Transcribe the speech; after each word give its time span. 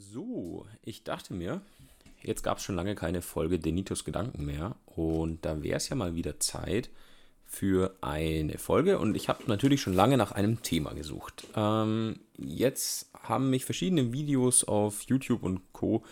So, 0.00 0.64
ich 0.84 1.02
dachte 1.02 1.34
mir, 1.34 1.60
jetzt 2.22 2.44
gab 2.44 2.58
es 2.58 2.64
schon 2.64 2.76
lange 2.76 2.94
keine 2.94 3.20
Folge 3.20 3.58
Denitos 3.58 4.04
Gedanken 4.04 4.44
mehr 4.44 4.76
und 4.86 5.44
da 5.44 5.62
wäre 5.64 5.76
es 5.76 5.88
ja 5.88 5.96
mal 5.96 6.14
wieder 6.14 6.38
Zeit 6.38 6.88
für 7.44 7.96
eine 8.00 8.58
Folge 8.58 9.00
und 9.00 9.16
ich 9.16 9.28
habe 9.28 9.42
natürlich 9.48 9.80
schon 9.80 9.94
lange 9.94 10.16
nach 10.16 10.30
einem 10.30 10.62
Thema 10.62 10.94
gesucht. 10.94 11.48
Ähm, 11.56 12.20
jetzt 12.36 13.10
haben 13.20 13.50
mich 13.50 13.64
verschiedene 13.64 14.12
Videos 14.12 14.62
auf 14.62 15.02
YouTube 15.02 15.42
und 15.42 15.72
Co 15.72 16.04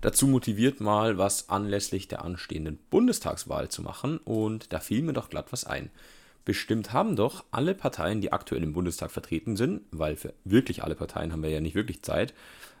dazu 0.00 0.26
motiviert, 0.26 0.80
mal 0.80 1.18
was 1.18 1.50
anlässlich 1.50 2.08
der 2.08 2.24
anstehenden 2.24 2.78
Bundestagswahl 2.88 3.68
zu 3.68 3.82
machen 3.82 4.18
und 4.18 4.72
da 4.72 4.80
fiel 4.80 5.02
mir 5.02 5.12
doch 5.12 5.28
glatt 5.28 5.52
was 5.52 5.64
ein. 5.64 5.90
Bestimmt 6.46 6.92
haben 6.92 7.14
doch 7.14 7.44
alle 7.50 7.74
Parteien, 7.74 8.20
die 8.20 8.32
aktuell 8.32 8.62
im 8.62 8.72
Bundestag 8.72 9.10
vertreten 9.10 9.56
sind, 9.56 9.82
weil 9.90 10.16
für 10.16 10.32
wirklich 10.44 10.82
alle 10.82 10.94
Parteien 10.94 11.30
haben 11.30 11.42
wir 11.42 11.50
ja 11.50 11.60
nicht 11.60 11.76
wirklich 11.76 12.02
Zeit, 12.02 12.32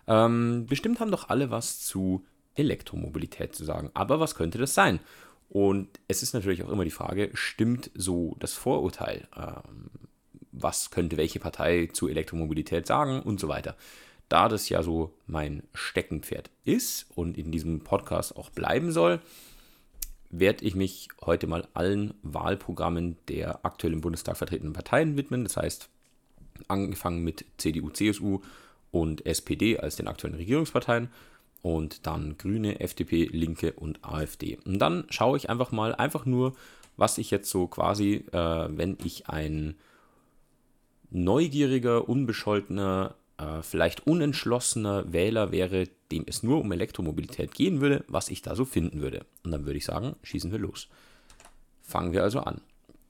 ähm, 0.06 0.66
bestimmt 0.66 1.00
haben 1.00 1.10
doch 1.10 1.28
alle 1.28 1.50
was 1.50 1.80
zu 1.80 2.24
Elektromobilität 2.54 3.54
zu 3.54 3.64
sagen. 3.64 3.90
Aber 3.94 4.20
was 4.20 4.34
könnte 4.34 4.58
das 4.58 4.74
sein? 4.74 5.00
Und 5.48 5.88
es 6.08 6.22
ist 6.22 6.32
natürlich 6.32 6.62
auch 6.62 6.70
immer 6.70 6.84
die 6.84 6.90
Frage, 6.90 7.30
stimmt 7.34 7.90
so 7.94 8.36
das 8.40 8.54
Vorurteil? 8.54 9.28
Ähm, 9.36 9.90
was 10.50 10.90
könnte 10.90 11.16
welche 11.16 11.40
Partei 11.40 11.88
zu 11.92 12.08
Elektromobilität 12.08 12.86
sagen 12.86 13.20
und 13.20 13.40
so 13.40 13.48
weiter? 13.48 13.76
Da 14.28 14.48
das 14.48 14.68
ja 14.68 14.82
so 14.82 15.12
mein 15.26 15.62
Steckenpferd 15.74 16.50
ist 16.64 17.06
und 17.14 17.36
in 17.36 17.52
diesem 17.52 17.80
Podcast 17.80 18.36
auch 18.36 18.50
bleiben 18.50 18.92
soll, 18.92 19.20
werde 20.30 20.64
ich 20.64 20.74
mich 20.74 21.08
heute 21.20 21.46
mal 21.46 21.68
allen 21.74 22.14
Wahlprogrammen 22.22 23.18
der 23.28 23.64
aktuell 23.64 23.92
im 23.92 24.00
Bundestag 24.00 24.38
vertretenen 24.38 24.72
Parteien 24.72 25.18
widmen. 25.18 25.44
Das 25.44 25.58
heißt, 25.58 25.90
angefangen 26.68 27.22
mit 27.22 27.44
CDU, 27.58 27.90
CSU 27.90 28.40
und 28.92 29.26
SPD 29.26 29.78
als 29.78 29.96
den 29.96 30.06
aktuellen 30.06 30.36
Regierungsparteien 30.36 31.08
und 31.62 32.06
dann 32.06 32.36
Grüne, 32.38 32.80
FDP, 32.80 33.24
Linke 33.24 33.72
und 33.72 34.04
AfD. 34.04 34.58
Und 34.64 34.78
dann 34.78 35.06
schaue 35.10 35.36
ich 35.36 35.50
einfach 35.50 35.72
mal, 35.72 35.94
einfach 35.94 36.26
nur, 36.26 36.54
was 36.96 37.18
ich 37.18 37.30
jetzt 37.30 37.50
so 37.50 37.66
quasi, 37.66 38.24
äh, 38.32 38.68
wenn 38.70 38.98
ich 39.02 39.28
ein 39.28 39.76
neugieriger, 41.10 42.08
unbescholtener, 42.08 43.14
äh, 43.38 43.62
vielleicht 43.62 44.06
unentschlossener 44.06 45.12
Wähler 45.12 45.52
wäre, 45.52 45.88
dem 46.10 46.24
es 46.26 46.42
nur 46.42 46.60
um 46.60 46.72
Elektromobilität 46.72 47.54
gehen 47.54 47.80
würde, 47.80 48.04
was 48.08 48.28
ich 48.28 48.42
da 48.42 48.54
so 48.54 48.64
finden 48.64 49.00
würde. 49.00 49.24
Und 49.44 49.52
dann 49.52 49.64
würde 49.64 49.78
ich 49.78 49.84
sagen, 49.84 50.16
schießen 50.22 50.52
wir 50.52 50.58
los. 50.58 50.88
Fangen 51.82 52.12
wir 52.12 52.22
also 52.22 52.40
an. 52.40 52.60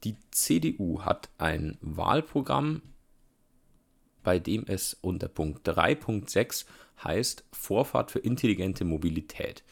Die 0.05 0.17
CDU 0.31 1.03
hat 1.03 1.29
ein 1.39 1.79
Wahlprogramm 1.81 2.83
bei 4.23 4.39
dem 4.39 4.65
es 4.67 4.97
unter 5.01 5.29
Punkt 5.29 5.69
3.6 5.69 6.67
heißt 7.03 7.45
Vorfahrt 7.53 8.11
für 8.11 8.21
intelligente 8.21 8.85
Mobilität. 8.85 9.63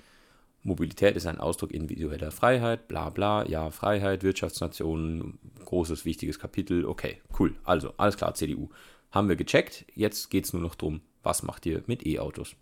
Mobilität 0.63 1.17
ist 1.17 1.27
ein 1.27 1.39
Ausdruck 1.39 1.73
individueller 1.73 2.31
Freiheit, 2.31 2.87
bla 2.87 3.09
bla, 3.09 3.47
ja, 3.47 3.71
Freiheit, 3.71 4.23
Wirtschaftsnation, 4.23 5.39
großes, 5.65 6.05
wichtiges 6.05 6.39
Kapitel, 6.39 6.85
okay, 6.85 7.21
cool, 7.39 7.55
also, 7.65 7.95
alles 7.97 8.17
klar, 8.17 8.35
CDU. 8.35 8.69
Haben 9.11 9.29
wir 9.29 9.37
gecheckt, 9.37 9.87
jetzt 9.95 10.31
geht 10.31 10.45
es 10.45 10.53
nur 10.53 10.63
noch 10.63 10.75
darum, 10.75 11.01
was 11.23 11.43
macht 11.43 11.65
ihr 11.67 11.83
mit 11.87 12.07
E-Autos? 12.07 12.55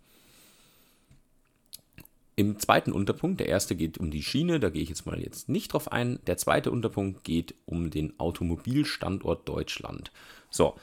Im 2.39 2.57
zweiten 2.57 2.93
Unterpunkt, 2.93 3.41
der 3.41 3.49
erste 3.49 3.75
geht 3.75 3.97
um 3.97 4.11
die 4.11 4.23
Schiene, 4.23 4.61
da 4.61 4.69
gehe 4.69 4.81
ich 4.81 4.87
jetzt 4.87 5.05
mal 5.05 5.21
jetzt 5.21 5.49
nicht 5.49 5.73
drauf 5.73 5.91
ein. 5.91 6.19
Der 6.25 6.37
zweite 6.37 6.71
Unterpunkt 6.71 7.25
geht 7.25 7.53
um 7.65 7.89
den 7.89 8.17
Automobilstandort 8.17 9.47
Deutschland. 9.49 10.13
So, 10.49 10.75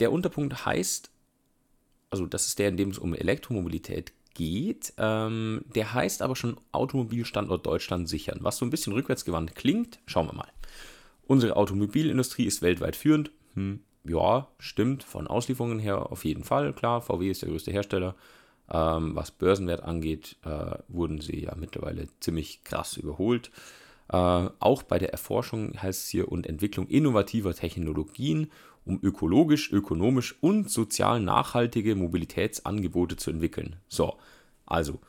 der 0.00 0.12
Unterpunkt 0.12 0.66
heißt, 0.66 1.10
also 2.10 2.26
das 2.26 2.46
ist 2.46 2.58
der, 2.58 2.68
in 2.68 2.76
dem 2.76 2.90
es 2.90 2.98
um 2.98 3.14
Elektromobilität 3.14 4.12
geht. 4.34 4.92
Ähm, 4.98 5.64
der 5.74 5.94
heißt 5.94 6.22
aber 6.22 6.36
schon 6.36 6.56
Automobilstandort 6.72 7.66
Deutschland 7.66 8.08
sichern. 8.08 8.38
Was 8.42 8.56
so 8.56 8.64
ein 8.64 8.70
bisschen 8.70 8.92
rückwärtsgewandt 8.92 9.54
klingt, 9.54 9.98
schauen 10.06 10.26
wir 10.26 10.34
mal. 10.34 10.52
Unsere 11.26 11.56
Automobilindustrie 11.56 12.44
ist 12.44 12.62
weltweit 12.62 12.96
führend. 12.96 13.30
Hm, 13.54 13.80
ja, 14.04 14.48
stimmt. 14.58 15.04
Von 15.04 15.26
Auslieferungen 15.26 15.78
her 15.78 16.10
auf 16.10 16.24
jeden 16.24 16.44
Fall. 16.44 16.72
Klar, 16.72 17.02
VW 17.02 17.30
ist 17.30 17.42
der 17.42 17.50
größte 17.50 17.70
Hersteller. 17.70 18.14
Ähm, 18.70 19.14
was 19.14 19.30
Börsenwert 19.30 19.82
angeht, 19.82 20.36
äh, 20.44 20.76
wurden 20.88 21.20
sie 21.20 21.44
ja 21.44 21.54
mittlerweile 21.56 22.08
ziemlich 22.20 22.64
krass 22.64 22.96
überholt. 22.96 23.50
Äh, 24.08 24.16
auch 24.16 24.82
bei 24.82 24.98
der 24.98 25.12
Erforschung 25.12 25.80
heißt 25.80 26.04
es 26.04 26.08
hier 26.08 26.30
und 26.30 26.46
Entwicklung 26.46 26.86
innovativer 26.88 27.54
Technologien 27.54 28.50
um 28.84 28.98
ökologisch, 29.02 29.72
ökonomisch 29.72 30.34
und 30.40 30.70
sozial 30.70 31.20
nachhaltige 31.20 31.94
Mobilitätsangebote 31.94 33.16
zu 33.16 33.30
entwickeln. 33.30 33.76
So, 33.88 34.18
also 34.66 35.00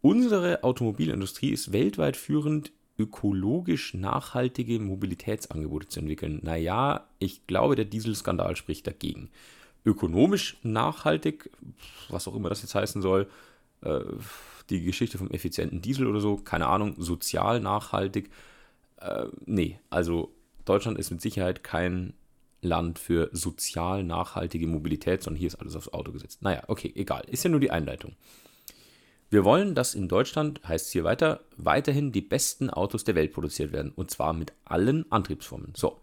unsere 0.00 0.64
Automobilindustrie 0.64 1.50
ist 1.50 1.72
weltweit 1.72 2.16
führend, 2.16 2.72
ökologisch 2.98 3.94
nachhaltige 3.94 4.78
Mobilitätsangebote 4.78 5.88
zu 5.88 6.00
entwickeln. 6.00 6.40
Naja, 6.42 7.08
ich 7.18 7.46
glaube, 7.46 7.74
der 7.74 7.84
Dieselskandal 7.84 8.56
spricht 8.56 8.86
dagegen. 8.86 9.30
Ökonomisch 9.84 10.56
nachhaltig, 10.62 11.50
was 12.08 12.28
auch 12.28 12.36
immer 12.36 12.48
das 12.48 12.62
jetzt 12.62 12.74
heißen 12.74 13.02
soll, 13.02 13.28
äh, 13.82 14.00
die 14.70 14.82
Geschichte 14.82 15.18
vom 15.18 15.30
effizienten 15.30 15.82
Diesel 15.82 16.06
oder 16.06 16.20
so, 16.20 16.36
keine 16.36 16.68
Ahnung, 16.68 16.94
sozial 16.98 17.60
nachhaltig. 17.60 18.30
Äh, 18.98 19.26
nee, 19.44 19.78
also 19.90 20.32
Deutschland 20.64 20.98
ist 20.98 21.10
mit 21.10 21.20
Sicherheit 21.20 21.62
kein 21.62 22.14
Land 22.64 22.98
für 22.98 23.30
sozial 23.32 24.02
nachhaltige 24.02 24.66
Mobilität, 24.66 25.22
sondern 25.22 25.38
hier 25.38 25.46
ist 25.46 25.56
alles 25.56 25.76
aufs 25.76 25.92
Auto 25.92 26.12
gesetzt. 26.12 26.42
Naja, 26.42 26.64
okay, 26.66 26.92
egal. 26.96 27.24
Ist 27.28 27.44
ja 27.44 27.50
nur 27.50 27.60
die 27.60 27.70
Einleitung. 27.70 28.16
Wir 29.30 29.44
wollen, 29.44 29.74
dass 29.74 29.94
in 29.94 30.08
Deutschland, 30.08 30.60
heißt 30.66 30.86
es 30.86 30.92
hier 30.92 31.04
weiter, 31.04 31.40
weiterhin 31.56 32.12
die 32.12 32.20
besten 32.20 32.70
Autos 32.70 33.04
der 33.04 33.14
Welt 33.14 33.32
produziert 33.32 33.72
werden. 33.72 33.92
Und 33.94 34.10
zwar 34.10 34.32
mit 34.32 34.52
allen 34.64 35.10
Antriebsformen. 35.10 35.72
So. 35.74 36.00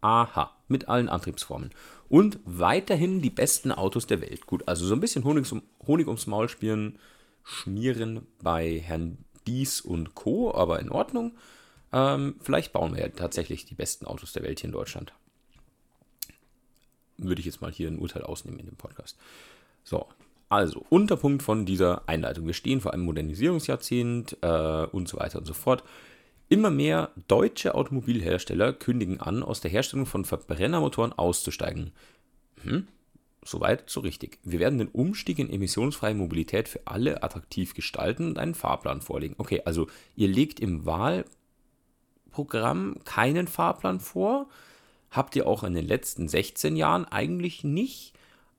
Aha, 0.00 0.56
mit 0.68 0.88
allen 0.88 1.08
Antriebsformen. 1.08 1.70
Und 2.08 2.38
weiterhin 2.44 3.22
die 3.22 3.30
besten 3.30 3.72
Autos 3.72 4.06
der 4.06 4.20
Welt. 4.20 4.46
Gut, 4.46 4.66
also 4.66 4.84
so 4.84 4.94
ein 4.94 5.00
bisschen 5.00 5.24
Honig, 5.24 5.46
Honig 5.86 6.06
ums 6.06 6.26
Maul 6.26 6.48
spielen, 6.48 6.98
schmieren 7.44 8.26
bei 8.42 8.78
Herrn 8.78 9.18
Dies 9.46 9.80
und 9.80 10.14
Co., 10.14 10.54
aber 10.54 10.80
in 10.80 10.90
Ordnung. 10.90 11.36
Ähm, 11.92 12.36
vielleicht 12.40 12.72
bauen 12.72 12.94
wir 12.94 13.02
ja 13.02 13.08
tatsächlich 13.08 13.66
die 13.66 13.74
besten 13.74 14.06
Autos 14.06 14.32
der 14.32 14.42
Welt 14.42 14.60
hier 14.60 14.68
in 14.68 14.72
Deutschland 14.72 15.12
würde 17.28 17.40
ich 17.40 17.46
jetzt 17.46 17.60
mal 17.60 17.72
hier 17.72 17.88
ein 17.88 17.98
Urteil 17.98 18.22
ausnehmen 18.22 18.60
in 18.60 18.66
dem 18.66 18.76
Podcast. 18.76 19.18
So, 19.84 20.06
also 20.48 20.84
Unterpunkt 20.90 21.42
von 21.42 21.64
dieser 21.64 22.08
Einleitung. 22.08 22.46
Wir 22.46 22.54
stehen 22.54 22.82
vor 22.82 22.92
einem 22.92 23.04
Modernisierungsjahrzehnt 23.04 24.36
äh, 24.42 24.86
und 24.86 25.08
so 25.08 25.18
weiter 25.18 25.38
und 25.38 25.46
so 25.46 25.54
fort. 25.54 25.82
Immer 26.50 26.70
mehr 26.70 27.10
deutsche 27.28 27.74
Automobilhersteller 27.74 28.74
kündigen 28.74 29.20
an, 29.20 29.42
aus 29.42 29.62
der 29.62 29.70
Herstellung 29.70 30.04
von 30.04 30.26
Verbrennermotoren 30.26 31.14
auszusteigen. 31.14 31.92
Hm? 32.62 32.86
Soweit, 33.44 33.88
so 33.88 34.00
richtig. 34.00 34.38
Wir 34.44 34.60
werden 34.60 34.78
den 34.78 34.88
Umstieg 34.88 35.38
in 35.38 35.50
emissionsfreie 35.50 36.14
Mobilität 36.14 36.68
für 36.68 36.82
alle 36.84 37.22
attraktiv 37.22 37.72
gestalten 37.72 38.26
und 38.26 38.38
einen 38.38 38.54
Fahrplan 38.54 39.00
vorlegen. 39.00 39.36
Okay, 39.38 39.62
also 39.64 39.86
ihr 40.14 40.28
legt 40.28 40.60
im 40.60 40.84
Wahlprogramm 40.84 42.98
keinen 43.04 43.48
Fahrplan 43.48 43.98
vor, 43.98 44.50
habt 45.12 45.36
ihr 45.36 45.46
auch 45.46 45.62
in 45.62 45.74
den 45.74 45.86
letzten 45.86 46.26
16 46.26 46.74
Jahren 46.74 47.04
eigentlich 47.04 47.62
nicht. 47.62 48.14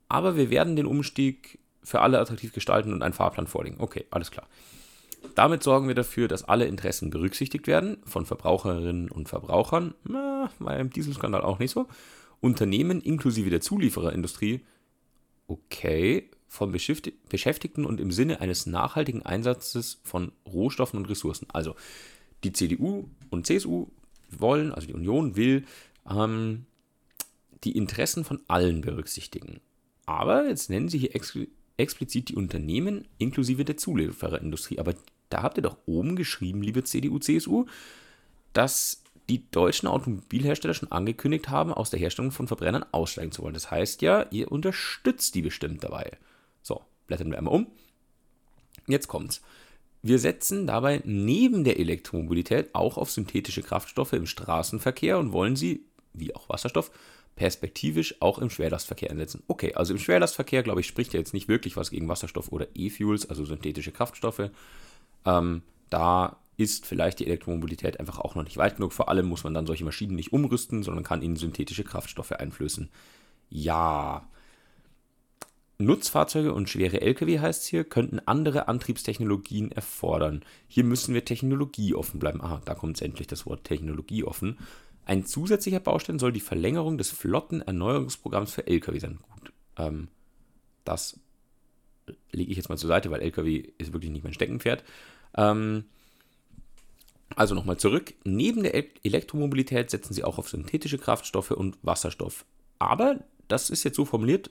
Aber 0.08 0.36
wir 0.36 0.48
werden 0.48 0.76
den 0.76 0.86
Umstieg 0.86 1.58
für 1.82 2.00
alle 2.00 2.18
attraktiv 2.18 2.52
gestalten 2.52 2.92
und 2.92 3.02
einen 3.02 3.12
Fahrplan 3.12 3.46
vorlegen. 3.46 3.76
Okay, 3.78 4.06
alles 4.10 4.30
klar. 4.30 4.46
Damit 5.34 5.62
sorgen 5.62 5.88
wir 5.88 5.94
dafür, 5.94 6.28
dass 6.28 6.44
alle 6.44 6.66
Interessen 6.66 7.10
berücksichtigt 7.10 7.66
werden, 7.66 7.98
von 8.04 8.24
Verbraucherinnen 8.24 9.10
und 9.10 9.28
Verbrauchern, 9.28 9.94
na, 10.04 10.50
war 10.58 10.78
im 10.78 10.90
Dieselskandal 10.90 11.42
auch 11.42 11.58
nicht 11.58 11.72
so, 11.72 11.86
Unternehmen 12.40 13.00
inklusive 13.00 13.50
der 13.50 13.60
Zuliefererindustrie, 13.60 14.60
okay, 15.46 16.30
von 16.46 16.70
Beschäftigten 16.70 17.84
und 17.84 18.00
im 18.00 18.12
Sinne 18.12 18.40
eines 18.40 18.66
nachhaltigen 18.66 19.22
Einsatzes 19.22 19.98
von 20.04 20.30
Rohstoffen 20.46 20.98
und 20.98 21.08
Ressourcen. 21.08 21.48
Also 21.52 21.74
die 22.44 22.52
CDU 22.52 23.08
und 23.30 23.46
CSU 23.46 23.88
wollen, 24.30 24.72
also 24.72 24.86
die 24.86 24.94
Union 24.94 25.36
will, 25.36 25.64
ähm, 26.08 26.66
die 27.64 27.76
Interessen 27.76 28.24
von 28.24 28.40
allen 28.48 28.80
berücksichtigen. 28.80 29.60
Aber 30.06 30.46
jetzt 30.48 30.70
nennen 30.70 30.88
Sie 30.88 30.98
hier 30.98 31.14
ex 31.14 31.38
explizit 31.76 32.28
die 32.28 32.36
Unternehmen 32.36 33.08
inklusive 33.18 33.64
der 33.64 33.76
Zuliefererindustrie. 33.76 34.78
Aber 34.78 34.94
da 35.28 35.42
habt 35.42 35.58
ihr 35.58 35.62
doch 35.62 35.76
oben 35.86 36.14
geschrieben, 36.14 36.62
liebe 36.62 36.84
CDU, 36.84 37.18
CSU, 37.18 37.66
dass 38.52 39.02
die 39.28 39.50
deutschen 39.50 39.88
Automobilhersteller 39.88 40.74
schon 40.74 40.92
angekündigt 40.92 41.48
haben, 41.48 41.72
aus 41.72 41.90
der 41.90 41.98
Herstellung 41.98 42.30
von 42.30 42.46
Verbrennern 42.46 42.84
aussteigen 42.92 43.32
zu 43.32 43.42
wollen. 43.42 43.54
Das 43.54 43.70
heißt 43.70 44.02
ja, 44.02 44.26
ihr 44.30 44.52
unterstützt 44.52 45.34
die 45.34 45.42
bestimmt 45.42 45.82
dabei. 45.82 46.16
So, 46.62 46.82
blättern 47.06 47.30
wir 47.30 47.38
einmal 47.38 47.54
um. 47.54 47.66
Jetzt 48.86 49.08
kommt's. 49.08 49.40
Wir 50.02 50.18
setzen 50.18 50.66
dabei 50.66 51.00
neben 51.04 51.64
der 51.64 51.80
Elektromobilität 51.80 52.74
auch 52.74 52.98
auf 52.98 53.10
synthetische 53.10 53.62
Kraftstoffe 53.62 54.12
im 54.12 54.26
Straßenverkehr 54.26 55.18
und 55.18 55.32
wollen 55.32 55.56
sie 55.56 55.86
wie 56.14 56.34
auch 56.34 56.48
Wasserstoff, 56.48 56.90
perspektivisch 57.36 58.16
auch 58.20 58.38
im 58.38 58.50
Schwerlastverkehr 58.50 59.10
einsetzen. 59.10 59.42
Okay, 59.48 59.74
also 59.74 59.92
im 59.92 59.98
Schwerlastverkehr, 59.98 60.62
glaube 60.62 60.80
ich, 60.80 60.86
spricht 60.86 61.12
ja 61.12 61.18
jetzt 61.18 61.34
nicht 61.34 61.48
wirklich 61.48 61.76
was 61.76 61.90
gegen 61.90 62.08
Wasserstoff 62.08 62.50
oder 62.50 62.68
E-Fuels, 62.74 63.28
also 63.28 63.44
synthetische 63.44 63.92
Kraftstoffe. 63.92 64.50
Ähm, 65.26 65.62
da 65.90 66.36
ist 66.56 66.86
vielleicht 66.86 67.20
die 67.20 67.26
Elektromobilität 67.26 67.98
einfach 67.98 68.18
auch 68.20 68.34
noch 68.34 68.44
nicht 68.44 68.56
weit 68.56 68.76
genug. 68.76 68.92
Vor 68.92 69.08
allem 69.08 69.26
muss 69.26 69.44
man 69.44 69.54
dann 69.54 69.66
solche 69.66 69.84
Maschinen 69.84 70.14
nicht 70.14 70.32
umrüsten, 70.32 70.82
sondern 70.82 71.04
kann 71.04 71.22
ihnen 71.22 71.36
synthetische 71.36 71.84
Kraftstoffe 71.84 72.32
einflößen. 72.32 72.90
Ja. 73.50 74.28
Nutzfahrzeuge 75.78 76.54
und 76.54 76.68
schwere 76.68 77.00
Lkw 77.00 77.40
heißt 77.40 77.62
es 77.62 77.68
hier, 77.68 77.82
könnten 77.82 78.20
andere 78.20 78.68
Antriebstechnologien 78.68 79.72
erfordern. 79.72 80.44
Hier 80.68 80.84
müssen 80.84 81.14
wir 81.14 81.24
technologieoffen 81.24 82.20
bleiben. 82.20 82.40
Ah, 82.40 82.62
da 82.64 82.74
kommt 82.74 83.02
endlich 83.02 83.26
das 83.26 83.44
Wort 83.44 83.64
technologieoffen. 83.64 84.58
Ein 85.06 85.26
zusätzlicher 85.26 85.80
Baustein 85.80 86.18
soll 86.18 86.32
die 86.32 86.40
Verlängerung 86.40 86.98
des 86.98 87.10
Flottenerneuerungsprogramms 87.10 88.52
für 88.52 88.66
Lkw 88.66 88.98
sein. 88.98 89.18
Gut, 89.34 89.52
ähm, 89.76 90.08
das 90.84 91.18
lege 92.32 92.50
ich 92.50 92.56
jetzt 92.56 92.68
mal 92.68 92.78
zur 92.78 92.88
Seite, 92.88 93.10
weil 93.10 93.22
Lkw 93.22 93.72
ist 93.78 93.92
wirklich 93.92 94.10
nicht 94.10 94.24
mein 94.24 94.34
Steckenpferd. 94.34 94.84
Ähm, 95.36 95.84
also 97.36 97.54
nochmal 97.54 97.78
zurück. 97.78 98.14
Neben 98.24 98.62
der 98.62 98.74
Elektromobilität 99.04 99.90
setzen 99.90 100.14
sie 100.14 100.24
auch 100.24 100.38
auf 100.38 100.48
synthetische 100.48 100.98
Kraftstoffe 100.98 101.50
und 101.50 101.76
Wasserstoff. 101.82 102.44
Aber 102.78 103.20
das 103.48 103.70
ist 103.70 103.84
jetzt 103.84 103.96
so 103.96 104.04
formuliert, 104.04 104.50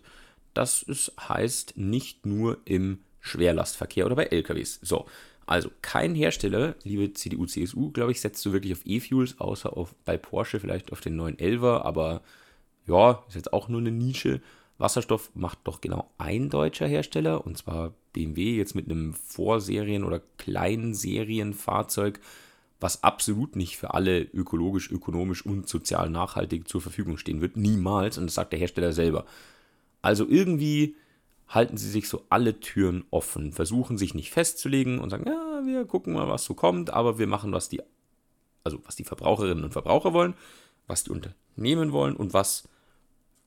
dass 0.54 0.84
es 0.84 1.12
heißt 1.20 1.78
nicht 1.78 2.26
nur 2.26 2.58
im 2.66 3.00
Schwerlastverkehr 3.22 4.06
oder 4.06 4.16
bei 4.16 4.26
LKWs. 4.26 4.80
So, 4.82 5.06
also 5.46 5.70
kein 5.82 6.16
Hersteller, 6.16 6.76
liebe 6.84 7.14
CDU, 7.14 7.46
CSU, 7.46 7.92
glaube 7.92 8.12
ich, 8.12 8.22
setzt 8.22 8.42
so 8.42 8.54
wirklich 8.54 8.74
auf 8.74 8.86
E-Fuels, 8.86 9.40
außer 9.40 9.76
auf, 9.76 9.94
bei 10.06 10.18
Porsche 10.18 10.60
vielleicht 10.60 10.92
auf 10.92 11.02
den 11.02 11.20
911er, 11.20 11.82
aber 11.82 12.22
ja, 12.88 13.24
ist 13.28 13.36
jetzt 13.36 13.54
auch 13.54 13.70
nur 13.70 13.82
eine 13.82 13.92
Nische. 13.92 14.42
Wasserstoff 14.78 15.32
macht 15.36 15.60
doch 15.66 15.82
genau 15.82 16.10
ein 16.18 16.50
deutscher 16.50 16.88
Hersteller, 16.88 17.46
und 17.46 17.58
zwar 17.58 17.94
BMW 18.14 18.56
jetzt 18.58 18.76
mit 18.76 18.90
einem 18.90 19.14
Vorserien- 19.14 20.04
oder 20.04 20.22
Kleinserienfahrzeug, 20.38 22.20
was 22.80 23.04
absolut 23.04 23.56
nicht 23.56 23.78
für 23.78 23.94
alle 23.94 24.22
ökologisch, 24.22 24.92
ökonomisch 24.92 25.46
und 25.46 25.70
sozial 25.70 26.10
nachhaltig 26.10 26.68
zur 26.68 26.82
Verfügung 26.82 27.18
stehen 27.18 27.42
wird. 27.42 27.56
Niemals, 27.56 28.18
und 28.18 28.26
das 28.26 28.36
sagt 28.36 28.52
der 28.52 28.60
Hersteller 28.60 28.92
selber. 28.92 29.26
Also 30.02 30.28
irgendwie 30.28 30.96
halten 31.54 31.78
sie 31.78 31.90
sich 31.90 32.10
so 32.10 32.26
alle 32.30 32.60
Türen 32.60 33.06
offen, 33.12 33.54
versuchen 33.54 33.98
sich 33.98 34.16
nicht 34.16 34.32
festzulegen 34.32 35.00
und 35.00 35.12
sagen, 35.12 35.26
ja, 35.28 35.62
wir 35.66 35.86
gucken 35.86 36.14
mal, 36.14 36.28
was 36.28 36.44
so 36.44 36.56
kommt, 36.56 36.90
aber 36.90 37.20
wir 37.20 37.28
machen, 37.28 37.52
was 37.52 37.70
die, 37.70 37.82
also 38.64 38.80
was 38.86 38.96
die 38.96 39.04
Verbraucherinnen 39.04 39.64
und 39.64 39.72
Verbraucher 39.72 40.14
wollen, 40.14 40.34
was 40.88 41.04
die 41.04 41.12
Unternehmen 41.12 41.92
wollen 41.92 42.16
und 42.16 42.34
was 42.34 42.68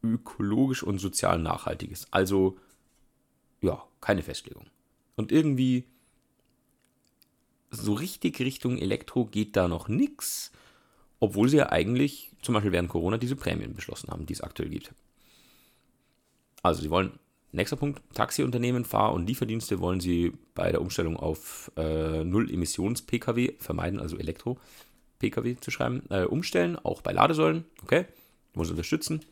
ökologisch 0.05 0.85
und 0.85 0.99
sozial 0.99 1.39
nachhaltig 1.41 1.91
ist. 1.91 2.07
Also, 2.13 2.59
ja, 3.61 3.83
keine 4.01 4.23
Festlegung. 4.23 4.67
Und 5.17 5.33
irgendwie 5.33 5.85
so 7.71 7.95
richtig 7.95 8.39
Richtung 8.39 8.79
Elektro 8.79 9.25
geht 9.25 9.57
da 9.57 9.67
noch 9.67 9.89
nichts, 9.89 10.53
obwohl 11.19 11.49
sie 11.49 11.57
ja 11.57 11.71
eigentlich 11.71 12.31
zum 12.41 12.55
Beispiel 12.55 12.73
während 12.73 12.89
Corona 12.89 13.19
diese 13.19 13.35
Prämien 13.35 13.75
beschlossen 13.75 14.11
haben, 14.11 14.27
die 14.27 14.35
es 14.35 14.43
aktuell 14.43 14.69
gibt. 14.69 14.95
Also 16.63 16.83
sie 16.83 16.91
wollen 16.91 17.19
Nächster 17.57 17.77
Punkt, 17.77 18.03
Taxiunternehmen, 18.13 18.85
Fahr- 18.85 19.15
und 19.15 19.27
Lieferdienste 19.27 19.81
wollen 19.81 19.99
sie 19.99 20.35
bei 20.55 20.71
der 20.71 20.83
Umstellung 20.83 21.17
auf 21.17 21.73
äh, 21.79 22.23
Null-Emissions-Pkw 22.23 23.55
vermeiden, 23.59 23.99
also 23.99 24.19
Elektro-Pkw 24.19 25.57
zu 25.59 25.71
schreiben, 25.71 26.03
äh, 26.11 26.25
umstellen, 26.25 26.77
auch 26.77 27.01
bei 27.01 27.13
Ladesäulen, 27.13 27.65
okay, 27.83 28.05
sie 28.55 28.71
unterstützen. 28.71 29.25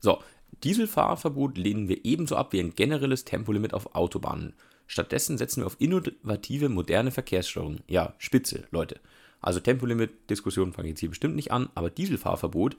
So, 0.00 0.18
Dieselfahrverbot 0.64 1.56
lehnen 1.56 1.88
wir 1.88 2.04
ebenso 2.04 2.34
ab 2.34 2.52
wie 2.52 2.58
ein 2.58 2.74
generelles 2.74 3.24
Tempolimit 3.24 3.74
auf 3.74 3.94
Autobahnen. 3.94 4.54
Stattdessen 4.88 5.38
setzen 5.38 5.60
wir 5.62 5.66
auf 5.66 5.76
innovative, 5.78 6.68
moderne 6.68 7.12
Verkehrssteuerung. 7.12 7.78
Ja, 7.86 8.14
spitze, 8.18 8.66
Leute. 8.72 8.98
Also 9.40 9.60
Tempolimit-Diskussionen 9.60 10.72
fangen 10.72 10.88
jetzt 10.88 11.00
hier 11.00 11.10
bestimmt 11.10 11.36
nicht 11.36 11.52
an, 11.52 11.68
aber 11.76 11.90
Dieselfahrverbot, 11.90 12.76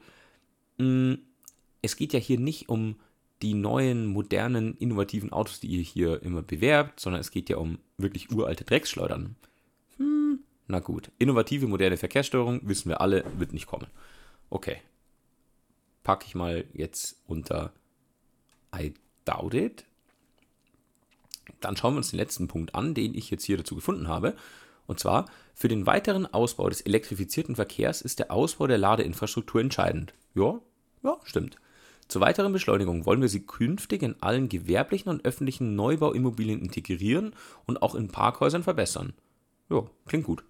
mh, 0.77 0.85
mm, 0.85 1.19
es 1.81 1.95
geht 1.95 2.11
ja 2.11 2.19
hier 2.19 2.39
nicht 2.39 2.67
um 2.67 2.97
die 3.45 3.53
neuen, 3.53 4.07
modernen, 4.07 4.75
innovativen 4.77 5.31
Autos, 5.31 5.59
die 5.59 5.67
ihr 5.67 5.83
hier 5.83 6.23
immer 6.23 6.41
bewerbt, 6.41 6.99
sondern 6.99 7.21
es 7.21 7.29
geht 7.29 7.47
ja 7.47 7.57
um 7.57 7.77
wirklich 7.97 8.31
uralte 8.31 8.63
Drecksschleudern. 8.63 9.35
Hm, 9.97 10.39
na 10.67 10.79
gut. 10.79 11.11
Innovative, 11.19 11.67
moderne 11.67 11.97
Verkehrssteuerung, 11.97 12.61
wissen 12.63 12.89
wir 12.89 13.01
alle, 13.01 13.23
wird 13.37 13.53
nicht 13.53 13.67
kommen. 13.67 13.85
Okay. 14.49 14.77
Packe 16.01 16.25
ich 16.27 16.33
mal 16.33 16.65
jetzt 16.73 17.21
unter 17.27 17.71
I 18.75 18.95
doubt 19.25 19.53
it. 19.53 19.85
Dann 21.59 21.77
schauen 21.77 21.93
wir 21.93 21.97
uns 21.97 22.09
den 22.09 22.17
letzten 22.19 22.47
Punkt 22.47 22.73
an, 22.73 22.95
den 22.95 23.13
ich 23.13 23.29
jetzt 23.29 23.43
hier 23.43 23.57
dazu 23.57 23.75
gefunden 23.75 24.07
habe. 24.07 24.35
Und 24.87 24.99
zwar, 24.99 25.27
für 25.53 25.67
den 25.67 25.85
weiteren 25.85 26.25
Ausbau 26.25 26.67
des 26.67 26.81
elektrifizierten 26.81 27.55
Verkehrs 27.55 28.01
ist 28.01 28.17
der 28.17 28.31
Ausbau 28.31 28.65
der 28.65 28.79
Ladeinfrastruktur 28.79 29.61
entscheidend. 29.61 30.15
Ja, 30.33 30.59
ja, 31.03 31.17
stimmt. 31.25 31.57
Zur 32.07 32.21
weiteren 32.21 32.53
Beschleunigung 32.53 33.05
wollen 33.05 33.21
wir 33.21 33.29
sie 33.29 33.45
künftig 33.45 34.03
in 34.03 34.15
allen 34.21 34.47
gewerblichen 34.47 35.09
und 35.09 35.25
öffentlichen 35.25 35.75
Neubauimmobilien 35.75 36.61
integrieren 36.61 37.33
und 37.65 37.81
auch 37.81 37.95
in 37.95 38.09
Parkhäusern 38.09 38.63
verbessern. 38.63 39.13
Ja, 39.69 39.83
klingt 40.05 40.25
gut. 40.25 40.43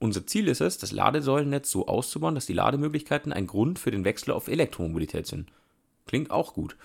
Unser 0.00 0.26
Ziel 0.26 0.48
ist 0.48 0.60
es, 0.60 0.78
das 0.78 0.92
Ladesäulennetz 0.92 1.70
so 1.70 1.86
auszubauen, 1.86 2.34
dass 2.34 2.46
die 2.46 2.54
Lademöglichkeiten 2.54 3.32
ein 3.32 3.46
Grund 3.46 3.78
für 3.78 3.90
den 3.90 4.04
Wechsel 4.04 4.32
auf 4.32 4.48
Elektromobilität 4.48 5.26
sind. 5.26 5.52
Klingt 6.06 6.30
auch 6.30 6.54
gut. 6.54 6.76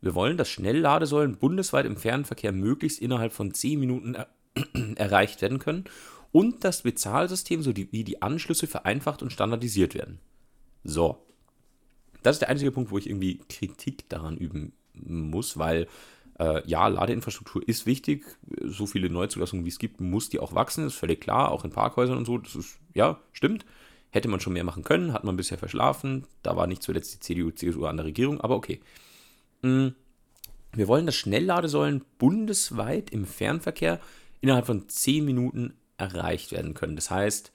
Wir 0.00 0.14
wollen, 0.14 0.36
dass 0.36 0.50
Schnellladesäulen 0.50 1.36
bundesweit 1.36 1.86
im 1.86 1.96
Fernverkehr 1.96 2.52
möglichst 2.52 3.00
innerhalb 3.00 3.32
von 3.32 3.54
10 3.54 3.80
Minuten 3.80 4.14
er 4.14 4.28
erreicht 4.96 5.40
werden 5.40 5.58
können 5.58 5.84
und 6.32 6.64
das 6.64 6.82
Bezahlsystem 6.82 7.62
sowie 7.62 8.04
die 8.04 8.20
Anschlüsse 8.20 8.66
vereinfacht 8.66 9.22
und 9.22 9.32
standardisiert 9.32 9.94
werden. 9.94 10.18
So, 10.82 11.24
das 12.24 12.36
ist 12.36 12.40
der 12.40 12.48
einzige 12.48 12.72
Punkt, 12.72 12.90
wo 12.90 12.98
ich 12.98 13.08
irgendwie 13.08 13.38
Kritik 13.48 14.08
daran 14.08 14.36
üben 14.36 14.72
muss, 14.94 15.58
weil 15.58 15.86
äh, 16.38 16.66
ja, 16.66 16.88
Ladeinfrastruktur 16.88 17.66
ist 17.68 17.86
wichtig. 17.86 18.24
So 18.64 18.86
viele 18.86 19.10
Neuzulassungen, 19.10 19.64
wie 19.64 19.68
es 19.68 19.78
gibt, 19.78 20.00
muss 20.00 20.30
die 20.30 20.40
auch 20.40 20.54
wachsen, 20.54 20.86
ist 20.86 20.94
völlig 20.94 21.20
klar, 21.20 21.52
auch 21.52 21.64
in 21.64 21.70
Parkhäusern 21.70 22.16
und 22.16 22.24
so. 22.24 22.38
Das 22.38 22.56
ist, 22.56 22.78
ja, 22.94 23.20
stimmt. 23.32 23.66
Hätte 24.10 24.28
man 24.28 24.40
schon 24.40 24.54
mehr 24.54 24.64
machen 24.64 24.84
können, 24.84 25.12
hat 25.12 25.24
man 25.24 25.36
bisher 25.36 25.58
verschlafen. 25.58 26.26
Da 26.42 26.56
war 26.56 26.66
nicht 26.66 26.82
zuletzt 26.82 27.14
die 27.14 27.20
CDU, 27.20 27.50
CSU 27.50 27.84
an 27.84 27.98
der 27.98 28.06
Regierung, 28.06 28.40
aber 28.40 28.56
okay. 28.56 28.80
Mm, 29.62 29.88
wir 30.72 30.88
wollen, 30.88 31.06
dass 31.06 31.16
Schnellladesäulen 31.16 32.04
bundesweit 32.18 33.10
im 33.10 33.26
Fernverkehr 33.26 34.00
innerhalb 34.40 34.66
von 34.66 34.88
10 34.88 35.24
Minuten 35.24 35.74
erreicht 35.98 36.52
werden 36.52 36.74
können. 36.74 36.96
Das 36.96 37.10
heißt, 37.10 37.52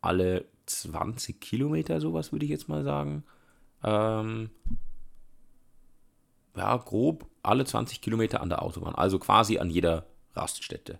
alle 0.00 0.46
20 0.66 1.40
Kilometer, 1.40 2.00
sowas 2.00 2.32
würde 2.32 2.44
ich 2.44 2.50
jetzt 2.50 2.68
mal 2.68 2.82
sagen. 2.82 3.24
Ähm, 3.82 4.50
ja, 6.56 6.76
grob 6.76 7.26
alle 7.42 7.64
20 7.64 8.00
Kilometer 8.00 8.40
an 8.40 8.48
der 8.48 8.62
Autobahn, 8.62 8.94
also 8.94 9.18
quasi 9.18 9.58
an 9.58 9.70
jeder 9.70 10.06
Raststätte. 10.34 10.98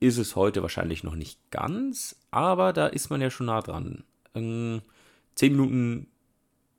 Ist 0.00 0.18
es 0.18 0.34
heute 0.36 0.62
wahrscheinlich 0.62 1.04
noch 1.04 1.14
nicht 1.14 1.38
ganz, 1.50 2.16
aber 2.30 2.72
da 2.72 2.86
ist 2.88 3.08
man 3.08 3.20
ja 3.20 3.30
schon 3.30 3.46
nah 3.46 3.62
dran. 3.62 4.04
Ähm, 4.34 4.82
10 5.36 5.52
Minuten 5.52 6.08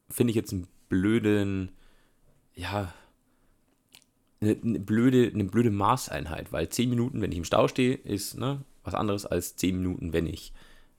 finde 0.10 0.32
ich 0.32 0.36
jetzt 0.36 0.52
einen 0.52 0.68
blöden, 0.90 1.72
ja, 2.54 2.94
eine, 4.42 4.58
eine, 4.62 4.80
blöde, 4.80 5.32
eine 5.34 5.46
blöde 5.46 5.72
Maßeinheit, 5.72 6.52
weil 6.52 6.70
10 6.70 6.90
Minuten, 6.90 7.22
wenn 7.22 7.32
ich 7.32 7.38
im 7.38 7.46
Stau 7.46 7.68
stehe, 7.68 7.96
ist 7.96 8.38
ne, 8.38 8.64
was 8.84 8.94
anderes 8.94 9.26
als 9.26 9.56
10 9.56 9.78
Minuten, 9.78 10.14
wenn 10.14 10.28
ich 10.28 10.54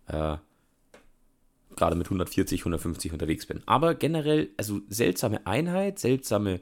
äh, 0.07 0.39
gerade 1.77 1.97
mit 1.97 2.07
140, 2.07 2.61
150 2.61 3.13
unterwegs 3.13 3.47
bin. 3.47 3.63
Aber 3.67 3.95
generell, 3.95 4.51
also 4.57 4.81
seltsame 4.89 5.47
Einheit, 5.47 5.99
seltsame, 5.99 6.61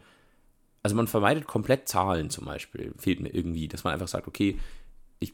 also 0.83 0.97
man 0.97 1.07
vermeidet 1.07 1.47
komplett 1.47 1.88
Zahlen 1.88 2.31
zum 2.31 2.45
Beispiel, 2.45 2.92
fehlt 2.99 3.21
mir 3.21 3.35
irgendwie, 3.35 3.69
dass 3.69 3.85
man 3.85 3.92
einfach 3.92 4.09
sagt, 4.09 4.28
okay, 4.28 4.59
ich, 5.21 5.33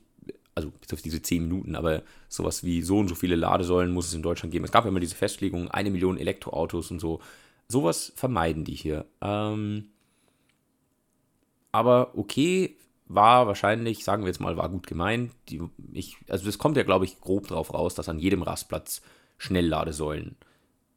also 0.54 0.70
bis 0.80 0.92
auf 0.92 1.02
diese 1.02 1.23
10 1.23 1.42
Minuten, 1.42 1.75
aber 1.76 2.02
sowas 2.28 2.64
wie 2.64 2.82
so 2.82 2.99
und 2.99 3.08
so 3.08 3.14
viele 3.14 3.37
Ladesäulen 3.37 3.92
muss 3.92 4.08
es 4.08 4.14
in 4.14 4.23
Deutschland 4.23 4.52
geben. 4.52 4.64
Es 4.64 4.73
gab 4.73 4.85
ja 4.85 4.90
immer 4.90 5.00
diese 5.00 5.16
Festlegung, 5.16 5.70
eine 5.70 5.90
Million 5.90 6.18
Elektroautos 6.18 6.90
und 6.90 7.00
so. 7.00 7.20
Sowas 7.68 8.12
vermeiden 8.16 8.64
die 8.64 8.75
hier. 8.75 9.04
Ähm, 9.20 9.88
aber 11.70 12.16
okay, 12.16 12.76
war 13.08 13.47
wahrscheinlich, 13.47 14.04
sagen 14.04 14.23
wir 14.23 14.28
jetzt 14.28 14.40
mal, 14.40 14.56
war 14.56 14.68
gut 14.68 14.87
gemeint. 14.87 15.32
Die, 15.49 15.61
ich, 15.92 16.16
also 16.28 16.44
das 16.44 16.58
kommt 16.58 16.76
ja, 16.76 16.82
glaube 16.82 17.06
ich, 17.06 17.20
grob 17.20 17.49
drauf 17.49 17.73
raus, 17.73 17.94
dass 17.94 18.08
an 18.08 18.18
jedem 18.18 18.42
Rastplatz 18.42 19.02
Schnellladesäulen 19.38 20.37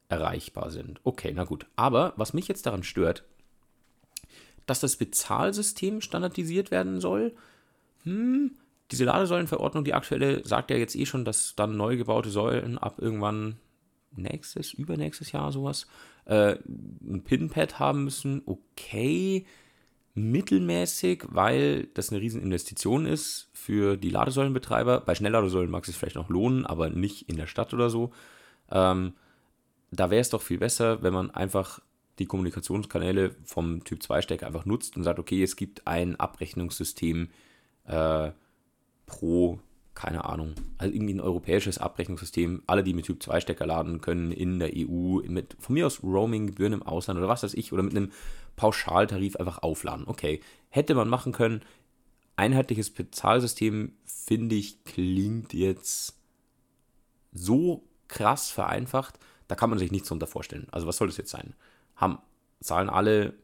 erreichbar 0.09 0.71
sind. 0.71 0.99
Okay, 1.03 1.31
na 1.33 1.45
gut. 1.45 1.65
Aber 1.75 2.13
was 2.17 2.33
mich 2.33 2.47
jetzt 2.47 2.65
daran 2.65 2.83
stört, 2.83 3.23
dass 4.65 4.79
das 4.79 4.95
Bezahlsystem 4.95 6.01
standardisiert 6.01 6.71
werden 6.71 6.99
soll. 6.99 7.33
Hm, 8.03 8.51
diese 8.91 9.05
Ladesäulenverordnung, 9.05 9.83
die 9.83 9.93
aktuelle, 9.93 10.45
sagt 10.45 10.69
ja 10.71 10.77
jetzt 10.77 10.95
eh 10.95 11.05
schon, 11.05 11.25
dass 11.25 11.55
dann 11.55 11.77
neu 11.77 11.97
gebaute 11.97 12.29
Säulen 12.29 12.77
ab 12.77 12.95
irgendwann 12.97 13.57
nächstes, 14.15 14.73
übernächstes 14.73 15.31
Jahr 15.31 15.51
sowas, 15.51 15.87
äh, 16.25 16.55
ein 16.65 17.23
Pinpad 17.23 17.79
haben 17.79 18.03
müssen. 18.03 18.41
Okay, 18.45 19.45
mittelmäßig, 20.13 21.23
weil 21.29 21.87
das 21.93 22.11
eine 22.11 22.21
Rieseninvestition 22.21 23.05
ist 23.05 23.49
für 23.53 23.97
die 23.97 24.09
Ladesäulenbetreiber. 24.09 25.01
Bei 25.01 25.15
Schnellladesäulen 25.15 25.71
mag 25.71 25.83
es 25.83 25.87
sich 25.87 25.97
vielleicht 25.97 26.15
noch 26.15 26.29
lohnen, 26.29 26.65
aber 26.65 26.89
nicht 26.89 27.29
in 27.29 27.37
der 27.37 27.47
Stadt 27.47 27.73
oder 27.73 27.89
so. 27.89 28.11
Ähm, 28.69 29.13
da 29.91 30.09
wäre 30.09 30.21
es 30.21 30.29
doch 30.29 30.41
viel 30.41 30.57
besser, 30.57 31.01
wenn 31.03 31.13
man 31.13 31.31
einfach 31.31 31.79
die 32.19 32.25
Kommunikationskanäle 32.25 33.35
vom 33.43 33.83
Typ 33.83 33.99
2-Stecker 33.99 34.45
einfach 34.45 34.65
nutzt 34.65 34.97
und 34.97 35.03
sagt, 35.03 35.19
okay, 35.19 35.41
es 35.43 35.55
gibt 35.55 35.87
ein 35.87 36.19
Abrechnungssystem 36.19 37.29
äh, 37.85 38.31
pro, 39.05 39.59
keine 40.01 40.25
Ahnung, 40.25 40.55
also 40.79 40.91
irgendwie 40.91 41.13
ein 41.13 41.21
europäisches 41.21 41.77
Abrechnungssystem. 41.77 42.63
Alle, 42.65 42.83
die 42.83 42.95
mit 42.95 43.05
Typ 43.05 43.21
2-Stecker 43.21 43.67
laden 43.67 44.01
können 44.01 44.31
in 44.31 44.57
der 44.57 44.71
EU, 44.75 45.21
mit 45.27 45.55
von 45.59 45.75
mir 45.75 45.85
aus 45.85 46.01
Roaming-Gebühren 46.01 46.73
im 46.73 46.81
Ausland 46.81 47.19
oder 47.19 47.27
was 47.27 47.43
weiß 47.43 47.53
ich, 47.53 47.71
oder 47.71 47.83
mit 47.83 47.95
einem 47.95 48.11
Pauschaltarif 48.55 49.35
einfach 49.35 49.59
aufladen. 49.61 50.07
Okay, 50.07 50.41
hätte 50.69 50.95
man 50.95 51.07
machen 51.07 51.33
können. 51.33 51.61
Einheitliches 52.35 52.89
Bezahlsystem, 52.89 53.93
finde 54.03 54.55
ich, 54.55 54.83
klingt 54.85 55.53
jetzt 55.53 56.15
so 57.31 57.83
krass 58.07 58.49
vereinfacht, 58.49 59.19
da 59.47 59.53
kann 59.53 59.69
man 59.69 59.77
sich 59.77 59.91
nichts 59.91 60.07
darunter 60.07 60.25
vorstellen. 60.25 60.67
Also 60.71 60.87
was 60.87 60.97
soll 60.97 61.09
das 61.09 61.17
jetzt 61.17 61.29
sein? 61.29 61.53
Haben, 61.95 62.17
zahlen 62.59 62.89
alle 62.89 63.35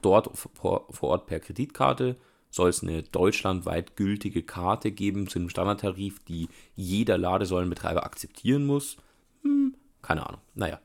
dort 0.00 0.30
vor, 0.34 0.86
vor 0.90 1.10
Ort 1.10 1.26
per 1.26 1.40
Kreditkarte? 1.40 2.16
Soll 2.54 2.70
es 2.70 2.84
eine 2.84 3.02
deutschlandweit 3.02 3.96
gültige 3.96 4.44
Karte 4.44 4.92
geben 4.92 5.26
zu 5.26 5.40
einem 5.40 5.48
Standardtarif, 5.48 6.20
die 6.20 6.48
jeder 6.76 7.18
Ladesäulenbetreiber 7.18 8.04
akzeptieren 8.04 8.64
muss? 8.64 8.96
Hm, 9.42 9.74
keine 10.02 10.24
Ahnung. 10.24 10.40
Naja. 10.54 10.78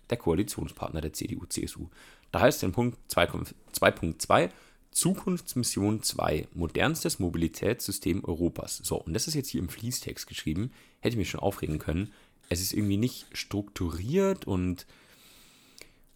der 0.09 0.17
Koalitionspartner 0.17 1.01
der 1.01 1.13
CDU-CSU. 1.13 1.87
Da 2.31 2.41
heißt 2.41 2.63
in 2.63 2.71
Punkt 2.71 2.97
2.2 3.11 4.49
Zukunftsmission 4.91 6.01
2, 6.01 6.47
modernstes 6.53 7.19
Mobilitätssystem 7.19 8.23
Europas. 8.23 8.77
So, 8.77 8.97
und 8.97 9.13
das 9.13 9.27
ist 9.27 9.35
jetzt 9.35 9.49
hier 9.49 9.61
im 9.61 9.69
Fließtext 9.69 10.27
geschrieben. 10.27 10.71
Hätte 10.99 11.13
ich 11.13 11.17
mich 11.17 11.29
schon 11.29 11.39
aufregen 11.39 11.79
können. 11.79 12.11
Es 12.49 12.61
ist 12.61 12.73
irgendwie 12.73 12.97
nicht 12.97 13.27
strukturiert 13.33 14.47
und 14.47 14.85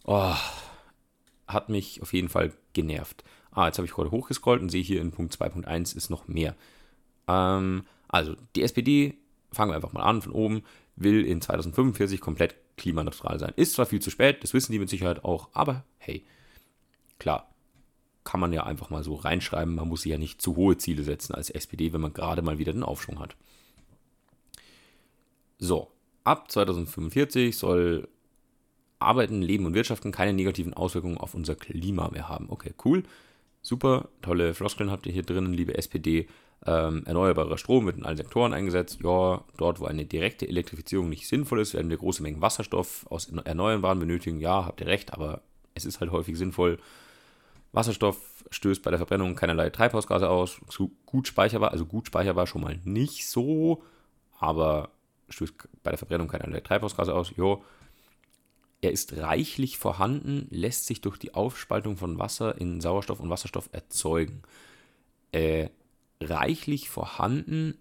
oh, 0.04 0.34
hat 1.46 1.68
mich 1.68 2.02
auf 2.02 2.12
jeden 2.12 2.28
Fall 2.28 2.52
genervt. 2.72 3.22
Ah, 3.50 3.66
jetzt 3.66 3.78
habe 3.78 3.86
ich 3.86 3.92
gerade 3.92 4.10
hochgescrollt 4.10 4.62
und 4.62 4.70
sehe 4.70 4.82
hier 4.82 5.00
in 5.00 5.12
Punkt 5.12 5.34
2.1 5.34 5.96
ist 5.96 6.10
noch 6.10 6.26
mehr. 6.26 6.56
Ähm, 7.28 7.84
also, 8.08 8.34
die 8.56 8.62
SPD, 8.62 9.18
fangen 9.52 9.70
wir 9.70 9.76
einfach 9.76 9.92
mal 9.92 10.02
an 10.02 10.22
von 10.22 10.32
oben, 10.32 10.62
will 10.96 11.24
in 11.24 11.40
2045 11.40 12.20
komplett 12.20 12.56
klimaneutral 12.76 13.38
sein. 13.38 13.52
Ist 13.56 13.74
zwar 13.74 13.86
viel 13.86 14.00
zu 14.00 14.10
spät, 14.10 14.42
das 14.42 14.54
wissen 14.54 14.72
die 14.72 14.78
mit 14.78 14.88
Sicherheit 14.88 15.24
auch, 15.24 15.50
aber 15.52 15.84
hey, 15.98 16.24
klar, 17.18 17.51
kann 18.24 18.40
man 18.40 18.52
ja 18.52 18.64
einfach 18.64 18.90
mal 18.90 19.02
so 19.02 19.14
reinschreiben. 19.14 19.74
Man 19.74 19.88
muss 19.88 20.02
sich 20.02 20.12
ja 20.12 20.18
nicht 20.18 20.40
zu 20.40 20.56
hohe 20.56 20.76
Ziele 20.76 21.02
setzen 21.02 21.34
als 21.34 21.50
SPD, 21.50 21.92
wenn 21.92 22.00
man 22.00 22.12
gerade 22.12 22.42
mal 22.42 22.58
wieder 22.58 22.72
den 22.72 22.82
Aufschwung 22.82 23.18
hat. 23.18 23.36
So, 25.58 25.90
ab 26.24 26.50
2045 26.50 27.56
soll 27.56 28.08
Arbeiten, 28.98 29.42
Leben 29.42 29.66
und 29.66 29.74
Wirtschaften 29.74 30.12
keine 30.12 30.32
negativen 30.32 30.74
Auswirkungen 30.74 31.18
auf 31.18 31.34
unser 31.34 31.54
Klima 31.54 32.08
mehr 32.10 32.28
haben. 32.28 32.46
Okay, 32.48 32.72
cool. 32.84 33.02
Super, 33.60 34.08
tolle 34.22 34.54
Floskeln 34.54 34.90
habt 34.90 35.06
ihr 35.06 35.12
hier 35.12 35.22
drin, 35.22 35.52
liebe 35.52 35.76
SPD. 35.76 36.26
Ähm, 36.64 37.02
erneuerbarer 37.06 37.58
Strom 37.58 37.86
wird 37.86 37.96
in 37.96 38.04
allen 38.04 38.16
Sektoren 38.16 38.52
eingesetzt. 38.52 39.00
Ja, 39.02 39.44
dort, 39.56 39.80
wo 39.80 39.84
eine 39.86 40.04
direkte 40.04 40.48
Elektrifizierung 40.48 41.08
nicht 41.08 41.26
sinnvoll 41.26 41.60
ist, 41.60 41.74
werden 41.74 41.90
wir 41.90 41.96
große 41.96 42.22
Mengen 42.22 42.40
Wasserstoff 42.40 43.06
aus 43.10 43.26
Erneuerbaren 43.26 43.98
benötigen. 43.98 44.40
Ja, 44.40 44.64
habt 44.64 44.80
ihr 44.80 44.86
recht, 44.86 45.12
aber 45.12 45.42
es 45.74 45.84
ist 45.84 46.00
halt 46.00 46.12
häufig 46.12 46.36
sinnvoll. 46.38 46.78
Wasserstoff 47.72 48.44
stößt 48.50 48.82
bei 48.82 48.90
der 48.90 48.98
Verbrennung 48.98 49.34
keinerlei 49.34 49.70
Treibhausgase 49.70 50.28
aus. 50.28 50.60
Gut 51.06 51.26
speicherbar, 51.26 51.72
also 51.72 51.86
gut 51.86 52.06
speicherbar 52.06 52.46
schon 52.46 52.62
mal 52.62 52.78
nicht 52.84 53.26
so, 53.26 53.82
aber 54.38 54.90
stößt 55.30 55.54
bei 55.82 55.90
der 55.90 55.98
Verbrennung 55.98 56.28
keinerlei 56.28 56.60
Treibhausgase 56.60 57.14
aus. 57.14 57.32
Jo, 57.36 57.64
er 58.82 58.90
ist 58.90 59.16
reichlich 59.16 59.78
vorhanden, 59.78 60.48
lässt 60.50 60.86
sich 60.86 61.00
durch 61.00 61.16
die 61.16 61.34
Aufspaltung 61.34 61.96
von 61.96 62.18
Wasser 62.18 62.60
in 62.60 62.80
Sauerstoff 62.80 63.20
und 63.20 63.30
Wasserstoff 63.30 63.68
erzeugen. 63.72 64.42
Äh, 65.30 65.68
reichlich 66.20 66.90
vorhanden? 66.90 67.78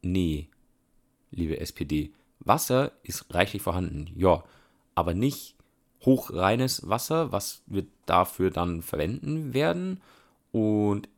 Nee, 0.00 0.48
liebe 1.32 1.60
SPD. 1.60 2.12
Wasser 2.38 2.92
ist 3.02 3.34
reichlich 3.34 3.62
vorhanden, 3.62 4.10
ja, 4.14 4.44
aber 4.94 5.12
nicht 5.12 5.56
hochreines 6.04 6.88
Wasser, 6.88 7.32
was 7.32 7.62
wir 7.66 7.86
dafür 8.06 8.50
dann 8.50 8.82
verwenden 8.82 9.54
werden. 9.54 10.00
Und 10.52 11.08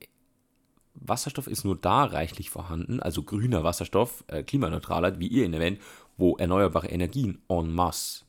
Wasserstoff 0.94 1.46
ist 1.46 1.64
nur 1.64 1.76
da 1.76 2.04
reichlich 2.04 2.50
vorhanden, 2.50 3.00
also 3.00 3.22
grüner 3.22 3.64
Wasserstoff, 3.64 4.24
äh, 4.26 4.42
klimaneutraler, 4.42 5.18
wie 5.18 5.28
ihr 5.28 5.44
ihn 5.44 5.54
erwähnt, 5.54 5.80
wo 6.16 6.36
erneuerbare 6.36 6.88
Energien 6.88 7.40
en 7.48 7.72
masse 7.72 8.24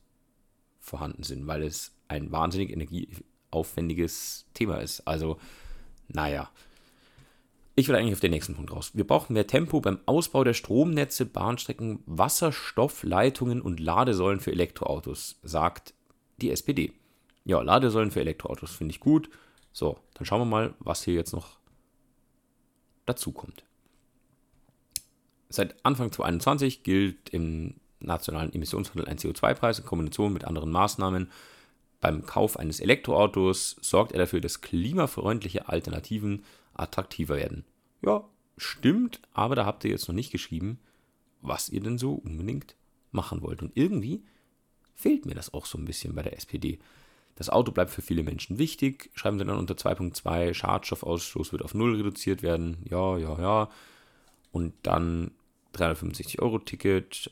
vorhanden 0.79 1.23
sind, 1.23 1.47
weil 1.47 1.63
es 1.63 1.95
ein 2.07 2.31
wahnsinnig 2.31 2.71
energieaufwendiges 2.71 4.45
Thema 4.53 4.77
ist. 4.77 5.01
Also, 5.07 5.37
naja. 6.07 6.49
Ich 7.75 7.87
will 7.87 7.95
eigentlich 7.95 8.13
auf 8.13 8.19
den 8.19 8.31
nächsten 8.31 8.53
Punkt 8.53 8.71
raus. 8.71 8.91
Wir 8.93 9.05
brauchen 9.05 9.33
mehr 9.33 9.47
Tempo 9.47 9.81
beim 9.81 9.99
Ausbau 10.05 10.43
der 10.43 10.53
Stromnetze, 10.53 11.25
Bahnstrecken, 11.25 12.03
Wasserstoffleitungen 12.05 13.61
und 13.61 13.79
Ladesäulen 13.79 14.39
für 14.39 14.51
Elektroautos, 14.51 15.39
sagt 15.41 15.95
die 16.41 16.51
SPD. 16.51 16.93
Ja, 17.45 17.61
Ladesäulen 17.61 18.11
für 18.11 18.21
Elektroautos 18.21 18.71
finde 18.71 18.93
ich 18.93 18.99
gut. 18.99 19.29
So, 19.71 19.99
dann 20.13 20.25
schauen 20.25 20.41
wir 20.41 20.45
mal, 20.45 20.73
was 20.79 21.03
hier 21.03 21.13
jetzt 21.13 21.33
noch 21.33 21.57
dazu 23.05 23.31
kommt. 23.31 23.63
Seit 25.49 25.85
Anfang 25.85 26.11
2021 26.11 26.83
gilt 26.83 27.29
im 27.29 27.75
nationalen 27.99 28.53
Emissionshandel 28.53 29.07
ein 29.07 29.17
CO2-Preis 29.17 29.79
in 29.79 29.85
Kombination 29.85 30.33
mit 30.33 30.45
anderen 30.45 30.71
Maßnahmen 30.71 31.29
beim 32.03 32.25
Kauf 32.25 32.59
eines 32.59 32.81
Elektroautos 32.81 33.77
sorgt 33.79 34.11
er 34.11 34.17
dafür, 34.17 34.41
dass 34.41 34.59
klimafreundliche 34.59 35.69
Alternativen 35.69 36.43
attraktiver 36.73 37.37
werden. 37.37 37.63
Ja, 38.01 38.25
stimmt, 38.57 39.21
aber 39.31 39.55
da 39.55 39.65
habt 39.65 39.85
ihr 39.85 39.91
jetzt 39.91 40.09
noch 40.09 40.15
nicht 40.15 40.31
geschrieben, 40.31 40.79
was 41.41 41.69
ihr 41.69 41.79
denn 41.79 41.97
so 41.97 42.15
unbedingt 42.15 42.75
machen 43.11 43.41
wollt. 43.41 43.61
Und 43.61 43.77
irgendwie 43.77 44.25
fehlt 45.03 45.25
mir 45.25 45.35
das 45.35 45.53
auch 45.53 45.65
so 45.65 45.77
ein 45.77 45.83
bisschen 45.83 46.15
bei 46.15 46.23
der 46.23 46.37
SPD. 46.37 46.79
Das 47.35 47.49
Auto 47.49 47.73
bleibt 47.73 47.91
für 47.91 48.01
viele 48.01 48.23
Menschen 48.23 48.57
wichtig. 48.57 49.09
Schreiben 49.15 49.37
sie 49.37 49.43
dann 49.43 49.57
unter 49.57 49.73
2.2, 49.73 50.53
Schadstoffausstoß 50.53 51.51
wird 51.51 51.61
auf 51.61 51.73
null 51.73 51.97
reduziert 51.97 52.41
werden. 52.41 52.77
Ja, 52.89 53.17
ja, 53.17 53.37
ja. 53.37 53.69
Und 54.53 54.73
dann 54.83 55.31
365 55.73 56.41
Euro 56.41 56.59
Ticket 56.59 57.31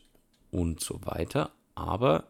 und 0.52 0.82
so 0.82 1.00
weiter. 1.06 1.52
Aber 1.74 2.28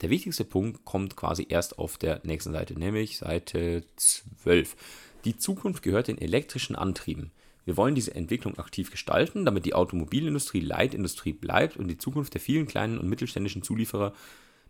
der 0.00 0.10
wichtigste 0.10 0.44
Punkt 0.44 0.84
kommt 0.84 1.14
quasi 1.14 1.46
erst 1.48 1.78
auf 1.78 1.96
der 1.96 2.20
nächsten 2.24 2.52
Seite, 2.52 2.76
nämlich 2.76 3.18
Seite 3.18 3.84
12. 3.94 4.76
Die 5.24 5.36
Zukunft 5.36 5.84
gehört 5.84 6.08
den 6.08 6.18
elektrischen 6.18 6.74
Antrieben. 6.74 7.30
Wir 7.66 7.76
wollen 7.76 7.96
diese 7.96 8.14
Entwicklung 8.14 8.58
aktiv 8.58 8.90
gestalten, 8.90 9.44
damit 9.44 9.66
die 9.66 9.74
Automobilindustrie 9.74 10.60
Leitindustrie 10.60 11.32
bleibt 11.32 11.76
und 11.76 11.88
die 11.88 11.98
Zukunft 11.98 12.32
der 12.32 12.40
vielen 12.40 12.66
kleinen 12.66 12.96
und 12.96 13.08
mittelständischen 13.08 13.62
Zulieferer 13.62 14.14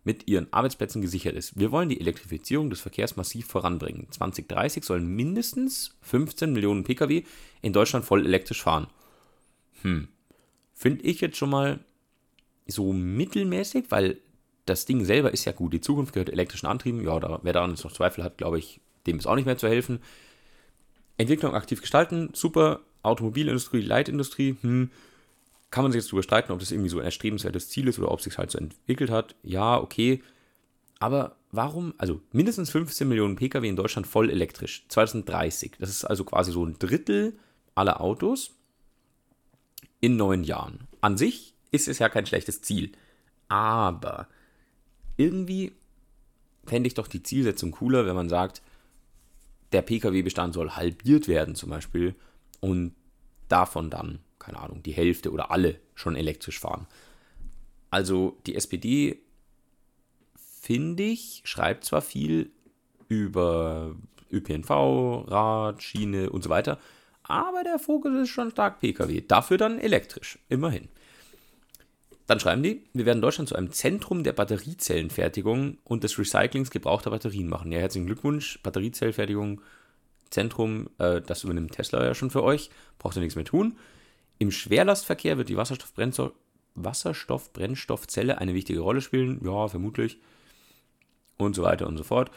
mit 0.02 0.28
ihren 0.28 0.50
Arbeitsplätzen 0.52 1.02
gesichert 1.02 1.34
ist. 1.34 1.58
Wir 1.58 1.72
wollen 1.72 1.88
die 1.88 2.00
Elektrifizierung 2.00 2.70
des 2.70 2.80
Verkehrs 2.80 3.16
massiv 3.16 3.46
voranbringen. 3.46 4.06
2030 4.10 4.84
sollen 4.84 5.14
mindestens 5.14 5.96
15 6.02 6.52
Millionen 6.52 6.84
Pkw 6.84 7.24
in 7.60 7.72
Deutschland 7.72 8.04
voll 8.04 8.24
elektrisch 8.24 8.62
fahren. 8.62 8.86
Hm. 9.82 10.08
Finde 10.72 11.04
ich 11.04 11.20
jetzt 11.20 11.36
schon 11.36 11.50
mal 11.50 11.80
so 12.66 12.92
mittelmäßig, 12.92 13.86
weil 13.90 14.18
das 14.64 14.86
Ding 14.86 15.04
selber 15.04 15.32
ist 15.32 15.44
ja 15.44 15.52
gut. 15.52 15.72
Die 15.72 15.80
Zukunft 15.80 16.14
gehört 16.14 16.30
elektrischen 16.30 16.66
Antrieben. 16.66 17.04
Ja, 17.04 17.20
da, 17.20 17.40
wer 17.42 17.52
daran 17.52 17.70
jetzt 17.70 17.84
noch 17.84 17.92
Zweifel 17.92 18.24
hat, 18.24 18.38
glaube 18.38 18.58
ich, 18.58 18.80
dem 19.06 19.18
ist 19.18 19.26
auch 19.26 19.36
nicht 19.36 19.46
mehr 19.46 19.58
zu 19.58 19.68
helfen. 19.68 20.00
Entwicklung 21.16 21.54
aktiv 21.54 21.80
gestalten, 21.80 22.30
super. 22.34 22.80
Automobilindustrie, 23.02 23.80
Leitindustrie, 23.80 24.56
hm. 24.60 24.90
Kann 25.70 25.82
man 25.82 25.92
sich 25.92 26.00
jetzt 26.00 26.08
darüber 26.08 26.22
streiten, 26.22 26.52
ob 26.52 26.60
das 26.60 26.70
irgendwie 26.70 26.88
so 26.88 26.98
ein 26.98 27.04
erstrebenswertes 27.04 27.68
Ziel 27.68 27.88
ist 27.88 27.98
oder 27.98 28.10
ob 28.10 28.20
es 28.20 28.24
sich 28.24 28.38
halt 28.38 28.50
so 28.50 28.58
entwickelt 28.58 29.10
hat. 29.10 29.34
Ja, 29.42 29.78
okay. 29.78 30.22
Aber 31.00 31.36
warum, 31.50 31.92
also 31.98 32.20
mindestens 32.32 32.70
15 32.70 33.06
Millionen 33.08 33.36
Pkw 33.36 33.68
in 33.68 33.76
Deutschland 33.76 34.06
voll 34.06 34.30
elektrisch, 34.30 34.86
2030. 34.88 35.72
Das 35.78 35.90
ist 35.90 36.04
also 36.04 36.24
quasi 36.24 36.52
so 36.52 36.64
ein 36.64 36.78
Drittel 36.78 37.36
aller 37.74 38.00
Autos 38.00 38.54
in 40.00 40.16
neun 40.16 40.44
Jahren. 40.44 40.86
An 41.00 41.18
sich 41.18 41.54
ist 41.72 41.88
es 41.88 41.98
ja 41.98 42.08
kein 42.08 42.26
schlechtes 42.26 42.62
Ziel. 42.62 42.92
Aber 43.48 44.28
irgendwie 45.16 45.72
fände 46.64 46.86
ich 46.86 46.94
doch 46.94 47.08
die 47.08 47.22
Zielsetzung 47.22 47.72
cooler, 47.72 48.06
wenn 48.06 48.16
man 48.16 48.28
sagt, 48.28 48.62
der 49.72 49.82
Pkw-Bestand 49.82 50.54
soll 50.54 50.70
halbiert 50.70 51.28
werden 51.28 51.54
zum 51.54 51.70
Beispiel 51.70 52.14
und 52.60 52.94
davon 53.48 53.90
dann, 53.90 54.20
keine 54.38 54.60
Ahnung, 54.60 54.82
die 54.82 54.92
Hälfte 54.92 55.32
oder 55.32 55.50
alle 55.50 55.80
schon 55.94 56.16
elektrisch 56.16 56.58
fahren. 56.58 56.86
Also 57.90 58.36
die 58.46 58.54
SPD, 58.54 59.20
finde 60.36 61.04
ich, 61.04 61.42
schreibt 61.44 61.84
zwar 61.84 62.02
viel 62.02 62.50
über 63.08 63.94
ÖPNV, 64.30 64.70
Rad, 65.28 65.82
Schiene 65.82 66.30
und 66.30 66.42
so 66.42 66.50
weiter, 66.50 66.78
aber 67.22 67.62
der 67.64 67.78
Fokus 67.78 68.14
ist 68.14 68.28
schon 68.30 68.50
stark 68.50 68.80
Pkw. 68.80 69.20
Dafür 69.20 69.58
dann 69.58 69.78
elektrisch, 69.78 70.38
immerhin. 70.48 70.88
Dann 72.26 72.40
schreiben 72.40 72.62
die, 72.62 72.82
wir 72.92 73.06
werden 73.06 73.22
Deutschland 73.22 73.48
zu 73.48 73.54
einem 73.54 73.70
Zentrum 73.70 74.24
der 74.24 74.32
Batteriezellenfertigung 74.32 75.78
und 75.84 76.02
des 76.02 76.18
Recyclings 76.18 76.70
gebrauchter 76.70 77.10
Batterien 77.10 77.48
machen. 77.48 77.70
Ja, 77.70 77.78
herzlichen 77.78 78.06
Glückwunsch, 78.06 78.58
Batteriezellfertigung, 78.62 79.60
Zentrum, 80.30 80.88
äh, 80.98 81.20
das 81.20 81.44
übernimmt 81.44 81.72
Tesla 81.72 82.04
ja 82.04 82.14
schon 82.14 82.30
für 82.30 82.42
euch, 82.42 82.70
braucht 82.98 83.16
ihr 83.16 83.20
nichts 83.20 83.36
mehr 83.36 83.44
tun. 83.44 83.76
Im 84.38 84.50
Schwerlastverkehr 84.50 85.38
wird 85.38 85.48
die 85.48 85.56
Wasserstoffbrennstoffzelle 85.56 88.38
eine 88.38 88.54
wichtige 88.54 88.80
Rolle 88.80 89.00
spielen, 89.00 89.40
ja, 89.44 89.68
vermutlich. 89.68 90.18
Und 91.38 91.54
so 91.54 91.62
weiter 91.62 91.86
und 91.86 91.96
so 91.96 92.02
fort. 92.02 92.32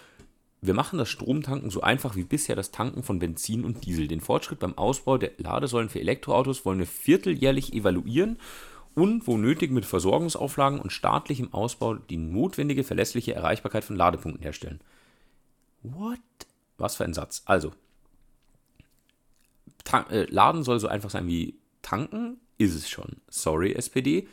Wir 0.62 0.74
machen 0.74 1.00
das 1.00 1.10
Stromtanken 1.10 1.70
so 1.70 1.82
einfach 1.82 2.18
wie 2.18 2.26
bisher 2.26 2.56
das 2.56 2.72
Tanken 2.72 3.02
von 3.02 3.20
Benzin 3.20 3.64
und 3.64 3.86
Diesel. 3.86 4.08
Den 4.08 4.22
Fortschritt 4.22 4.60
beim 4.60 4.78
Ausbau 4.78 5.18
der 5.18 5.32
Ladesäulen 5.38 5.90
für 5.90 6.02
Elektroautos 6.02 6.66
wollen 6.66 6.80
wir 6.80 6.86
vierteljährlich 6.86 7.74
evaluieren 7.74 8.38
und 9.00 9.28
wo 9.28 9.38
nötig 9.38 9.72
mit 9.72 9.86
Versorgungsauflagen 9.86 10.80
und 10.80 10.92
staatlichem 10.92 11.54
Ausbau 11.54 11.96
die 11.96 12.18
notwendige 12.18 12.84
verlässliche 12.84 13.34
Erreichbarkeit 13.34 13.84
von 13.84 13.96
Ladepunkten 13.96 14.42
herstellen. 14.42 14.82
What? 15.84 16.20
Was 16.78 16.96
für 16.96 17.06
ein 17.06 17.14
Satz. 17.14 17.44
Also, 17.46 17.74
äh, 20.10 20.26
Laden 20.30 20.64
soll 20.64 20.80
so 20.80 20.88
einfach 20.88 21.10
sein 21.10 21.28
wie 21.28 21.58
tanken, 21.82 22.38
ist 22.58 22.76
es 22.76 22.90
schon. 22.90 23.18
Sorry, 23.30 23.74
SPD, 23.74 24.28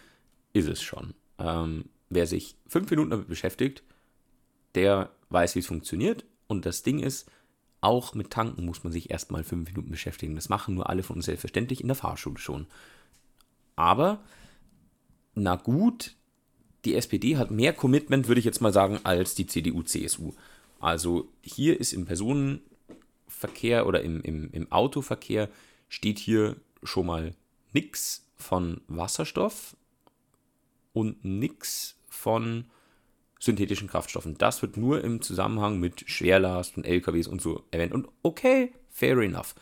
ist 0.53 0.69
es 0.69 0.83
schon. 0.83 1.15
Ähm, 1.39 1.87
wer 2.09 2.27
sich 2.27 2.57
fünf 2.67 2.91
Minuten 2.91 3.11
damit 3.11 3.29
beschäftigt, 3.29 3.83
der 4.75 5.11
weiß, 5.31 5.55
wie 5.55 5.61
es 5.61 5.67
funktioniert. 5.67 6.25
Und 6.47 6.67
das 6.67 6.83
Ding 6.83 6.99
ist, 6.99 7.31
auch 7.81 8.15
mit 8.15 8.31
Tanken 8.31 8.65
muss 8.65 8.85
man 8.85 8.93
sich 8.93 9.11
erstmal 9.11 9.45
fünf 9.45 9.69
Minuten 9.69 9.91
beschäftigen. 9.91 10.35
Das 10.35 10.49
machen 10.49 10.75
nur 10.75 10.89
alle 10.89 11.03
von 11.03 11.17
uns 11.17 11.27
selbstverständlich 11.27 11.81
in 11.81 11.89
der 11.89 11.97
Fahrschule 11.97 12.39
schon. 12.39 12.67
Aber 13.77 14.21
na 15.37 15.57
gut, 15.57 16.17
die 16.85 16.95
SPD 16.95 17.37
hat 17.37 17.51
mehr 17.51 17.73
Commitment, 17.73 18.27
würde 18.27 18.39
ich 18.39 18.45
jetzt 18.45 18.61
mal 18.61 18.73
sagen, 18.73 18.99
als 19.05 19.35
die 19.35 19.47
CDU, 19.47 19.83
CSU. 19.83 20.33
Also 20.81 21.29
hier 21.43 21.79
ist 21.79 21.93
im 21.93 22.07
Personenverkehr 22.07 23.87
oder 23.87 24.03
im, 24.03 24.23
im, 24.23 24.51
im 24.53 24.73
Autoverkehr 24.73 25.49
steht 25.89 26.19
hier 26.19 26.57
schon 26.83 27.07
mal 27.07 27.35
nichts 27.73 28.27
von 28.37 28.81
Wasserstoff 28.89 29.77
und 30.93 31.25
nichts 31.25 31.97
von 32.09 32.65
synthetischen 33.39 33.89
Kraftstoffen. 33.89 34.39
Das 34.39 34.63
wird 34.63 34.77
nur 34.77 35.05
im 35.05 35.21
Zusammenhang 35.21 35.79
mit 35.79 36.09
Schwerlast 36.09 36.77
und 36.77 36.87
LKWs 36.87 37.27
und 37.27 37.43
so 37.43 37.65
erwähnt. 37.71 37.93
Und 37.93 38.09
okay, 38.23 38.73
fair 38.89 39.19
enough. 39.19 39.55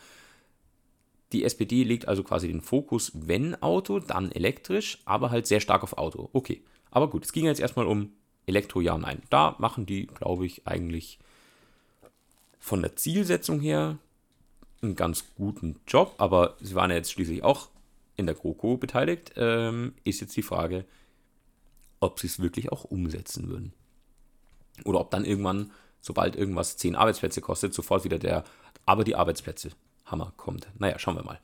Die 1.31 1.43
SPD 1.43 1.83
legt 1.83 2.07
also 2.07 2.23
quasi 2.23 2.47
den 2.47 2.61
Fokus, 2.61 3.11
wenn 3.13 3.61
Auto, 3.61 3.99
dann 3.99 4.31
elektrisch, 4.31 4.99
aber 5.05 5.31
halt 5.31 5.47
sehr 5.47 5.59
stark 5.59 5.83
auf 5.83 5.97
Auto. 5.97 6.29
Okay. 6.33 6.63
Aber 6.91 7.09
gut, 7.09 7.25
es 7.25 7.33
ging 7.33 7.45
jetzt 7.45 7.59
erstmal 7.59 7.87
um 7.87 8.13
Elektro, 8.45 8.79
ja, 8.79 8.97
nein. 8.97 9.21
Da 9.29 9.55
machen 9.59 9.85
die, 9.85 10.07
glaube 10.07 10.45
ich, 10.45 10.65
eigentlich 10.65 11.19
von 12.59 12.81
der 12.81 12.95
Zielsetzung 12.95 13.59
her 13.59 13.97
einen 14.81 14.95
ganz 14.95 15.25
guten 15.35 15.79
Job, 15.87 16.15
aber 16.19 16.55
sie 16.61 16.75
waren 16.75 16.89
ja 16.91 16.97
jetzt 16.97 17.11
schließlich 17.11 17.43
auch 17.43 17.69
in 18.15 18.27
der 18.27 18.35
GroKo 18.35 18.77
beteiligt. 18.77 19.33
Ähm, 19.35 19.93
ist 20.03 20.21
jetzt 20.21 20.37
die 20.37 20.41
Frage, 20.41 20.85
ob 21.99 22.19
sie 22.19 22.27
es 22.27 22.39
wirklich 22.39 22.71
auch 22.71 22.85
umsetzen 22.85 23.49
würden. 23.49 23.73
Oder 24.83 24.99
ob 24.99 25.11
dann 25.11 25.25
irgendwann, 25.25 25.71
sobald 26.01 26.35
irgendwas 26.35 26.77
10 26.77 26.95
Arbeitsplätze 26.95 27.41
kostet, 27.41 27.73
sofort 27.73 28.03
wieder 28.03 28.19
der, 28.19 28.43
aber 28.85 29.03
die 29.03 29.15
Arbeitsplätze 29.15 29.71
Hammer 30.05 30.33
kommt. 30.37 30.67
Naja, 30.77 30.99
schauen 30.99 31.15
wir 31.15 31.23
mal. 31.23 31.39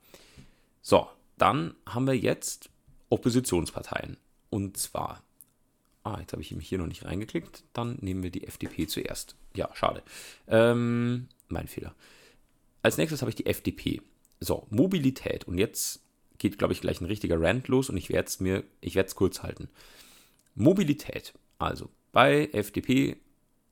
So, 0.82 1.08
dann 1.38 1.76
haben 1.86 2.08
wir 2.08 2.18
jetzt 2.18 2.70
Oppositionsparteien. 3.10 4.18
Und 4.50 4.78
zwar, 4.78 5.24
ah, 6.04 6.20
jetzt 6.20 6.34
habe 6.34 6.42
ich 6.42 6.52
mich 6.52 6.68
hier 6.68 6.78
noch 6.78 6.88
nicht 6.88 7.06
reingeklickt. 7.06 7.64
Dann 7.74 7.98
nehmen 8.02 8.24
wir 8.24 8.32
die 8.32 8.46
FDP 8.46 8.88
zuerst. 8.88 9.36
Ja, 9.56 9.70
schade. 9.74 10.04
Ähm, 10.48 11.28
mein 11.48 11.68
Fehler. 11.68 11.96
Als 12.82 12.98
nächstes 12.98 13.22
habe 13.22 13.30
ich 13.30 13.36
die 13.36 13.46
FDP. 13.46 14.02
So, 14.40 14.66
Mobilität. 14.70 15.46
Und 15.46 15.58
jetzt 15.58 16.02
geht, 16.38 16.58
glaube 16.58 16.74
ich, 16.74 16.82
gleich 16.82 17.02
ein 17.02 17.06
richtiger 17.06 17.40
Rant 17.40 17.68
los 17.68 17.90
und 17.90 17.98
ich 17.98 18.10
werde 18.10 18.28
es 18.28 18.40
mir, 18.40 18.64
ich 18.80 18.96
werde 18.96 19.08
es 19.08 19.16
kurz 19.16 19.44
halten. 19.44 19.70
Mobilität. 20.56 21.34
Also, 21.60 21.90
bei 22.12 22.50
FDP, 22.52 23.18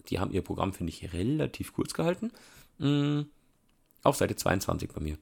die 0.09 0.19
haben 0.19 0.31
ihr 0.31 0.43
Programm, 0.43 0.73
finde 0.73 0.91
ich, 0.91 1.11
relativ 1.13 1.73
kurz 1.73 1.93
gehalten. 1.93 2.31
Hm, 2.77 3.27
auf 4.03 4.15
Seite 4.15 4.35
22 4.35 4.91
bei 4.91 5.01
mir. 5.01 5.17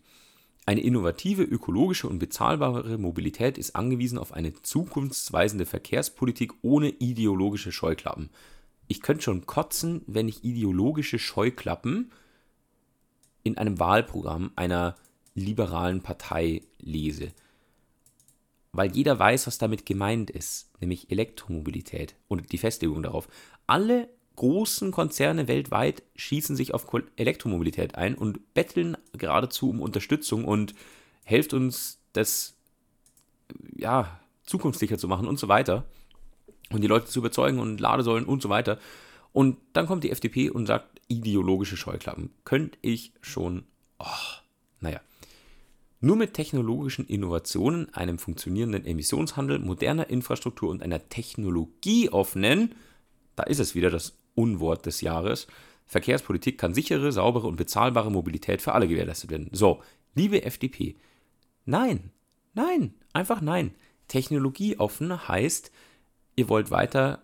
Eine 0.66 0.82
innovative, 0.82 1.44
ökologische 1.44 2.10
und 2.10 2.20
bezahlbare 2.20 2.98
Mobilität 2.98 3.58
ist 3.58 3.76
angewiesen 3.78 4.18
auf 4.18 4.34
eine 4.34 4.54
zukunftsweisende 4.54 5.66
Verkehrspolitik 5.66 6.54
ohne 6.62 6.90
ideologische 6.90 7.72
Scheuklappen. 7.72 8.30
Ich 8.90 9.02
könnte 9.02 9.24
schon 9.24 9.46
kotzen, 9.46 10.02
wenn 10.08 10.28
ich 10.28 10.44
ideologische 10.44 11.20
Scheuklappen 11.20 12.12
in 13.44 13.58
einem 13.58 13.80
Wahlprogramm 13.80 14.52
einer 14.58 14.96
liberalen 15.36 16.02
Partei 16.02 16.64
lese. 16.80 17.32
Weil 18.74 18.94
jeder 18.94 19.18
weiß, 19.18 19.48
was 19.48 19.58
damit 19.58 19.86
gemeint 19.86 20.30
ist, 20.30 20.70
nämlich 20.82 21.10
Elektromobilität 21.10 22.16
und 22.28 22.52
die 22.52 22.58
Festlegung 22.58 23.04
darauf. 23.04 23.30
Alle 23.68 24.10
großen 24.38 24.92
Konzerne 24.92 25.50
weltweit 25.50 26.04
schießen 26.16 26.56
sich 26.56 26.74
auf 26.74 26.88
Elektromobilität 27.18 27.96
ein 27.96 28.16
und 28.16 28.54
betteln 28.54 28.96
geradezu 29.12 29.70
um 29.70 29.82
Unterstützung 29.82 30.46
und 30.46 30.74
helft 31.26 31.54
uns, 31.54 32.00
das 32.14 32.56
ja, 33.76 34.20
zukunftssicher 34.44 34.98
zu 34.98 35.08
machen 35.08 35.28
und 35.28 35.38
so 35.38 35.50
weiter. 35.50 35.86
Und 36.70 36.82
die 36.82 36.88
Leute 36.88 37.08
zu 37.08 37.20
überzeugen 37.20 37.60
und 37.60 37.80
Ladesäulen 37.80 38.26
und 38.26 38.42
so 38.42 38.50
weiter. 38.50 38.80
Und 39.34 39.58
dann 39.74 39.88
kommt 39.88 40.04
die 40.04 40.12
FDP 40.12 40.50
und 40.50 40.66
sagt, 40.66 41.02
ideologische 41.08 41.78
Scheuklappen. 41.78 42.32
Könnte 42.44 42.78
ich 42.82 43.14
schon, 43.22 43.64
oh, 44.00 44.06
naja. 44.80 45.02
Nur 46.00 46.16
mit 46.16 46.34
technologischen 46.34 47.08
Innovationen, 47.08 47.94
einem 47.94 48.20
funktionierenden 48.20 48.86
Emissionshandel, 48.86 49.60
moderner 49.60 50.10
Infrastruktur 50.10 50.70
und 50.70 50.84
einer 50.84 51.10
technologieoffenen, 51.10 52.76
da 53.36 53.44
ist 53.44 53.60
es 53.60 53.74
wieder 53.74 53.90
das 53.90 54.14
Unwort 54.38 54.86
des 54.86 55.02
Jahres, 55.02 55.48
Verkehrspolitik 55.86 56.58
kann 56.58 56.74
sichere, 56.74 57.12
saubere 57.12 57.48
und 57.48 57.56
bezahlbare 57.56 58.12
Mobilität 58.12 58.62
für 58.62 58.74
alle 58.74 58.88
gewährleistet 58.88 59.32
werden. 59.32 59.50
So, 59.54 59.82
liebe 60.16 60.44
FDP, 60.44 60.96
nein, 61.66 62.12
nein, 62.54 62.94
einfach 63.14 63.42
nein. 63.42 63.74
Technologieoffen 64.08 65.28
heißt, 65.28 65.72
ihr 66.36 66.50
wollt 66.50 66.72
weiter 66.72 67.24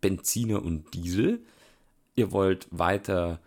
Benziner 0.00 0.62
und 0.62 0.92
Diesel, 0.94 1.44
ihr 2.16 2.32
wollt 2.32 2.68
weiter 2.70 3.40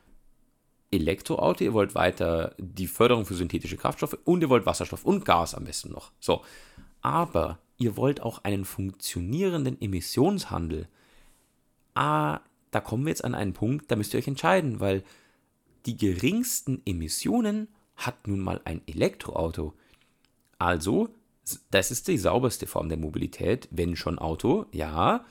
Elektroauto, 0.91 1.63
ihr 1.63 1.73
wollt 1.73 1.95
weiter 1.95 2.55
die 2.57 2.87
Förderung 2.87 3.25
für 3.25 3.35
synthetische 3.35 3.77
Kraftstoffe 3.77 4.17
und 4.25 4.41
ihr 4.41 4.49
wollt 4.49 4.65
Wasserstoff 4.65 5.05
und 5.05 5.25
Gas 5.25 5.55
am 5.55 5.63
besten 5.63 5.91
noch. 5.91 6.11
So, 6.19 6.43
aber 7.01 7.59
ihr 7.77 7.97
wollt 7.97 8.21
auch 8.21 8.43
einen 8.43 8.65
funktionierenden 8.65 9.81
Emissionshandel. 9.81 10.87
Ah, 11.93 12.41
da 12.71 12.79
kommen 12.79 13.05
wir 13.05 13.09
jetzt 13.09 13.25
an 13.25 13.35
einen 13.35 13.53
Punkt, 13.53 13.91
da 13.91 13.95
müsst 13.95 14.13
ihr 14.13 14.19
euch 14.19 14.27
entscheiden, 14.27 14.79
weil 14.79 15.03
die 15.85 15.97
geringsten 15.97 16.81
Emissionen 16.85 17.67
hat 17.95 18.27
nun 18.27 18.39
mal 18.39 18.61
ein 18.65 18.81
Elektroauto. 18.87 19.73
Also, 20.57 21.09
das 21.69 21.91
ist 21.91 22.07
die 22.07 22.17
sauberste 22.17 22.67
Form 22.67 22.89
der 22.89 22.97
Mobilität, 22.97 23.67
wenn 23.71 23.95
schon 23.95 24.19
Auto, 24.19 24.65
ja. 24.71 25.25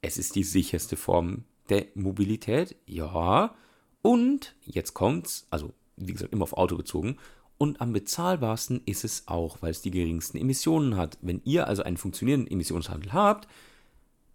Es 0.00 0.18
ist 0.18 0.34
die 0.34 0.44
sicherste 0.44 0.96
Form 0.96 1.44
der 1.68 1.86
Mobilität, 1.94 2.76
ja. 2.86 3.54
Und 4.02 4.54
jetzt 4.64 4.94
kommt's, 4.94 5.46
also 5.50 5.72
wie 5.96 6.12
gesagt, 6.12 6.32
immer 6.32 6.44
auf 6.44 6.56
Auto 6.56 6.76
bezogen. 6.76 7.18
Und 7.58 7.80
am 7.80 7.92
bezahlbarsten 7.92 8.82
ist 8.86 9.04
es 9.04 9.28
auch, 9.28 9.62
weil 9.62 9.70
es 9.70 9.82
die 9.82 9.92
geringsten 9.92 10.38
Emissionen 10.38 10.96
hat. 10.96 11.18
Wenn 11.22 11.40
ihr 11.44 11.68
also 11.68 11.82
einen 11.82 11.96
funktionierenden 11.96 12.50
Emissionshandel 12.50 13.12
habt, 13.12 13.46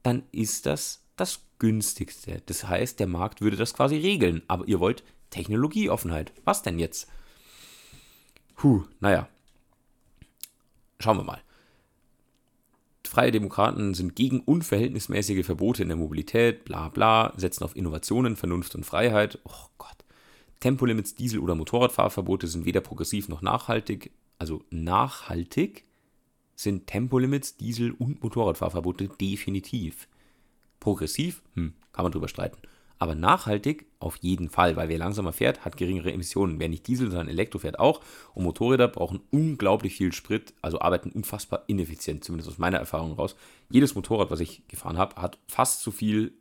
dann 0.04 0.24
ist 0.32 0.65
das 0.65 1.04
das 1.18 1.42
günstigste. 1.60 2.42
Das 2.46 2.68
heißt, 2.68 3.00
der 3.00 3.08
Markt 3.08 3.42
würde 3.42 3.58
das 3.58 3.74
quasi 3.74 3.98
regeln. 3.98 4.42
Aber 4.48 4.68
ihr 4.68 4.80
wollt 4.80 5.04
Technologieoffenheit. 5.30 6.32
Was 6.46 6.64
denn 6.64 6.80
jetzt? 6.80 7.08
Puh, 8.56 8.86
naja. 9.00 9.28
Schauen 11.00 11.18
wir 11.18 11.24
mal. 11.24 11.42
Freie 13.08 13.32
Demokraten 13.32 13.94
sind 13.94 14.16
gegen 14.16 14.42
unverhältnismäßige 14.42 15.46
Verbote 15.46 15.82
in 15.82 15.88
der 15.88 15.98
Mobilität, 15.98 16.66
bla 16.66 16.90
bla, 16.90 17.34
setzen 17.38 17.64
auf 17.64 17.76
Innovationen, 17.76 18.36
Vernunft 18.36 18.76
und 18.76 18.86
Freiheit. 18.86 19.40
Oh 19.46 19.68
Gott. 19.78 19.96
Tempolimits, 20.60 21.16
Diesel- 21.16 21.40
oder 21.40 21.56
Motorradfahrverbote 21.56 22.48
sind 22.48 22.66
weder 22.66 22.82
progressiv 22.82 23.30
noch 23.30 23.42
nachhaltig. 23.42 24.12
Also 24.40 24.64
nachhaltig 24.70 25.86
sind 26.56 26.88
Tempolimits, 26.88 27.58
Diesel- 27.58 27.92
und 27.92 28.22
Motorradfahrverbote 28.24 29.08
definitiv. 29.08 30.08
Progressiv, 30.88 31.41
hm, 31.56 31.73
kann 31.91 32.04
man 32.04 32.13
drüber 32.13 32.30
streiten. 32.30 32.58
Aber 32.97 33.13
nachhaltig 33.13 33.88
auf 34.00 34.15
jeden 34.21 34.50
Fall, 34.50 34.78
weil 34.78 34.88
wer 34.88 34.97
langsamer 34.97 35.34
fährt, 35.34 35.65
hat 35.65 35.76
geringere 35.76 36.13
Emissionen. 36.13 36.62
Wer 36.62 36.69
nicht 36.69 36.88
Diesel, 36.88 37.10
sondern 37.10 37.28
Elektro 37.28 37.60
fährt 37.60 37.78
auch. 37.78 38.00
Und 38.34 38.45
Motorräder 38.45 38.88
brauchen 38.88 39.19
unglaublich 39.30 39.97
viel 39.97 40.13
Sprit, 40.13 40.54
also 40.62 40.80
arbeiten 40.80 41.10
unfassbar 41.10 41.65
ineffizient, 41.67 42.23
zumindest 42.23 42.50
aus 42.50 42.58
meiner 42.58 42.78
Erfahrung 42.78 43.12
raus. 43.12 43.36
Jedes 43.69 43.95
Motorrad, 43.95 44.32
was 44.32 44.39
ich 44.39 44.65
gefahren 44.69 44.97
habe, 44.97 45.21
hat 45.21 45.38
fast 45.50 45.82
so 45.82 45.91
viel 45.91 46.32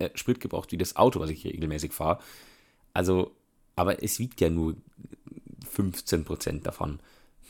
äh, 0.00 0.10
Sprit 0.16 0.40
gebraucht 0.40 0.72
wie 0.72 0.76
das 0.76 0.96
Auto, 0.96 1.20
was 1.20 1.30
ich 1.30 1.44
regelmäßig 1.44 1.92
fahre. 1.92 2.18
Also, 2.94 3.30
aber 3.76 4.02
es 4.02 4.18
wiegt 4.18 4.40
ja 4.40 4.50
nur 4.50 4.74
15% 5.72 6.62
davon. 6.62 6.98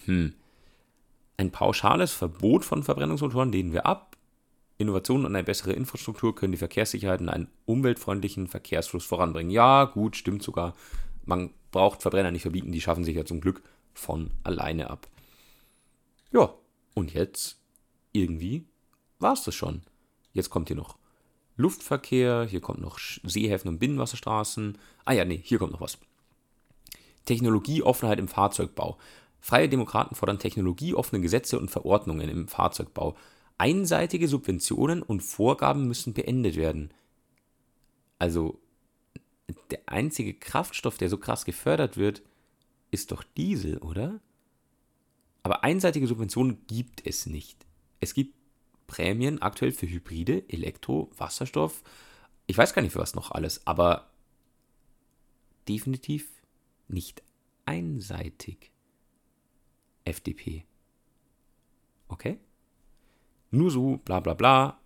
Hm. 0.05 0.35
Ein 1.39 1.53
pauschales 1.53 2.13
Verbot 2.13 2.67
von 2.67 2.83
Verbrennungsmotoren 2.83 3.51
lehnen 3.51 3.73
wir 3.73 3.87
ab. 3.87 4.08
Innovationen 4.79 5.27
und 5.27 5.35
eine 5.35 5.45
bessere 5.45 5.73
Infrastruktur 5.73 6.35
können 6.35 6.53
die 6.53 6.59
Verkehrssicherheit 6.59 7.21
und 7.21 7.29
einen 7.29 7.49
umweltfreundlichen 7.67 8.47
Verkehrsfluss 8.47 9.05
voranbringen. 9.05 9.51
Ja, 9.51 9.85
gut, 9.85 10.17
stimmt 10.17 10.43
sogar. 10.43 10.75
Man 11.25 11.51
braucht 11.73 12.01
Verbrenner 12.01 12.31
nicht 12.31 12.43
verbieten, 12.43 12.73
die 12.73 12.81
schaffen 12.81 13.05
sich 13.05 13.17
ja 13.17 13.25
zum 13.25 13.41
Glück 13.41 13.63
von 13.93 14.31
alleine 14.45 14.89
ab. 14.89 15.09
Ja, 16.33 16.55
und 16.95 17.13
jetzt 17.13 17.61
irgendwie 18.13 18.67
war 19.19 19.33
es 19.33 19.43
das 19.43 19.55
schon. 19.55 19.83
Jetzt 20.33 20.51
kommt 20.51 20.69
hier 20.69 20.77
noch 20.77 20.97
Luftverkehr, 21.57 22.47
hier 22.49 22.61
kommt 22.61 22.81
noch 22.81 23.01
Seehäfen 23.25 23.69
und 23.69 23.81
Binnenwasserstraßen. 23.81 24.79
Ah 25.05 25.13
ja, 25.13 25.25
nee, 25.25 25.41
hier 25.43 25.59
kommt 25.59 25.73
noch 25.73 25.81
was. 25.81 25.99
Technologieoffenheit 27.25 28.21
im 28.21 28.29
Fahrzeugbau. 28.29 28.97
Freie 29.41 29.69
Demokraten 29.69 30.15
fordern 30.15 30.39
technologieoffene 30.39 31.21
Gesetze 31.21 31.59
und 31.59 31.71
Verordnungen 31.71 32.29
im 32.29 32.47
Fahrzeugbau. 32.47 33.17
Einseitige 33.59 34.29
Subventionen 34.29 35.03
und 35.03 35.21
Vorgaben 35.21 35.89
müssen 35.89 36.15
beendet 36.15 36.57
werden. 36.57 36.95
Also 38.19 38.61
der 39.71 39.81
einzige 39.87 40.35
Kraftstoff, 40.35 40.99
der 40.99 41.09
so 41.09 41.19
krass 41.19 41.45
gefördert 41.45 41.97
wird, 41.97 42.23
ist 42.91 43.13
doch 43.13 43.23
Diesel, 43.23 43.79
oder? 43.79 44.21
Aber 45.43 45.65
einseitige 45.65 46.07
Subventionen 46.07 46.67
gibt 46.67 47.07
es 47.07 47.27
nicht. 47.27 47.67
Es 48.01 48.15
gibt 48.15 48.35
Prämien 48.87 49.43
aktuell 49.43 49.73
für 49.73 49.89
Hybride, 49.89 50.49
Elektro, 50.49 51.11
Wasserstoff. 51.17 51.83
Ich 52.47 52.57
weiß 52.57 52.75
gar 52.75 52.83
nicht 52.83 52.93
für 52.93 52.99
was 53.01 53.15
noch 53.15 53.31
alles, 53.31 53.67
aber 53.67 54.11
definitiv 55.69 56.31
nicht 56.89 57.23
einseitig. 57.67 58.73
FDP. 60.05 60.65
Okay? 62.09 62.39
Nur 63.51 63.71
so, 63.71 63.97
bla 64.05 64.21
bla 64.21 64.35
bla, 64.35 64.79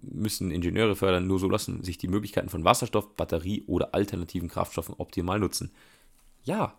müssen 0.00 0.50
Ingenieure 0.50 0.96
fördern, 0.96 1.26
nur 1.26 1.38
so 1.38 1.48
lassen 1.48 1.82
sich 1.82 1.98
die 1.98 2.08
Möglichkeiten 2.08 2.48
von 2.48 2.64
Wasserstoff, 2.64 3.14
Batterie 3.16 3.64
oder 3.66 3.94
alternativen 3.94 4.48
Kraftstoffen 4.48 4.94
optimal 4.96 5.38
nutzen. 5.38 5.70
Ja, 6.42 6.74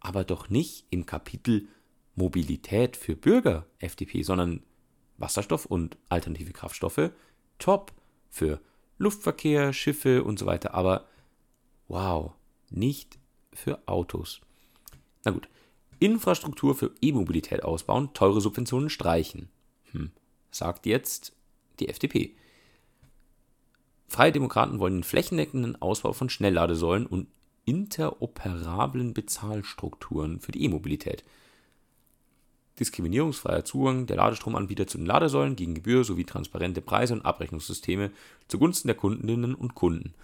aber 0.00 0.24
doch 0.24 0.50
nicht 0.50 0.86
im 0.90 1.06
Kapitel 1.06 1.68
Mobilität 2.16 2.96
für 2.96 3.14
Bürger 3.14 3.66
FDP, 3.78 4.22
sondern 4.22 4.62
Wasserstoff 5.16 5.66
und 5.66 5.96
alternative 6.08 6.52
Kraftstoffe 6.52 7.10
top 7.58 7.92
für 8.28 8.60
Luftverkehr, 8.98 9.72
Schiffe 9.72 10.24
und 10.24 10.38
so 10.38 10.46
weiter. 10.46 10.74
Aber 10.74 11.06
wow, 11.86 12.32
nicht 12.70 13.18
für 13.52 13.80
Autos. 13.86 14.40
Na 15.24 15.30
gut, 15.30 15.48
Infrastruktur 16.00 16.74
für 16.74 16.90
E-Mobilität 17.00 17.62
ausbauen, 17.62 18.12
teure 18.12 18.40
Subventionen 18.40 18.90
streichen. 18.90 19.48
Hm 19.92 20.10
sagt 20.54 20.86
jetzt 20.86 21.32
die 21.80 21.88
FDP. 21.88 22.34
Freie 24.06 24.32
Demokraten 24.32 24.78
wollen 24.78 24.98
den 24.98 25.04
flächendeckenden 25.04 25.80
Ausbau 25.80 26.12
von 26.12 26.30
Schnellladesäulen 26.30 27.06
und 27.06 27.26
interoperablen 27.64 29.14
Bezahlstrukturen 29.14 30.40
für 30.40 30.52
die 30.52 30.64
E-Mobilität. 30.64 31.24
Diskriminierungsfreier 32.78 33.64
Zugang 33.64 34.06
der 34.06 34.16
Ladestromanbieter 34.16 34.86
zu 34.86 34.98
den 34.98 35.06
Ladesäulen 35.06 35.56
gegen 35.56 35.74
Gebühr 35.74 36.04
sowie 36.04 36.24
transparente 36.24 36.80
Preise 36.80 37.14
und 37.14 37.24
Abrechnungssysteme 37.24 38.10
zugunsten 38.48 38.88
der 38.88 38.96
Kundinnen 38.96 39.54
und 39.54 39.74
Kunden. 39.74 40.14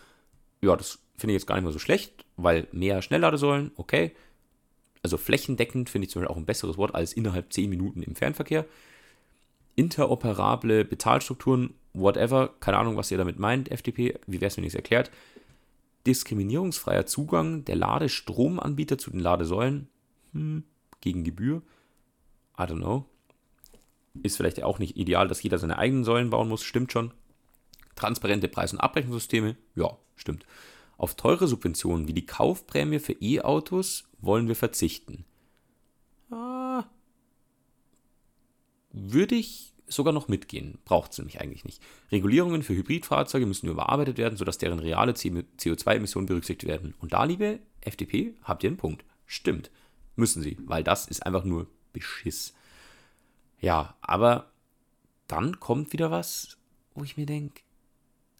Ja, 0.61 0.77
das 0.77 0.99
finde 1.17 1.33
ich 1.33 1.41
jetzt 1.41 1.47
gar 1.47 1.55
nicht 1.55 1.65
mal 1.65 1.73
so 1.73 1.79
schlecht, 1.79 2.25
weil 2.37 2.67
mehr 2.73 3.03
Schnellladesäulen, 3.03 3.71
okay. 3.77 4.13
Also 5.03 5.17
flächendeckend 5.17 5.89
finde 5.89 6.07
ich 6.07 6.11
zum 6.11 6.21
Beispiel 6.21 6.35
auch 6.35 6.39
ein 6.39 6.47
besseres 6.47 6.77
Wort 6.77 6.95
als 6.95 7.13
innerhalb 7.13 7.53
10 7.53 7.71
Minuten 7.71 8.03
im 8.03 8.17
Fernverkehr 8.17 8.67
interoperable 9.81 10.85
Bezahlstrukturen, 10.85 11.73
whatever, 11.95 12.51
keine 12.61 12.77
Ahnung, 12.77 12.99
was 12.99 13.11
ihr 13.11 13.17
damit 13.17 13.39
meint, 13.39 13.71
FDP, 13.71 14.19
wie 14.27 14.41
wäre 14.41 14.49
es, 14.49 14.57
wenn 14.59 14.65
ich 14.65 14.73
es 14.73 14.77
erklärt. 14.77 15.11
Diskriminierungsfreier 16.07 17.07
Zugang 17.07 17.65
der 17.65 17.77
Ladestromanbieter 17.77 18.99
zu 18.99 19.11
den 19.11 19.21
Ladesäulen 19.21 19.89
hm, 20.33 20.65
gegen 21.01 21.25
Gebühr. 21.25 21.63
I 22.59 22.63
don't 22.63 22.77
know. 22.77 23.07
Ist 24.23 24.37
vielleicht 24.37 24.63
auch 24.63 24.79
nicht 24.79 24.99
ideal, 24.99 25.29
dass 25.29 25.43
jeder 25.43 25.59
seine 25.59 25.79
eigenen 25.79 26.05
Säulen 26.05 26.29
bauen 26.29 26.49
muss, 26.49 26.63
stimmt 26.63 26.93
schon. 26.93 27.13
Transparente 27.97 28.49
Preis- 28.49 28.73
und 28.73 28.81
Abrechnungssysteme, 28.81 29.57
ja, 29.75 29.97
stimmt. 30.17 30.45
Auf 30.99 31.15
teure 31.15 31.49
Subventionen 31.49 32.07
wie 32.07 32.13
die 32.13 32.27
Kaufprämie 32.27 32.99
für 32.99 33.15
E-Autos 33.15 34.05
wollen 34.21 34.49
wir 34.49 34.57
verzichten. 34.57 35.25
Ah, 36.31 36.85
würde 38.93 39.37
ich 39.37 39.70
sogar 39.91 40.13
noch 40.13 40.29
mitgehen. 40.29 40.79
Braucht 40.85 41.13
es 41.13 41.19
nämlich 41.19 41.41
eigentlich 41.41 41.65
nicht. 41.65 41.83
Regulierungen 42.11 42.63
für 42.63 42.75
Hybridfahrzeuge 42.75 43.47
müssen 43.47 43.69
überarbeitet 43.69 44.19
werden, 44.19 44.37
sodass 44.37 44.59
deren 44.59 44.79
reale 44.79 45.13
CO2-Emissionen 45.13 46.27
berücksichtigt 46.27 46.69
werden. 46.69 46.95
Und 46.99 47.13
da, 47.13 47.25
liebe 47.25 47.61
FDP, 47.81 48.35
habt 48.43 48.63
ihr 48.65 48.71
einen 48.71 48.77
Punkt. 48.77 49.05
Stimmt. 49.27 49.71
Müssen 50.17 50.43
sie, 50.43 50.57
weil 50.65 50.85
das 50.85 51.07
ist 51.07 51.25
einfach 51.25 51.45
nur 51.45 51.67
Beschiss. 51.93 52.55
Ja, 53.61 53.97
aber 54.01 54.51
dann 55.27 55.61
kommt 55.61 55.93
wieder 55.93 56.11
was, 56.11 56.59
wo 56.95 57.05
ich 57.05 57.17
mir 57.17 57.27
denke, 57.27 57.63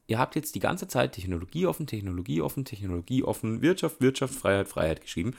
ihr 0.07 0.19
habt 0.19 0.35
jetzt 0.35 0.55
die 0.55 0.61
ganze 0.61 0.89
Zeit 0.89 1.13
Technologie 1.13 1.67
offen, 1.67 1.87
Technologie 1.87 2.41
offen, 2.43 2.65
Technologie 2.65 3.23
offen, 3.23 3.63
Wirtschaft, 3.63 4.01
Wirtschaft, 4.01 4.35
Freiheit, 4.35 4.69
Freiheit 4.69 5.01
geschrieben. 5.01 5.35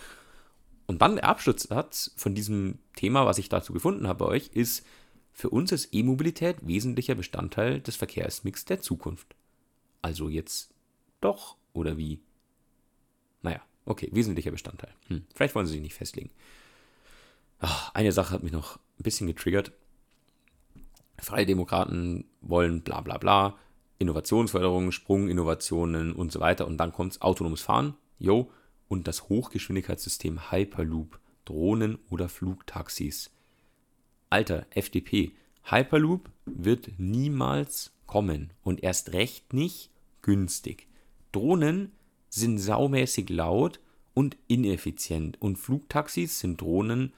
Und 0.88 1.02
dann 1.02 1.16
der 1.16 1.26
Abschlusssatz 1.26 2.14
von 2.16 2.36
diesem 2.36 2.80
Thema, 2.96 3.26
was 3.26 3.38
ich 3.38 3.50
dazu 3.50 3.74
gefunden 3.74 4.08
habe 4.08 4.26
bei 4.26 4.32
euch, 4.32 4.50
ist, 4.54 4.86
für 5.34 5.50
uns 5.50 5.72
ist 5.72 5.94
E-Mobilität 5.94 6.58
wesentlicher 6.62 7.16
Bestandteil 7.16 7.82
des 7.82 7.96
Verkehrsmix 7.96 8.66
der 8.66 8.82
Zukunft. 8.82 9.36
Also 10.02 10.30
jetzt 10.30 10.74
doch, 11.22 11.56
oder 11.74 11.98
wie? 11.98 12.20
Naja, 13.42 13.62
okay, 13.86 14.10
wesentlicher 14.12 14.52
Bestandteil. 14.52 14.94
Hm, 15.08 15.26
vielleicht 15.34 15.56
wollen 15.56 15.66
sie 15.66 15.74
sich 15.74 15.82
nicht 15.82 15.94
festlegen. 15.94 16.32
Ach, 17.60 17.94
eine 17.94 18.12
Sache 18.12 18.34
hat 18.34 18.44
mich 18.44 18.52
noch 18.52 18.78
ein 18.78 19.04
bisschen 19.04 19.28
getriggert. 19.28 19.72
Freie 21.20 21.46
Demokraten 21.46 22.26
wollen 22.42 22.82
bla 22.82 23.02
bla 23.02 23.18
bla, 23.18 23.58
Innovationsförderung, 24.00 24.92
Sprunginnovationen 24.92 26.14
und 26.14 26.32
so 26.32 26.40
weiter. 26.40 26.66
Und 26.66 26.78
dann 26.78 26.92
kommt 26.92 27.22
autonomes 27.22 27.62
Fahren, 27.62 27.96
yo, 28.18 28.52
und 28.88 29.08
das 29.08 29.30
Hochgeschwindigkeitssystem 29.30 30.52
Hyperloop, 30.52 31.20
Drohnen 31.46 32.00
oder 32.10 32.28
Flugtaxis. 32.28 33.32
Alter, 34.32 34.66
FDP, 34.70 35.34
Hyperloop 35.66 36.30
wird 36.46 36.98
niemals 36.98 37.92
kommen 38.08 38.52
und 38.64 38.82
erst 38.82 39.12
recht 39.12 39.54
nicht 39.54 39.90
günstig. 40.22 40.88
Drohnen 41.34 41.92
sind 42.30 42.58
saumäßig 42.58 43.30
laut 43.30 43.82
und 44.14 44.38
ineffizient 44.48 45.42
und 45.42 45.58
Flugtaxis 45.58 46.40
sind 46.40 46.62
Drohnen 46.62 47.12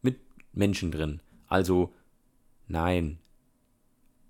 mit 0.00 0.20
Menschen 0.52 0.92
drin. 0.92 1.20
Also 1.48 1.92
nein, 2.68 3.18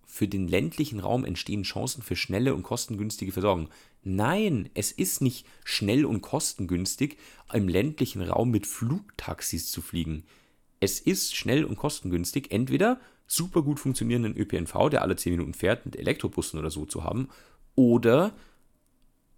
für 0.07 0.26
den 0.26 0.48
ländlichen 0.48 0.98
Raum 0.98 1.26
entstehen 1.26 1.62
Chancen 1.62 2.03
für 2.03 2.16
schnelle 2.16 2.55
und 2.55 2.62
kostengünstige 2.62 3.33
Versorgung. 3.33 3.68
Nein, 4.03 4.70
es 4.72 4.92
ist 4.92 5.20
nicht 5.20 5.46
schnell 5.62 6.07
und 6.07 6.22
kostengünstig, 6.22 7.18
im 7.53 7.68
ländlichen 7.68 8.22
Raum 8.22 8.50
mit 8.50 8.66
Flugtaxis 8.66 9.70
zu 9.70 9.83
fliegen. 9.83 10.24
Es 10.80 10.98
ist 10.98 11.36
schnell 11.36 11.64
und 11.64 11.76
kostengünstig, 11.76 12.50
entweder 12.50 12.98
super 13.26 13.62
gut 13.62 13.78
funktionierenden 13.78 14.36
ÖPNV, 14.36 14.88
der 14.90 15.02
alle 15.02 15.14
10 15.14 15.32
Minuten 15.32 15.54
fährt, 15.54 15.84
mit 15.84 15.96
Elektrobussen 15.96 16.58
oder 16.58 16.70
so 16.70 16.86
zu 16.86 17.04
haben, 17.04 17.28
oder 17.76 18.32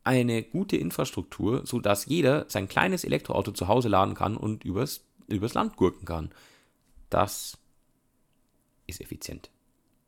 eine 0.04 0.42
gute 0.42 0.76
Infrastruktur, 0.76 1.66
sodass 1.66 2.06
jeder 2.06 2.46
sein 2.48 2.68
kleines 2.68 3.04
Elektroauto 3.04 3.52
zu 3.52 3.68
Hause 3.68 3.88
laden 3.88 4.14
kann 4.14 4.36
und 4.36 4.64
übers, 4.64 5.04
übers 5.28 5.54
Land 5.54 5.76
gurken 5.76 6.04
kann. 6.04 6.30
Das 7.10 7.58
ist 8.86 9.00
effizient 9.00 9.50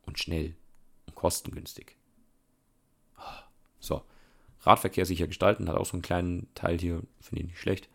und 0.05 0.19
schnell 0.19 0.55
und 1.05 1.15
kostengünstig. 1.15 1.95
So, 3.79 4.01
Radverkehr 4.61 5.05
sicher 5.05 5.27
gestalten, 5.27 5.69
hat 5.69 5.75
auch 5.75 5.85
so 5.85 5.93
einen 5.93 6.01
kleinen 6.01 6.47
Teil 6.55 6.79
hier, 6.79 7.03
finde 7.21 7.43
ich 7.43 7.49
nicht 7.49 7.59
schlecht. 7.59 7.87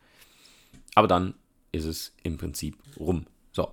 Aber 0.95 1.09
dann 1.09 1.35
ist 1.73 1.85
es 1.85 2.13
im 2.23 2.37
Prinzip 2.39 2.77
rum. 2.99 3.27
So, 3.53 3.73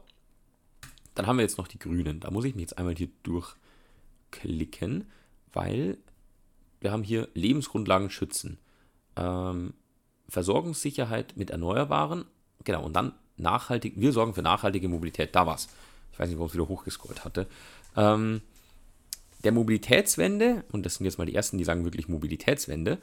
dann 1.16 1.28
haben 1.28 1.38
wir 1.38 1.44
jetzt 1.44 1.58
noch 1.58 1.68
die 1.68 1.80
Grünen. 1.80 2.20
Da 2.20 2.32
muss 2.32 2.46
ich 2.46 2.56
mich 2.56 2.62
jetzt 2.62 2.78
einmal 2.78 2.96
hier 2.96 3.10
durchklicken, 3.24 5.08
weil 5.54 5.98
wir 6.80 6.92
haben 6.92 7.04
hier 7.04 7.28
Lebensgrundlagen 7.34 8.10
schützen, 8.10 8.58
ähm, 9.16 9.74
Versorgungssicherheit 10.30 11.36
mit 11.38 11.50
Erneuerbaren, 11.50 12.26
genau, 12.64 12.84
und 12.84 12.94
dann 12.94 13.14
nachhaltig, 13.38 13.94
wir 13.96 14.12
sorgen 14.12 14.34
für 14.34 14.42
nachhaltige 14.42 14.90
Mobilität, 14.90 15.36
da 15.36 15.48
war's. 15.48 15.70
Ich 16.12 16.20
weiß 16.20 16.28
nicht, 16.28 16.38
warum 16.38 16.50
es 16.50 16.54
wieder 16.54 16.68
hochgescrollt 16.68 17.24
hatte 17.24 17.48
ähm, 17.98 18.42
der 19.44 19.52
Mobilitätswende, 19.52 20.64
und 20.72 20.86
das 20.86 20.96
sind 20.96 21.06
jetzt 21.06 21.18
mal 21.18 21.26
die 21.26 21.36
ersten, 21.36 21.58
die 21.58 21.64
sagen 21.64 21.84
wirklich 21.84 22.08
Mobilitätswende, 22.08 23.00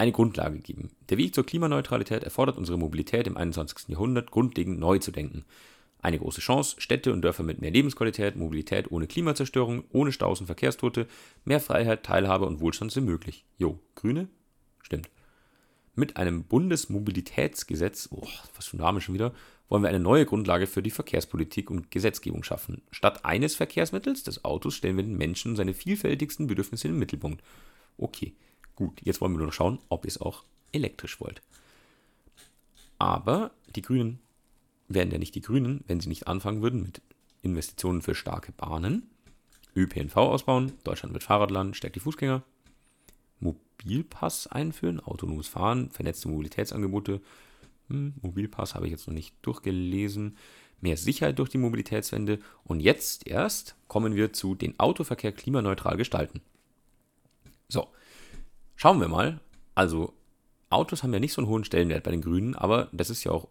eine 0.00 0.12
Grundlage 0.12 0.58
geben. 0.58 0.90
Der 1.10 1.18
Weg 1.18 1.34
zur 1.34 1.44
Klimaneutralität 1.44 2.24
erfordert 2.24 2.56
unsere 2.56 2.78
Mobilität 2.78 3.26
im 3.26 3.36
21. 3.36 3.90
Jahrhundert 3.90 4.30
grundlegend 4.30 4.78
neu 4.78 4.98
zu 4.98 5.10
denken. 5.10 5.44
Eine 6.00 6.18
große 6.18 6.40
Chance, 6.40 6.80
Städte 6.80 7.12
und 7.12 7.20
Dörfer 7.20 7.42
mit 7.42 7.60
mehr 7.60 7.70
Lebensqualität, 7.70 8.34
Mobilität 8.34 8.90
ohne 8.90 9.06
Klimazerstörung, 9.06 9.84
ohne 9.92 10.12
Staus 10.12 10.40
und 10.40 10.46
Verkehrstote, 10.46 11.06
mehr 11.44 11.60
Freiheit, 11.60 12.02
Teilhabe 12.02 12.46
und 12.46 12.60
Wohlstand 12.60 12.92
sind 12.92 13.04
möglich. 13.04 13.44
Jo, 13.58 13.78
Grüne? 13.94 14.28
Stimmt. 14.80 15.10
Mit 15.94 16.16
einem 16.16 16.44
Bundesmobilitätsgesetz, 16.44 18.08
oh, 18.10 18.26
was 18.56 18.68
für 18.68 18.78
ein 18.78 18.80
Name 18.80 19.02
schon 19.02 19.14
wieder, 19.14 19.34
wollen 19.68 19.82
wir 19.82 19.90
eine 19.90 20.00
neue 20.00 20.24
Grundlage 20.24 20.66
für 20.66 20.82
die 20.82 20.90
Verkehrspolitik 20.90 21.70
und 21.70 21.90
Gesetzgebung 21.90 22.42
schaffen. 22.42 22.80
Statt 22.90 23.26
eines 23.26 23.54
Verkehrsmittels, 23.54 24.22
des 24.22 24.46
Autos, 24.46 24.76
stellen 24.76 24.96
wir 24.96 25.04
den 25.04 25.18
Menschen 25.18 25.56
seine 25.56 25.74
vielfältigsten 25.74 26.46
Bedürfnisse 26.46 26.88
in 26.88 26.94
den 26.94 27.00
Mittelpunkt. 27.00 27.44
Okay, 27.98 28.34
gut, 28.80 29.00
jetzt 29.04 29.20
wollen 29.20 29.32
wir 29.32 29.38
nur 29.38 29.48
noch 29.48 29.52
schauen, 29.52 29.78
ob 29.90 30.06
ihr 30.06 30.08
es 30.08 30.20
auch 30.20 30.42
elektrisch 30.72 31.20
wollt. 31.20 31.42
Aber 32.98 33.50
die 33.76 33.82
Grünen 33.82 34.20
wären 34.88 35.10
ja 35.10 35.18
nicht 35.18 35.34
die 35.34 35.42
Grünen, 35.42 35.84
wenn 35.86 36.00
sie 36.00 36.08
nicht 36.08 36.26
anfangen 36.26 36.62
würden 36.62 36.82
mit 36.82 37.02
Investitionen 37.42 38.00
für 38.00 38.14
starke 38.14 38.52
Bahnen, 38.52 39.10
ÖPNV 39.76 40.16
ausbauen, 40.16 40.72
Deutschland 40.82 41.12
wird 41.12 41.24
Fahrradland, 41.24 41.76
stärkt 41.76 41.96
die 41.96 42.00
Fußgänger, 42.00 42.42
Mobilpass 43.38 44.46
einführen, 44.46 45.00
autonomes 45.00 45.46
Fahren, 45.46 45.90
vernetzte 45.90 46.28
Mobilitätsangebote, 46.28 47.20
hm, 47.88 48.14
Mobilpass 48.22 48.74
habe 48.74 48.86
ich 48.86 48.92
jetzt 48.92 49.06
noch 49.06 49.14
nicht 49.14 49.34
durchgelesen. 49.42 50.38
Mehr 50.80 50.96
Sicherheit 50.96 51.38
durch 51.38 51.50
die 51.50 51.58
Mobilitätswende. 51.58 52.38
Und 52.64 52.80
jetzt 52.80 53.26
erst 53.26 53.76
kommen 53.88 54.14
wir 54.14 54.32
zu 54.32 54.54
den 54.54 54.78
Autoverkehr 54.80 55.32
klimaneutral 55.32 55.98
gestalten. 55.98 56.40
So, 57.68 57.88
schauen 58.80 58.98
wir 58.98 59.08
mal. 59.08 59.40
Also, 59.74 60.14
Autos 60.70 61.02
haben 61.02 61.12
ja 61.12 61.20
nicht 61.20 61.34
so 61.34 61.42
einen 61.42 61.50
hohen 61.50 61.64
Stellenwert 61.64 62.02
bei 62.02 62.10
den 62.10 62.22
Grünen, 62.22 62.54
aber 62.54 62.88
das 62.92 63.10
ist 63.10 63.24
ja 63.24 63.30
auch 63.30 63.48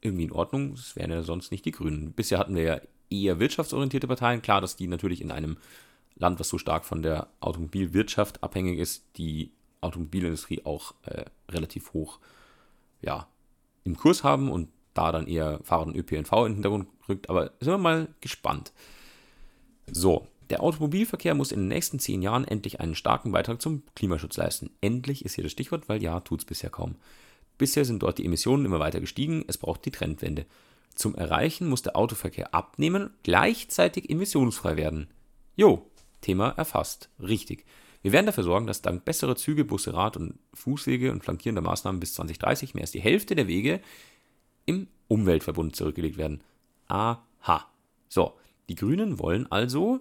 irgendwie 0.00 0.24
in 0.24 0.32
Ordnung. 0.32 0.76
Das 0.76 0.94
wären 0.94 1.10
ja 1.10 1.22
sonst 1.22 1.50
nicht 1.50 1.64
die 1.64 1.72
Grünen. 1.72 2.12
Bisher 2.12 2.38
hatten 2.38 2.54
wir 2.54 2.62
ja 2.62 2.80
eher 3.10 3.40
wirtschaftsorientierte 3.40 4.06
Parteien. 4.06 4.42
Klar, 4.42 4.60
dass 4.60 4.76
die 4.76 4.86
natürlich 4.86 5.22
in 5.22 5.32
einem 5.32 5.56
Land, 6.14 6.38
was 6.38 6.48
so 6.48 6.56
stark 6.56 6.84
von 6.84 7.02
der 7.02 7.26
Automobilwirtschaft 7.40 8.44
abhängig 8.44 8.78
ist, 8.78 9.04
die 9.16 9.50
Automobilindustrie 9.80 10.64
auch 10.64 10.94
äh, 11.02 11.24
relativ 11.50 11.92
hoch 11.92 12.20
ja, 13.02 13.26
im 13.82 13.96
Kurs 13.96 14.22
haben 14.22 14.52
und 14.52 14.68
da 14.94 15.10
dann 15.10 15.26
eher 15.26 15.58
Fahrrad 15.64 15.88
und 15.88 15.96
ÖPNV 15.96 16.32
in 16.32 16.44
den 16.44 16.54
Hintergrund 16.54 16.88
rückt. 17.08 17.28
Aber 17.28 17.50
sind 17.58 17.72
wir 17.72 17.78
mal 17.78 18.08
gespannt. 18.20 18.72
So, 19.90 20.28
der 20.50 20.62
Automobilverkehr 20.62 21.34
muss 21.34 21.52
in 21.52 21.60
den 21.60 21.68
nächsten 21.68 21.98
zehn 21.98 22.22
Jahren 22.22 22.44
endlich 22.44 22.80
einen 22.80 22.94
starken 22.94 23.32
Beitrag 23.32 23.62
zum 23.62 23.82
Klimaschutz 23.94 24.36
leisten. 24.36 24.70
Endlich 24.80 25.24
ist 25.24 25.34
hier 25.34 25.44
das 25.44 25.52
Stichwort, 25.52 25.88
weil 25.88 26.02
ja, 26.02 26.20
tut 26.20 26.40
es 26.40 26.44
bisher 26.44 26.70
kaum. 26.70 26.96
Bisher 27.56 27.84
sind 27.84 28.02
dort 28.02 28.18
die 28.18 28.24
Emissionen 28.24 28.64
immer 28.64 28.80
weiter 28.80 29.00
gestiegen, 29.00 29.44
es 29.46 29.58
braucht 29.58 29.84
die 29.84 29.90
Trendwende. 29.90 30.46
Zum 30.94 31.14
Erreichen 31.14 31.68
muss 31.68 31.82
der 31.82 31.96
Autoverkehr 31.96 32.54
abnehmen, 32.54 33.10
gleichzeitig 33.22 34.10
emissionsfrei 34.10 34.76
werden. 34.76 35.08
Jo, 35.56 35.86
Thema 36.20 36.50
erfasst. 36.50 37.10
Richtig. 37.20 37.64
Wir 38.02 38.12
werden 38.12 38.26
dafür 38.26 38.44
sorgen, 38.44 38.66
dass 38.66 38.82
dank 38.82 39.04
besserer 39.04 39.36
Züge, 39.36 39.64
Busse, 39.64 39.92
Rad- 39.92 40.16
und 40.16 40.38
Fußwege 40.54 41.12
und 41.12 41.22
flankierender 41.22 41.62
Maßnahmen 41.62 42.00
bis 42.00 42.14
2030 42.14 42.74
mehr 42.74 42.82
als 42.82 42.92
die 42.92 43.00
Hälfte 43.00 43.34
der 43.34 43.46
Wege 43.46 43.80
im 44.64 44.88
Umweltverbund 45.08 45.76
zurückgelegt 45.76 46.16
werden. 46.16 46.42
Aha. 46.88 47.22
So, 48.08 48.34
die 48.68 48.74
Grünen 48.74 49.18
wollen 49.18 49.50
also 49.50 50.00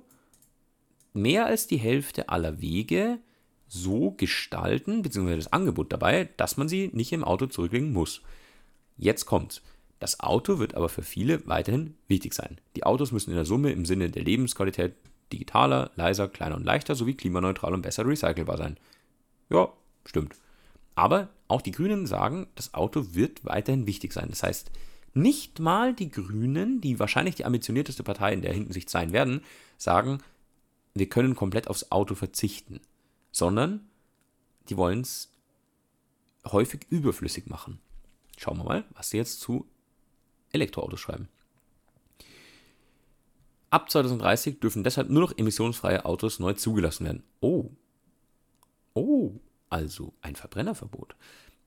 mehr 1.13 1.45
als 1.45 1.67
die 1.67 1.77
Hälfte 1.77 2.29
aller 2.29 2.61
Wege 2.61 3.19
so 3.67 4.11
gestalten, 4.11 5.01
beziehungsweise 5.01 5.37
das 5.37 5.53
Angebot 5.53 5.93
dabei, 5.93 6.29
dass 6.37 6.57
man 6.57 6.67
sie 6.67 6.89
nicht 6.93 7.11
im 7.11 7.23
Auto 7.23 7.45
zurücklegen 7.45 7.93
muss. 7.93 8.21
Jetzt 8.97 9.25
kommt's. 9.25 9.61
Das 9.99 10.21
Auto 10.21 10.59
wird 10.59 10.75
aber 10.75 10.89
für 10.89 11.03
viele 11.03 11.45
weiterhin 11.47 11.95
wichtig 12.07 12.33
sein. 12.33 12.59
Die 12.75 12.83
Autos 12.83 13.11
müssen 13.11 13.31
in 13.31 13.35
der 13.35 13.45
Summe 13.45 13.71
im 13.71 13.85
Sinne 13.85 14.09
der 14.09 14.23
Lebensqualität 14.23 14.93
digitaler, 15.31 15.91
leiser, 15.95 16.27
kleiner 16.27 16.55
und 16.55 16.63
leichter 16.63 16.95
sowie 16.95 17.13
klimaneutral 17.13 17.73
und 17.73 17.81
besser 17.81 18.07
recycelbar 18.07 18.57
sein. 18.57 18.77
Ja, 19.49 19.71
stimmt. 20.05 20.35
Aber 20.95 21.29
auch 21.47 21.61
die 21.61 21.71
Grünen 21.71 22.07
sagen, 22.07 22.47
das 22.55 22.73
Auto 22.73 23.13
wird 23.13 23.45
weiterhin 23.45 23.87
wichtig 23.87 24.13
sein. 24.13 24.29
Das 24.29 24.43
heißt, 24.43 24.71
nicht 25.13 25.59
mal 25.59 25.93
die 25.93 26.09
Grünen, 26.09 26.81
die 26.81 26.99
wahrscheinlich 26.99 27.35
die 27.35 27.45
ambitionierteste 27.45 28.03
Partei 28.03 28.33
in 28.33 28.41
der 28.41 28.53
Hinsicht 28.53 28.89
sein 28.89 29.11
werden, 29.11 29.41
sagen, 29.77 30.19
wir 30.93 31.09
können 31.09 31.35
komplett 31.35 31.67
aufs 31.67 31.91
Auto 31.91 32.15
verzichten, 32.15 32.81
sondern 33.31 33.87
die 34.69 34.77
wollen 34.77 35.01
es 35.01 35.31
häufig 36.45 36.85
überflüssig 36.89 37.47
machen. 37.47 37.79
Schauen 38.37 38.57
wir 38.57 38.63
mal, 38.63 38.85
was 38.93 39.09
sie 39.09 39.17
jetzt 39.17 39.41
zu 39.41 39.67
Elektroautos 40.51 40.99
schreiben. 40.99 41.27
Ab 43.69 43.89
2030 43.89 44.59
dürfen 44.59 44.83
deshalb 44.83 45.09
nur 45.09 45.21
noch 45.21 45.37
emissionsfreie 45.37 46.05
Autos 46.05 46.39
neu 46.39 46.53
zugelassen 46.53 47.05
werden. 47.05 47.23
Oh. 47.39 47.69
Oh, 48.95 49.33
also 49.69 50.13
ein 50.21 50.35
Verbrennerverbot. 50.35 51.15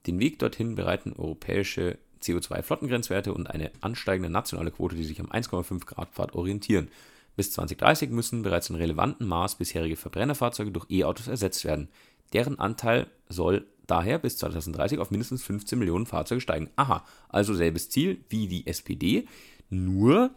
Den 0.06 0.18
Weg 0.18 0.40
dorthin 0.40 0.74
bereiten 0.74 1.12
europäische 1.12 1.98
CO2-Flottengrenzwerte 2.22 3.32
und 3.32 3.48
eine 3.48 3.70
ansteigende 3.80 4.30
nationale 4.30 4.72
Quote, 4.72 4.96
die 4.96 5.04
sich 5.04 5.20
am 5.20 5.26
1,5 5.26 5.84
Grad 5.86 6.12
Pfad 6.12 6.34
orientieren. 6.34 6.88
Bis 7.36 7.52
2030 7.52 8.10
müssen 8.10 8.42
bereits 8.42 8.70
in 8.70 8.76
relevantem 8.76 9.26
Maß 9.26 9.56
bisherige 9.56 9.96
Verbrennerfahrzeuge 9.96 10.70
durch 10.70 10.90
E-Autos 10.90 11.28
ersetzt 11.28 11.64
werden. 11.64 11.88
Deren 12.32 12.58
Anteil 12.58 13.06
soll 13.28 13.66
daher 13.86 14.18
bis 14.18 14.36
2030 14.38 14.98
auf 14.98 15.10
mindestens 15.10 15.42
15 15.42 15.78
Millionen 15.78 16.06
Fahrzeuge 16.06 16.40
steigen. 16.40 16.70
Aha, 16.76 17.04
also 17.28 17.54
selbes 17.54 17.90
Ziel 17.90 18.24
wie 18.28 18.48
die 18.48 18.66
SPD, 18.66 19.26
nur 19.70 20.34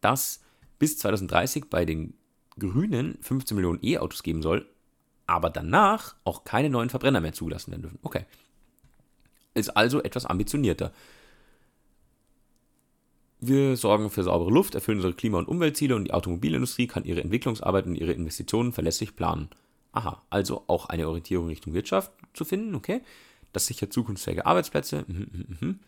dass 0.00 0.40
bis 0.78 0.98
2030 0.98 1.64
bei 1.70 1.84
den 1.84 2.14
Grünen 2.58 3.18
15 3.20 3.54
Millionen 3.56 3.80
E-Autos 3.82 4.22
geben 4.22 4.42
soll, 4.42 4.68
aber 5.26 5.50
danach 5.50 6.16
auch 6.24 6.44
keine 6.44 6.70
neuen 6.70 6.90
Verbrenner 6.90 7.20
mehr 7.20 7.32
zugelassen 7.32 7.70
werden 7.70 7.82
dürfen. 7.82 7.98
Okay. 8.02 8.24
Ist 9.54 9.76
also 9.76 10.02
etwas 10.02 10.26
ambitionierter. 10.26 10.92
Wir 13.40 13.76
sorgen 13.76 14.10
für 14.10 14.24
saubere 14.24 14.50
Luft, 14.50 14.74
erfüllen 14.74 14.98
unsere 14.98 15.14
Klima- 15.14 15.38
und 15.38 15.48
Umweltziele 15.48 15.94
und 15.94 16.04
die 16.04 16.12
Automobilindustrie 16.12 16.88
kann 16.88 17.04
ihre 17.04 17.22
Entwicklungsarbeit 17.22 17.86
und 17.86 17.94
ihre 17.94 18.12
Investitionen 18.12 18.72
verlässlich 18.72 19.14
planen. 19.14 19.48
Aha, 19.92 20.22
also 20.28 20.64
auch 20.66 20.86
eine 20.86 21.06
Orientierung 21.06 21.46
Richtung 21.46 21.72
Wirtschaft 21.72 22.12
zu 22.34 22.44
finden, 22.44 22.74
okay. 22.74 23.00
Das 23.52 23.66
sichert 23.66 23.92
zukunftsfähige 23.92 24.44
Arbeitsplätze. 24.44 25.04
Mhm, 25.06 25.26
mhm, 25.32 25.56
mhm. 25.60 25.78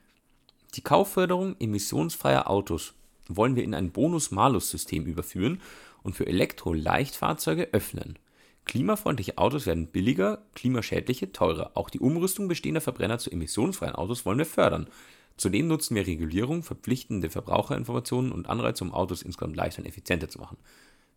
Die 0.74 0.82
Kaufförderung 0.82 1.56
emissionsfreier 1.58 2.48
Autos 2.48 2.94
wollen 3.28 3.56
wir 3.56 3.64
in 3.64 3.74
ein 3.74 3.90
Bonus-Malus-System 3.90 5.04
überführen 5.06 5.60
und 6.02 6.14
für 6.14 6.26
Elektro-Leichtfahrzeuge 6.26 7.68
öffnen. 7.72 8.18
Klimafreundliche 8.64 9.38
Autos 9.38 9.66
werden 9.66 9.88
billiger, 9.88 10.42
klimaschädliche 10.54 11.32
teurer. 11.32 11.72
Auch 11.74 11.90
die 11.90 11.98
Umrüstung 11.98 12.46
bestehender 12.46 12.80
Verbrenner 12.80 13.18
zu 13.18 13.30
emissionsfreien 13.30 13.94
Autos 13.94 14.24
wollen 14.24 14.38
wir 14.38 14.46
fördern. 14.46 14.86
Zudem 15.40 15.68
nutzen 15.68 15.94
wir 15.94 16.06
Regulierung, 16.06 16.62
verpflichtende 16.62 17.30
Verbraucherinformationen 17.30 18.30
und 18.30 18.50
Anreize, 18.50 18.84
um 18.84 18.92
Autos 18.92 19.22
insgesamt 19.22 19.56
leichter 19.56 19.80
und 19.80 19.88
effizienter 19.88 20.28
zu 20.28 20.38
machen. 20.38 20.58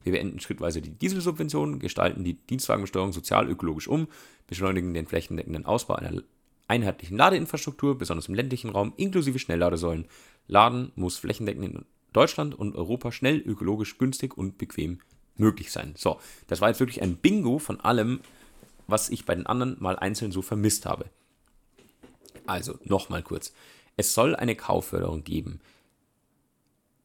Wir 0.01 0.13
beenden 0.13 0.39
schrittweise 0.39 0.81
die 0.81 0.91
Dieselsubventionen, 0.91 1.77
gestalten 1.79 2.23
die 2.23 2.36
Dienstwagenbesteuerung 2.36 3.12
sozial-ökologisch 3.12 3.89
um, 3.89 4.07
beschleunigen 4.47 4.93
den 4.93 5.07
flächendeckenden 5.07 5.65
Ausbau 5.65 5.95
einer 5.95 6.23
einheitlichen 6.69 7.17
Ladeinfrastruktur, 7.17 7.97
besonders 7.97 8.29
im 8.29 8.33
ländlichen 8.33 8.69
Raum, 8.69 8.93
inklusive 8.95 9.39
Schnellladesäulen. 9.39 10.05
Laden 10.47 10.93
muss 10.95 11.17
flächendeckend 11.17 11.65
in 11.65 11.86
Deutschland 12.13 12.55
und 12.55 12.77
Europa 12.77 13.12
schnell, 13.12 13.39
ökologisch, 13.39 13.97
günstig 13.97 14.38
und 14.38 14.57
bequem 14.57 14.99
möglich 15.36 15.69
sein. 15.69 15.95
So, 15.97 16.21
das 16.47 16.62
war 16.62 16.69
jetzt 16.69 16.79
wirklich 16.79 17.01
ein 17.01 17.17
Bingo 17.17 17.59
von 17.59 17.81
allem, 17.81 18.21
was 18.88 19.09
ich 19.09 19.25
bei 19.25 19.36
den 19.36 19.47
anderen 19.47 19.75
mal 19.81 19.99
einzeln 19.99 20.31
so 20.31 20.41
vermisst 20.41 20.86
habe. 20.86 21.07
Also, 22.45 22.79
nochmal 22.86 23.21
kurz. 23.21 23.51
Es 23.95 24.13
soll 24.13 24.36
eine 24.36 24.56
Kaufförderung 24.56 25.23
geben. 25.23 25.60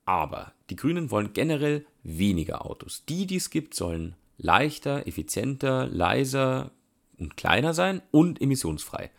Aber 0.05 0.53
die 0.71 0.77
Grünen 0.77 1.11
wollen 1.11 1.33
generell 1.33 1.85
weniger 2.03 2.65
Autos. 2.65 3.05
Die, 3.07 3.27
die 3.27 3.37
es 3.37 3.51
gibt, 3.51 3.75
sollen 3.75 4.17
leichter, 4.39 5.07
effizienter, 5.07 5.87
leiser 5.87 6.71
und 7.19 7.37
kleiner 7.37 7.75
sein 7.75 8.01
und 8.11 8.41
emissionsfrei. 8.41 9.11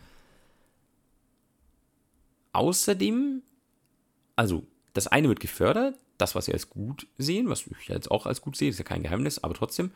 Außerdem, 2.53 3.43
also 4.35 4.65
das 4.93 5.07
eine 5.07 5.27
wird 5.27 5.39
gefördert, 5.39 5.99
das, 6.17 6.35
was 6.35 6.45
sie 6.45 6.53
als 6.53 6.69
gut 6.69 7.07
sehen, 7.17 7.49
was 7.49 7.67
ich 7.67 7.87
jetzt 7.87 8.11
auch 8.11 8.25
als 8.25 8.41
gut 8.41 8.55
sehe, 8.55 8.69
ist 8.69 8.79
ja 8.79 8.83
kein 8.83 9.03
Geheimnis, 9.03 9.43
aber 9.43 9.53
trotzdem. 9.53 9.91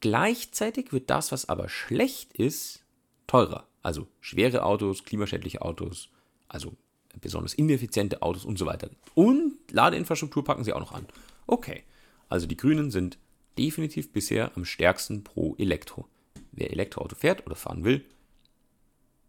Gleichzeitig 0.00 0.92
wird 0.92 1.10
das, 1.10 1.32
was 1.32 1.48
aber 1.48 1.68
schlecht 1.68 2.32
ist, 2.34 2.84
teurer. 3.26 3.66
Also 3.82 4.06
schwere 4.20 4.64
Autos, 4.64 5.04
klimaschädliche 5.04 5.62
Autos, 5.62 6.08
also 6.48 6.76
besonders 7.20 7.54
ineffiziente 7.54 8.22
Autos 8.22 8.44
und 8.44 8.58
so 8.58 8.66
weiter. 8.66 8.90
Und 9.14 9.58
Ladeinfrastruktur 9.70 10.44
packen 10.44 10.64
sie 10.64 10.72
auch 10.72 10.80
noch 10.80 10.92
an. 10.92 11.06
Okay, 11.46 11.82
also 12.28 12.46
die 12.46 12.56
Grünen 12.56 12.90
sind 12.90 13.18
definitiv 13.56 14.12
bisher 14.12 14.56
am 14.56 14.64
stärksten 14.64 15.24
pro 15.24 15.56
Elektro. 15.58 16.06
Wer 16.52 16.70
Elektroauto 16.70 17.16
fährt 17.16 17.44
oder 17.46 17.56
fahren 17.56 17.84
will, 17.84 18.04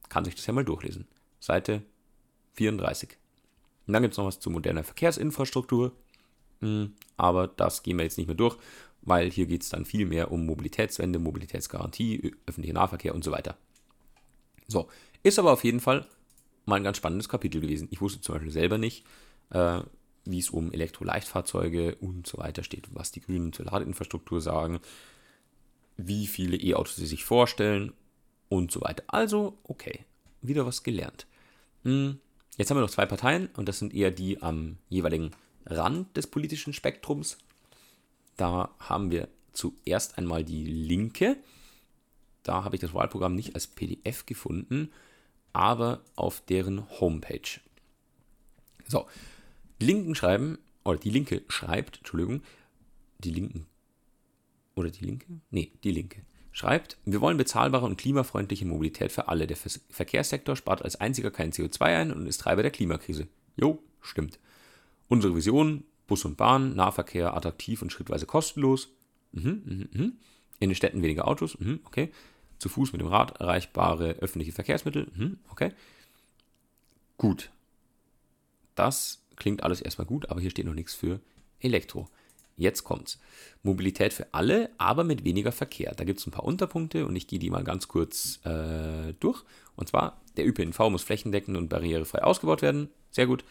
kann 0.07 0.25
sich 0.25 0.35
das 0.35 0.45
ja 0.45 0.53
mal 0.53 0.65
durchlesen. 0.65 1.07
Seite 1.39 1.83
34. 2.53 3.17
Und 3.87 3.93
dann 3.93 4.03
gibt 4.03 4.13
es 4.13 4.17
noch 4.17 4.25
was 4.25 4.39
zu 4.39 4.49
moderner 4.49 4.83
Verkehrsinfrastruktur. 4.83 5.93
Hm, 6.61 6.93
aber 7.17 7.47
das 7.47 7.83
gehen 7.83 7.97
wir 7.97 8.03
jetzt 8.03 8.17
nicht 8.17 8.27
mehr 8.27 8.35
durch, 8.35 8.57
weil 9.01 9.31
hier 9.31 9.45
geht 9.45 9.63
es 9.63 9.69
dann 9.69 9.85
viel 9.85 10.05
mehr 10.05 10.31
um 10.31 10.45
Mobilitätswende, 10.45 11.19
Mobilitätsgarantie, 11.19 12.35
öffentlicher 12.45 12.73
Nahverkehr 12.73 13.15
und 13.15 13.23
so 13.23 13.31
weiter. 13.31 13.57
So, 14.67 14.89
ist 15.23 15.39
aber 15.39 15.53
auf 15.53 15.63
jeden 15.63 15.79
Fall 15.79 16.05
mal 16.69 16.77
ein 16.77 16.83
ganz 16.83 16.97
spannendes 16.97 17.29
Kapitel 17.29 17.61
gewesen. 17.61 17.87
Ich 17.91 18.01
wusste 18.01 18.21
zum 18.21 18.35
Beispiel 18.35 18.51
selber 18.51 18.77
nicht, 18.77 19.05
äh, 19.51 19.81
wie 20.25 20.39
es 20.39 20.49
um 20.49 20.71
Elektroleichtfahrzeuge 20.71 21.95
und 21.95 22.27
so 22.27 22.37
weiter 22.37 22.63
steht, 22.63 22.87
was 22.93 23.11
die 23.11 23.21
Grünen 23.21 23.53
zur 23.53 23.65
Ladeinfrastruktur 23.65 24.41
sagen, 24.41 24.79
wie 25.97 26.27
viele 26.27 26.57
E-Autos 26.57 26.95
sie 26.95 27.05
sich 27.05 27.25
vorstellen 27.25 27.93
und 28.47 28.71
so 28.71 28.81
weiter. 28.81 29.03
Also, 29.07 29.57
okay, 29.63 30.05
wieder 30.41 30.65
was 30.65 30.83
gelernt. 30.83 31.25
Hm, 31.83 32.19
jetzt 32.57 32.69
haben 32.69 32.77
wir 32.77 32.81
noch 32.81 32.89
zwei 32.89 33.05
Parteien 33.05 33.49
und 33.55 33.67
das 33.67 33.79
sind 33.79 33.93
eher 33.93 34.11
die 34.11 34.41
am 34.41 34.77
jeweiligen 34.89 35.31
Rand 35.65 36.15
des 36.15 36.27
politischen 36.27 36.73
Spektrums. 36.73 37.37
Da 38.37 38.69
haben 38.79 39.11
wir 39.11 39.27
zuerst 39.53 40.17
einmal 40.17 40.43
die 40.43 40.65
Linke. 40.65 41.37
Da 42.43 42.63
habe 42.63 42.75
ich 42.75 42.81
das 42.81 42.93
Wahlprogramm 42.93 43.35
nicht 43.35 43.55
als 43.55 43.67
PDF 43.67 44.25
gefunden, 44.25 44.91
aber 45.53 46.01
auf 46.15 46.41
deren 46.41 46.89
Homepage. 46.99 47.59
So, 48.87 49.07
die 49.81 49.85
Linken 49.85 50.15
schreiben, 50.15 50.57
oder 50.83 50.97
die 50.97 51.09
Linke 51.09 51.43
schreibt, 51.47 51.99
Entschuldigung, 51.99 52.41
die 53.19 53.31
Linken, 53.31 53.65
oder 54.75 54.89
die 54.89 55.05
Linke? 55.05 55.27
Nee, 55.51 55.71
die 55.83 55.91
Linke 55.91 56.21
schreibt, 56.51 56.97
wir 57.05 57.21
wollen 57.21 57.37
bezahlbare 57.37 57.85
und 57.85 57.97
klimafreundliche 57.97 58.65
Mobilität 58.65 59.11
für 59.11 59.27
alle. 59.27 59.47
Der 59.47 59.57
Verkehrssektor 59.57 60.55
spart 60.55 60.81
als 60.81 60.95
einziger 60.95 61.31
kein 61.31 61.51
CO2 61.51 61.81
ein 61.81 62.11
und 62.11 62.27
ist 62.27 62.41
Treiber 62.41 62.63
der 62.63 62.71
Klimakrise. 62.71 63.27
Jo, 63.55 63.81
stimmt. 64.01 64.39
Unsere 65.07 65.35
Vision, 65.35 65.83
Bus 66.07 66.25
und 66.25 66.37
Bahn, 66.37 66.75
Nahverkehr 66.75 67.35
attraktiv 67.35 67.81
und 67.81 67.91
schrittweise 67.91 68.25
kostenlos. 68.25 68.89
Mhm, 69.31 69.61
mhm, 69.65 69.89
mhm. 69.91 70.13
In 70.59 70.69
den 70.69 70.75
Städten 70.75 71.01
weniger 71.01 71.27
Autos. 71.27 71.57
Mhm, 71.59 71.81
okay 71.85 72.11
zu 72.59 72.69
Fuß 72.69 72.91
mit 72.91 73.01
dem 73.01 73.07
Rad 73.07 73.39
erreichbare 73.39 74.11
öffentliche 74.19 74.51
Verkehrsmittel. 74.51 75.07
Hm, 75.15 75.39
okay. 75.49 75.71
Gut. 77.17 77.49
Das 78.75 79.23
klingt 79.35 79.63
alles 79.63 79.81
erstmal 79.81 80.07
gut, 80.07 80.29
aber 80.29 80.39
hier 80.39 80.51
steht 80.51 80.65
noch 80.65 80.73
nichts 80.73 80.93
für 80.93 81.19
Elektro. 81.59 82.07
Jetzt 82.55 82.83
kommt's. 82.83 83.19
Mobilität 83.63 84.11
für 84.11 84.27
alle, 84.33 84.69
aber 84.77 85.05
mit 85.05 85.23
weniger 85.23 85.53
Verkehr. 85.53 85.93
Da 85.95 86.03
gibt 86.03 86.19
es 86.19 86.27
ein 86.27 86.31
paar 86.31 86.43
Unterpunkte 86.43 87.05
und 87.05 87.15
ich 87.15 87.27
gehe 87.27 87.39
die 87.39 87.49
mal 87.49 87.63
ganz 87.63 87.87
kurz 87.87 88.45
äh, 88.45 89.13
durch. 89.21 89.43
Und 89.77 89.87
zwar, 89.87 90.19
der 90.35 90.45
ÖPNV 90.45 90.77
muss 90.89 91.03
flächendeckend 91.03 91.55
und 91.55 91.69
barrierefrei 91.69 92.21
ausgebaut 92.21 92.61
werden. 92.61 92.89
Sehr 93.11 93.27
gut. 93.27 93.45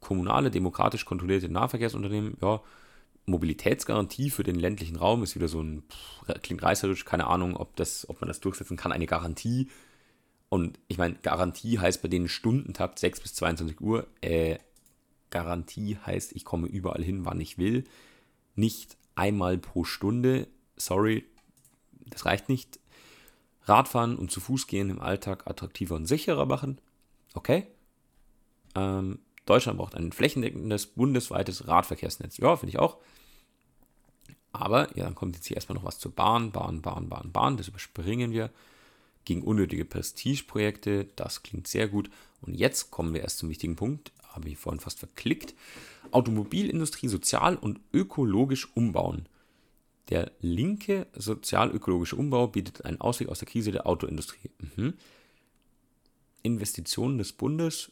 Kommunale, 0.00 0.50
demokratisch 0.50 1.04
kontrollierte 1.04 1.48
Nahverkehrsunternehmen, 1.48 2.36
ja, 2.42 2.60
Mobilitätsgarantie 3.26 4.30
für 4.30 4.42
den 4.42 4.56
ländlichen 4.56 4.96
Raum 4.96 5.22
ist 5.22 5.34
wieder 5.34 5.48
so 5.48 5.62
ein, 5.62 5.84
klingt 6.42 6.62
reißerisch, 6.62 7.04
keine 7.04 7.26
Ahnung, 7.26 7.56
ob, 7.56 7.76
das, 7.76 8.08
ob 8.08 8.20
man 8.20 8.28
das 8.28 8.40
durchsetzen 8.40 8.76
kann, 8.76 8.92
eine 8.92 9.06
Garantie. 9.06 9.68
Und 10.50 10.78
ich 10.88 10.98
meine, 10.98 11.14
Garantie 11.16 11.78
heißt 11.78 12.02
bei 12.02 12.08
denen 12.08 12.28
Stundentakt 12.28 12.98
6 12.98 13.20
bis 13.20 13.34
22 13.34 13.80
Uhr. 13.80 14.06
Äh, 14.20 14.58
Garantie 15.30 15.98
heißt, 16.04 16.32
ich 16.32 16.44
komme 16.44 16.68
überall 16.68 17.02
hin, 17.02 17.24
wann 17.24 17.40
ich 17.40 17.58
will. 17.58 17.84
Nicht 18.54 18.96
einmal 19.14 19.58
pro 19.58 19.84
Stunde. 19.84 20.46
Sorry, 20.76 21.24
das 22.06 22.26
reicht 22.26 22.48
nicht. 22.48 22.78
Radfahren 23.62 24.16
und 24.16 24.30
zu 24.30 24.40
Fuß 24.40 24.66
gehen 24.66 24.90
im 24.90 25.00
Alltag 25.00 25.46
attraktiver 25.46 25.96
und 25.96 26.06
sicherer 26.06 26.46
machen. 26.46 26.78
Okay. 27.32 27.66
Ähm, 28.74 29.18
Deutschland 29.46 29.78
braucht 29.78 29.94
ein 29.94 30.12
flächendeckendes 30.12 30.86
bundesweites 30.86 31.68
Radverkehrsnetz. 31.68 32.38
Ja, 32.38 32.56
finde 32.56 32.70
ich 32.70 32.78
auch. 32.78 32.98
Aber, 34.52 34.96
ja, 34.96 35.04
dann 35.04 35.14
kommt 35.14 35.34
jetzt 35.34 35.46
hier 35.46 35.56
erstmal 35.56 35.76
noch 35.76 35.84
was 35.84 35.98
zur 35.98 36.12
Bahn, 36.12 36.52
Bahn, 36.52 36.80
Bahn, 36.80 37.08
Bahn, 37.08 37.32
Bahn. 37.32 37.56
Das 37.56 37.68
überspringen 37.68 38.32
wir. 38.32 38.50
Gegen 39.24 39.42
unnötige 39.42 39.84
Prestigeprojekte, 39.84 41.06
das 41.16 41.42
klingt 41.42 41.66
sehr 41.66 41.88
gut. 41.88 42.10
Und 42.42 42.54
jetzt 42.54 42.90
kommen 42.90 43.14
wir 43.14 43.22
erst 43.22 43.38
zum 43.38 43.48
wichtigen 43.48 43.74
Punkt, 43.74 44.12
habe 44.22 44.48
ich 44.48 44.58
vorhin 44.58 44.80
fast 44.80 44.98
verklickt. 44.98 45.54
Automobilindustrie 46.10 47.08
sozial 47.08 47.56
und 47.56 47.80
ökologisch 47.92 48.68
umbauen. 48.76 49.26
Der 50.10 50.30
linke 50.40 51.06
sozial-ökologische 51.14 52.16
Umbau 52.16 52.46
bietet 52.48 52.84
einen 52.84 53.00
Ausweg 53.00 53.28
aus 53.28 53.38
der 53.38 53.48
Krise 53.48 53.72
der 53.72 53.86
Autoindustrie. 53.86 54.50
Mhm. 54.76 54.94
Investitionen 56.42 57.16
des 57.16 57.32
Bundes 57.32 57.90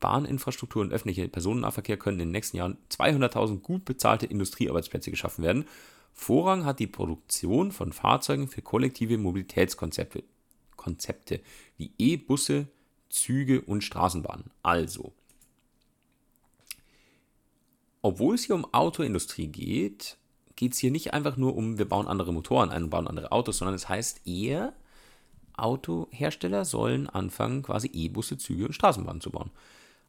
Bahninfrastruktur 0.00 0.82
und 0.82 0.92
öffentlicher 0.92 1.28
Personennahverkehr 1.28 1.96
können 1.96 2.20
in 2.20 2.28
den 2.28 2.32
nächsten 2.32 2.56
Jahren 2.56 2.78
200.000 2.90 3.60
gut 3.60 3.84
bezahlte 3.84 4.26
Industriearbeitsplätze 4.26 5.10
geschaffen 5.10 5.44
werden. 5.44 5.64
Vorrang 6.12 6.64
hat 6.64 6.80
die 6.80 6.86
Produktion 6.86 7.70
von 7.70 7.92
Fahrzeugen 7.92 8.48
für 8.48 8.62
kollektive 8.62 9.18
Mobilitätskonzepte 9.18 10.24
Konzepte 10.76 11.40
wie 11.76 11.92
obwohl 18.02 18.34
es 18.34 18.44
hier 18.44 18.54
um 18.54 18.72
Autoindustrie 18.72 19.46
geht, 19.46 20.16
geht 20.56 20.72
es 20.72 20.78
hier 20.78 20.90
nicht 20.90 21.12
einfach 21.12 21.36
nur 21.36 21.56
um, 21.56 21.78
wir 21.78 21.88
bauen 21.88 22.08
andere 22.08 22.32
Motoren 22.32 22.70
ein 22.70 22.84
und 22.84 22.90
bauen 22.90 23.08
andere 23.08 23.32
Autos, 23.32 23.58
sondern 23.58 23.74
es 23.74 23.88
heißt 23.88 24.26
eher, 24.26 24.72
Autohersteller 25.62 26.64
sollen 26.64 27.08
anfangen, 27.08 27.62
quasi 27.62 27.88
E-Busse, 27.92 28.38
Züge 28.38 28.66
und 28.66 28.72
Straßenbahnen 28.72 29.20
zu 29.20 29.30
bauen. 29.30 29.50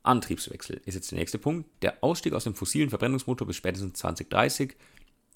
Antriebswechsel 0.03 0.81
ist 0.85 0.95
jetzt 0.95 1.11
der 1.11 1.19
nächste 1.19 1.37
Punkt. 1.37 1.69
Der 1.81 2.03
Ausstieg 2.03 2.33
aus 2.33 2.43
dem 2.43 2.55
fossilen 2.55 2.89
Verbrennungsmotor 2.89 3.45
bis 3.45 3.55
spätestens 3.55 3.99
2030 3.99 4.75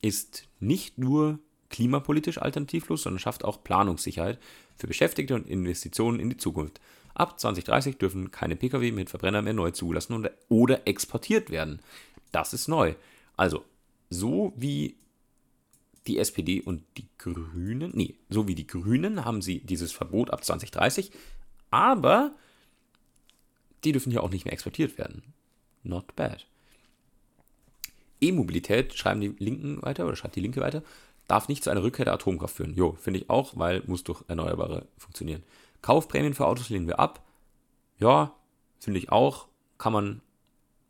ist 0.02 0.48
nicht 0.60 0.98
nur 0.98 1.40
klimapolitisch 1.70 2.38
alternativlos, 2.38 3.04
sondern 3.04 3.20
schafft 3.20 3.44
auch 3.44 3.64
Planungssicherheit 3.64 4.40
für 4.78 4.88
Beschäftigte 4.88 5.36
und 5.36 5.48
Investitionen 5.48 6.20
in 6.20 6.30
die 6.30 6.38
Zukunft. 6.38 6.80
Ab 7.14 7.40
2030 7.40 7.98
dürfen 7.98 8.32
keine 8.32 8.56
Pkw 8.56 8.92
mit 8.92 9.10
Verbrenner 9.10 9.42
mehr 9.42 9.54
neu 9.54 9.72
zugelassen 9.72 10.28
oder 10.50 10.88
exportiert 10.88 11.50
werden. 11.50 11.80
Das 12.32 12.54
ist 12.54 12.68
neu. 12.68 12.96
Also, 13.38 13.64
so 14.10 14.54
wie 14.56 14.96
die 16.08 16.20
SPD 16.20 16.62
und 16.62 16.84
die 16.98 17.08
Grünen, 17.18 17.92
nee, 17.96 18.16
so 18.30 18.48
wie 18.48 18.56
die 18.56 18.68
Grünen 18.68 19.26
haben 19.26 19.42
sie 19.42 19.60
dieses 19.60 19.92
Verbot 19.92 20.32
ab 20.32 20.44
2030, 20.44 21.12
aber 21.72 22.36
die 23.84 23.92
dürfen 23.92 24.12
hier 24.12 24.24
auch 24.24 24.30
nicht 24.30 24.46
mehr 24.46 24.54
exportiert 24.54 24.98
werden. 24.98 25.34
Not 25.84 26.16
bad. 26.16 26.46
E-Mobilität, 28.22 28.94
schreiben 28.94 29.22
die 29.22 29.36
Linken 29.40 29.82
weiter 29.82 30.06
oder 30.06 30.16
schreibt 30.16 30.36
die 30.36 30.42
Linke 30.42 30.62
weiter, 30.62 30.84
darf 31.28 31.48
nicht 31.48 31.64
zu 31.64 31.70
einer 31.70 31.84
Rückkehr 31.84 32.06
der 32.06 32.14
Atomkraft 32.14 32.56
führen. 32.56 32.76
Jo, 32.76 32.94
finde 32.94 33.20
ich 33.20 33.30
auch, 33.30 33.58
weil 33.58 33.84
muss 33.88 34.04
durch 34.04 34.24
Erneuerbare 34.28 34.88
funktionieren. 34.98 35.44
Kaufprämien 35.82 36.34
für 36.34 36.48
Autos 36.48 36.70
lehnen 36.70 36.88
wir 36.88 37.00
ab. 37.00 37.24
Ja, 38.00 38.36
finde 38.80 39.00
ich 39.00 39.12
auch. 39.12 39.48
Kann 39.78 39.94
man, 39.94 40.22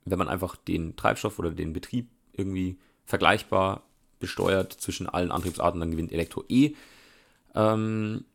wenn 0.06 0.20
man 0.20 0.28
einfach 0.28 0.56
den 0.56 0.96
Treibstoff 0.96 1.40
oder 1.40 1.52
den 1.52 1.74
Betrieb 1.74 2.10
irgendwie 2.34 2.78
vergleichbar 3.06 3.84
besteuert 4.20 4.74
zwischen 4.74 5.08
allen 5.08 5.32
Antriebsarten, 5.32 5.80
dann 5.80 5.92
gewinnt 5.92 6.12
Elektro 6.12 6.44
E. 6.50 6.74
Ähm, 7.54 8.26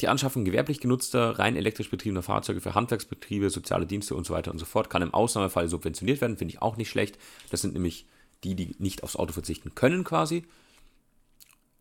die 0.00 0.08
Anschaffung 0.08 0.44
gewerblich 0.44 0.80
genutzter, 0.80 1.38
rein 1.38 1.56
elektrisch 1.56 1.90
betriebener 1.90 2.22
Fahrzeuge 2.22 2.60
für 2.60 2.74
Handwerksbetriebe, 2.74 3.50
soziale 3.50 3.86
Dienste 3.86 4.14
und 4.14 4.26
so 4.26 4.34
weiter 4.34 4.52
und 4.52 4.58
so 4.58 4.64
fort 4.64 4.90
kann 4.90 5.02
im 5.02 5.12
Ausnahmefall 5.12 5.68
subventioniert 5.68 6.20
werden, 6.20 6.36
finde 6.36 6.54
ich 6.54 6.62
auch 6.62 6.76
nicht 6.76 6.88
schlecht. 6.88 7.18
Das 7.50 7.62
sind 7.62 7.74
nämlich 7.74 8.06
die, 8.44 8.54
die 8.54 8.76
nicht 8.78 9.02
aufs 9.02 9.16
Auto 9.16 9.32
verzichten 9.32 9.74
können 9.74 10.04
quasi. 10.04 10.44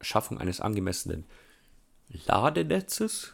Schaffung 0.02 0.40
eines 0.40 0.62
angemessenen 0.62 1.26
Ladenetzes, 2.26 3.34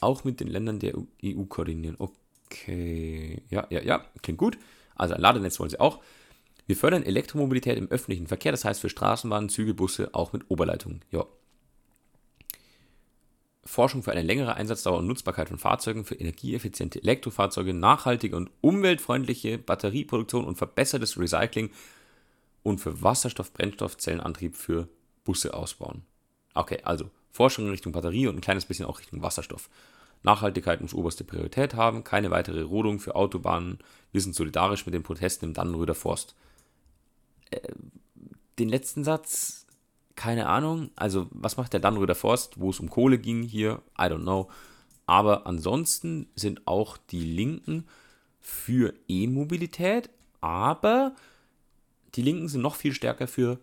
auch 0.00 0.24
mit 0.24 0.40
den 0.40 0.48
Ländern 0.48 0.78
der 0.80 0.94
EU 0.96 1.44
koordinieren. 1.44 1.96
Okay, 1.98 3.42
ja, 3.50 3.66
ja, 3.70 3.80
ja, 3.82 4.04
klingt 4.22 4.38
gut. 4.38 4.58
Also 4.94 5.14
ein 5.14 5.20
Ladenetz 5.20 5.60
wollen 5.60 5.70
sie 5.70 5.80
auch. 5.80 6.00
Wir 6.68 6.76
fördern 6.76 7.02
Elektromobilität 7.02 7.78
im 7.78 7.90
öffentlichen 7.90 8.26
Verkehr, 8.26 8.52
das 8.52 8.66
heißt 8.66 8.82
für 8.82 8.90
Straßenbahnen, 8.90 9.48
Züge, 9.48 9.72
Busse 9.72 10.10
auch 10.12 10.34
mit 10.34 10.50
Oberleitungen. 10.50 11.02
Ja. 11.10 11.24
Forschung 13.64 14.02
für 14.02 14.12
eine 14.12 14.20
längere 14.20 14.54
Einsatzdauer 14.54 14.98
und 14.98 15.06
Nutzbarkeit 15.06 15.48
von 15.48 15.56
Fahrzeugen 15.56 16.04
für 16.04 16.16
energieeffiziente 16.16 17.02
Elektrofahrzeuge, 17.02 17.72
nachhaltige 17.72 18.36
und 18.36 18.50
umweltfreundliche 18.60 19.56
Batterieproduktion 19.56 20.44
und 20.44 20.56
verbessertes 20.56 21.18
Recycling 21.18 21.70
und 22.62 22.82
für 22.82 23.02
Wasserstoff-Brennstoffzellenantrieb 23.02 24.54
für 24.54 24.88
Busse 25.24 25.54
ausbauen. 25.54 26.02
Okay, 26.52 26.80
also 26.82 27.10
Forschung 27.30 27.64
in 27.64 27.70
Richtung 27.70 27.92
Batterie 27.92 28.26
und 28.26 28.36
ein 28.36 28.42
kleines 28.42 28.66
bisschen 28.66 28.84
auch 28.84 29.00
Richtung 29.00 29.22
Wasserstoff. 29.22 29.70
Nachhaltigkeit 30.22 30.82
muss 30.82 30.92
oberste 30.92 31.24
Priorität 31.24 31.72
haben, 31.72 32.04
keine 32.04 32.30
weitere 32.30 32.60
Rodung 32.60 33.00
für 33.00 33.14
Autobahnen. 33.14 33.78
Wir 34.12 34.20
sind 34.20 34.34
solidarisch 34.34 34.84
mit 34.84 34.94
den 34.94 35.02
Protesten 35.02 35.46
im 35.46 35.54
Dannenröder 35.54 35.94
Forst. 35.94 36.34
Äh, 37.50 37.60
den 38.58 38.68
letzten 38.68 39.04
Satz, 39.04 39.66
keine 40.16 40.48
Ahnung. 40.48 40.90
Also, 40.96 41.28
was 41.30 41.56
macht 41.56 41.72
der 41.72 41.80
Dannröder 41.80 42.14
Forst, 42.14 42.58
wo 42.58 42.70
es 42.70 42.80
um 42.80 42.90
Kohle 42.90 43.18
ging 43.18 43.42
hier? 43.42 43.82
I 43.96 44.02
don't 44.02 44.22
know. 44.22 44.48
Aber 45.06 45.46
ansonsten 45.46 46.28
sind 46.34 46.66
auch 46.66 46.96
die 46.96 47.24
Linken 47.24 47.86
für 48.40 48.94
E-Mobilität, 49.08 50.10
aber 50.40 51.14
die 52.14 52.22
Linken 52.22 52.48
sind 52.48 52.62
noch 52.62 52.74
viel 52.74 52.92
stärker 52.92 53.26
für 53.26 53.58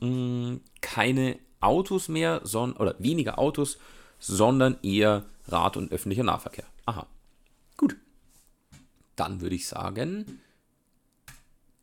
mh, 0.00 0.08
mm, 0.08 0.60
keine 0.80 1.38
Autos 1.60 2.08
mehr, 2.08 2.40
sondern, 2.44 2.80
oder 2.80 2.94
weniger 2.98 3.38
Autos, 3.38 3.78
sondern 4.18 4.78
eher 4.82 5.24
Rad- 5.48 5.76
und 5.76 5.92
öffentlicher 5.92 6.24
Nahverkehr. 6.24 6.66
Aha. 6.86 7.06
Gut. 7.76 7.96
Dann 9.16 9.40
würde 9.40 9.54
ich 9.54 9.66
sagen, 9.68 10.40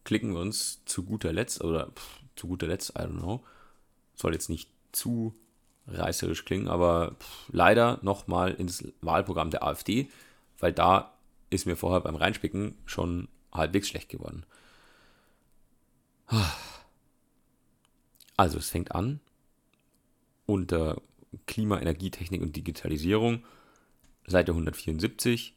klicken 0.10 0.34
wir 0.34 0.42
uns 0.42 0.84
zu 0.86 1.04
guter 1.04 1.32
Letzt, 1.32 1.64
oder 1.64 1.92
pff, 1.92 2.20
zu 2.36 2.48
guter 2.48 2.66
Letzt, 2.66 2.90
I 2.98 3.04
don't 3.04 3.20
know, 3.20 3.46
soll 4.16 4.34
jetzt 4.34 4.50
nicht 4.50 4.68
zu 4.92 5.36
reißerisch 5.86 6.46
klingen, 6.46 6.68
aber 6.68 7.12
pff, 7.20 7.48
leider 7.52 8.00
nochmal 8.02 8.56
ins 8.56 8.92
Wahlprogramm 9.02 9.52
der 9.52 9.62
AfD, 9.62 10.10
weil 10.58 10.74
da 10.74 11.14
ist 11.52 11.68
mir 11.68 11.76
vorher 11.76 12.02
beim 12.02 12.16
Reinspicken 12.16 12.74
schon 12.88 13.28
halbwegs 13.52 13.88
schlecht 13.88 14.10
geworden. 14.10 14.48
Also 18.36 18.58
es 18.58 18.72
fängt 18.72 18.96
an 18.96 19.20
unter 20.48 21.04
Klima, 21.46 21.80
Energietechnik 21.80 22.42
und 22.42 22.56
Digitalisierung, 22.56 23.44
Seite 24.26 24.54
174, 24.54 25.54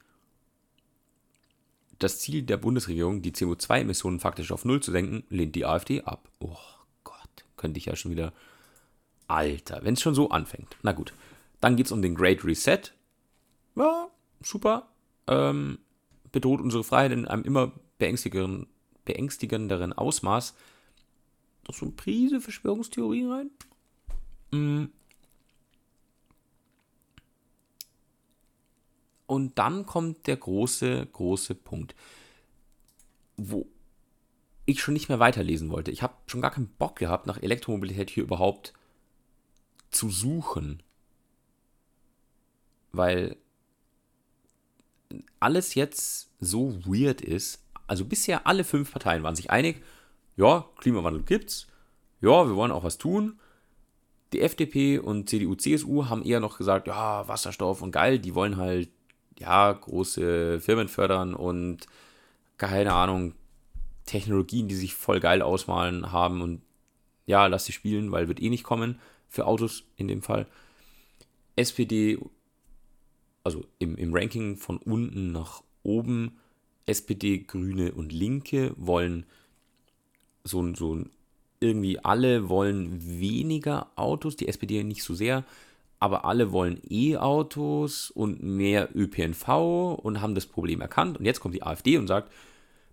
das 2.02 2.20
Ziel 2.20 2.42
der 2.42 2.56
Bundesregierung, 2.56 3.22
die 3.22 3.32
CO2-Emissionen 3.32 4.20
faktisch 4.20 4.52
auf 4.52 4.64
Null 4.64 4.82
zu 4.82 4.90
senken, 4.90 5.24
lehnt 5.28 5.54
die 5.54 5.64
AfD 5.64 6.02
ab. 6.02 6.28
Oh 6.40 6.56
Gott, 7.04 7.44
könnte 7.56 7.78
ich 7.78 7.86
ja 7.86 7.96
schon 7.96 8.10
wieder. 8.10 8.32
Alter, 9.28 9.80
wenn 9.82 9.94
es 9.94 10.02
schon 10.02 10.14
so 10.14 10.30
anfängt. 10.30 10.76
Na 10.82 10.92
gut. 10.92 11.14
Dann 11.60 11.76
geht 11.76 11.86
es 11.86 11.92
um 11.92 12.02
den 12.02 12.14
Great 12.14 12.44
Reset. 12.44 12.80
Ja, 13.76 14.08
super. 14.42 14.88
Ähm, 15.28 15.78
bedroht 16.32 16.60
unsere 16.60 16.84
Freiheit 16.84 17.12
in 17.12 17.26
einem 17.26 17.44
immer 17.44 17.72
beängstigenderen, 17.98 18.66
beängstigenderen 19.04 19.92
Ausmaß. 19.92 20.54
Noch 21.68 21.74
so 21.74 21.86
eine 21.86 21.94
Prise 21.94 22.40
Verschwörungstheorie 22.40 23.26
rein. 23.26 23.50
Mm. 24.50 24.86
Und 29.32 29.58
dann 29.58 29.86
kommt 29.86 30.26
der 30.26 30.36
große, 30.36 31.06
große 31.06 31.54
Punkt, 31.54 31.94
wo 33.38 33.66
ich 34.66 34.82
schon 34.82 34.92
nicht 34.92 35.08
mehr 35.08 35.20
weiterlesen 35.20 35.70
wollte. 35.70 35.90
Ich 35.90 36.02
habe 36.02 36.12
schon 36.26 36.42
gar 36.42 36.50
keinen 36.50 36.66
Bock 36.66 36.96
gehabt, 36.96 37.26
nach 37.26 37.42
Elektromobilität 37.42 38.10
hier 38.10 38.24
überhaupt 38.24 38.74
zu 39.90 40.10
suchen. 40.10 40.82
Weil 42.92 43.38
alles 45.40 45.76
jetzt 45.76 46.28
so 46.38 46.84
weird 46.84 47.22
ist. 47.22 47.64
Also 47.86 48.04
bisher 48.04 48.46
alle 48.46 48.64
fünf 48.64 48.92
Parteien 48.92 49.22
waren 49.22 49.34
sich 49.34 49.50
einig, 49.50 49.82
ja, 50.36 50.68
Klimawandel 50.76 51.22
gibt's. 51.22 51.68
Ja, 52.20 52.46
wir 52.46 52.54
wollen 52.54 52.70
auch 52.70 52.84
was 52.84 52.98
tun. 52.98 53.40
Die 54.34 54.42
FDP 54.42 54.98
und 54.98 55.30
CDU, 55.30 55.54
CSU 55.54 56.10
haben 56.10 56.22
eher 56.22 56.40
noch 56.40 56.58
gesagt, 56.58 56.86
ja, 56.86 57.26
Wasserstoff 57.28 57.80
und 57.80 57.92
geil, 57.92 58.18
die 58.18 58.34
wollen 58.34 58.58
halt 58.58 58.90
ja, 59.38 59.72
große 59.72 60.60
Firmen 60.60 60.88
fördern 60.88 61.34
und 61.34 61.86
keine 62.58 62.92
Ahnung, 62.92 63.34
Technologien, 64.06 64.68
die 64.68 64.74
sich 64.74 64.94
voll 64.94 65.20
geil 65.20 65.42
ausmalen 65.42 66.12
haben 66.12 66.42
und 66.42 66.62
ja, 67.26 67.46
lass 67.46 67.64
sie 67.64 67.72
spielen, 67.72 68.12
weil 68.12 68.28
wird 68.28 68.42
eh 68.42 68.50
nicht 68.50 68.64
kommen 68.64 69.00
für 69.28 69.46
Autos 69.46 69.84
in 69.96 70.08
dem 70.08 70.22
Fall. 70.22 70.46
SPD, 71.56 72.18
also 73.44 73.64
im, 73.78 73.96
im 73.96 74.14
Ranking 74.14 74.56
von 74.56 74.78
unten 74.78 75.32
nach 75.32 75.62
oben, 75.82 76.38
SPD, 76.86 77.38
Grüne 77.38 77.92
und 77.92 78.12
Linke 78.12 78.74
wollen 78.76 79.26
so, 80.44 80.74
so 80.74 81.04
irgendwie 81.60 82.00
alle 82.00 82.48
wollen 82.48 83.20
weniger 83.20 83.90
Autos, 83.96 84.36
die 84.36 84.48
SPD 84.48 84.82
nicht 84.82 85.04
so 85.04 85.14
sehr 85.14 85.44
aber 86.02 86.24
alle 86.24 86.50
wollen 86.50 86.80
E-Autos 86.90 88.10
und 88.10 88.42
mehr 88.42 88.88
ÖPNV 88.92 90.00
und 90.02 90.20
haben 90.20 90.34
das 90.34 90.46
Problem 90.46 90.80
erkannt. 90.80 91.16
Und 91.16 91.26
jetzt 91.26 91.38
kommt 91.38 91.54
die 91.54 91.62
AfD 91.62 91.96
und 91.96 92.08
sagt, 92.08 92.32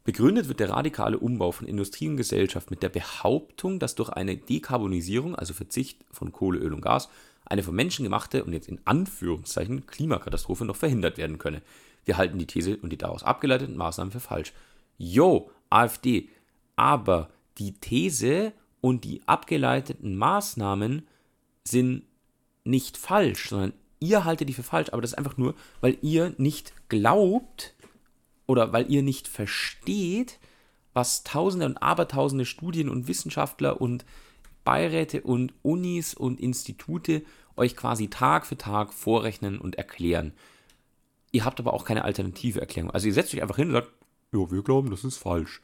begründet 0.04 0.48
wird 0.48 0.60
der 0.60 0.70
radikale 0.70 1.18
Umbau 1.18 1.52
von 1.52 1.66
Industrie 1.66 2.08
und 2.08 2.18
Gesellschaft 2.18 2.70
mit 2.70 2.84
der 2.84 2.90
Behauptung, 2.90 3.80
dass 3.80 3.96
durch 3.96 4.10
eine 4.10 4.38
Dekarbonisierung, 4.38 5.36
also 5.36 5.56
Verzicht 5.56 6.06
von 6.12 6.32
Kohle, 6.32 6.60
Öl 6.60 6.72
und 6.72 6.82
Gas, 6.82 7.10
eine 7.46 7.64
vom 7.64 7.74
Menschen 7.76 8.04
gemachte 8.04 8.44
und 8.44 8.54
jetzt 8.54 8.70
in 8.70 8.80
Anführungszeichen 8.86 9.88
Klimakatastrophe 9.88 10.66
noch 10.66 10.76
verhindert 10.76 11.18
werden 11.18 11.40
könne. 11.40 11.64
Wir 12.06 12.16
halten 12.16 12.38
die 12.38 12.46
These 12.46 12.78
und 12.78 12.92
die 12.92 12.98
daraus 13.00 13.24
abgeleiteten 13.24 13.76
Maßnahmen 13.76 14.12
für 14.12 14.20
falsch. 14.20 14.54
Jo, 15.00 15.50
AfD, 15.72 16.30
aber 16.76 17.32
die 17.58 17.74
These 17.74 18.54
und 18.82 19.04
die 19.04 19.24
abgeleiteten 19.26 20.16
Maßnahmen 20.16 21.08
sind 21.64 22.04
nicht 22.70 22.98
falsch, 22.98 23.50
sondern 23.50 23.74
ihr 24.00 24.26
haltet 24.26 24.50
die 24.50 24.54
für 24.54 24.64
falsch, 24.64 24.90
aber 24.92 25.02
das 25.02 25.12
ist 25.12 25.18
einfach 25.18 25.38
nur, 25.38 25.56
weil 25.82 25.98
ihr 26.02 26.34
nicht 26.38 26.74
glaubt, 26.90 27.76
oder 28.50 28.74
weil 28.74 28.92
ihr 28.92 29.04
nicht 29.04 29.28
versteht, 29.28 30.40
was 30.94 31.24
tausende 31.24 31.68
und 31.68 31.78
abertausende 31.84 32.46
Studien 32.46 32.90
und 32.90 33.08
Wissenschaftler 33.08 33.80
und 33.80 34.06
Beiräte 34.64 35.22
und 35.22 35.54
Unis 35.62 36.16
und 36.16 36.40
Institute 36.40 37.22
euch 37.56 37.76
quasi 37.76 38.08
Tag 38.08 38.48
für 38.48 38.58
Tag 38.58 38.92
vorrechnen 38.92 39.60
und 39.60 39.76
erklären. 39.76 40.34
Ihr 41.32 41.46
habt 41.46 41.60
aber 41.60 41.74
auch 41.74 41.86
keine 41.86 42.06
alternative 42.06 42.60
Erklärung. 42.60 42.90
Also 42.90 43.06
ihr 43.06 43.14
setzt 43.14 43.36
euch 43.36 43.42
einfach 43.44 43.58
hin 43.58 43.68
und 43.68 43.76
sagt, 43.76 43.92
ja, 44.32 44.52
wir 44.52 44.64
glauben, 44.64 44.90
das 44.90 45.04
ist 45.04 45.18
falsch. 45.18 45.62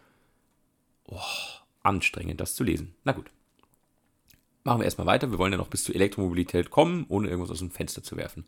Oh, 1.08 1.20
anstrengend, 1.82 2.40
das 2.40 2.54
zu 2.54 2.64
lesen. 2.64 2.94
Na 3.04 3.14
gut. 3.14 3.32
Machen 4.66 4.80
wir 4.80 4.86
erstmal 4.86 5.06
weiter. 5.06 5.30
Wir 5.30 5.38
wollen 5.38 5.52
ja 5.52 5.60
noch 5.60 5.68
bis 5.68 5.84
zur 5.84 5.94
Elektromobilität 5.94 6.72
kommen, 6.72 7.06
ohne 7.08 7.30
irgendwas 7.30 7.52
aus 7.52 7.60
dem 7.60 7.70
Fenster 7.70 8.02
zu 8.02 8.18
werfen. 8.18 8.46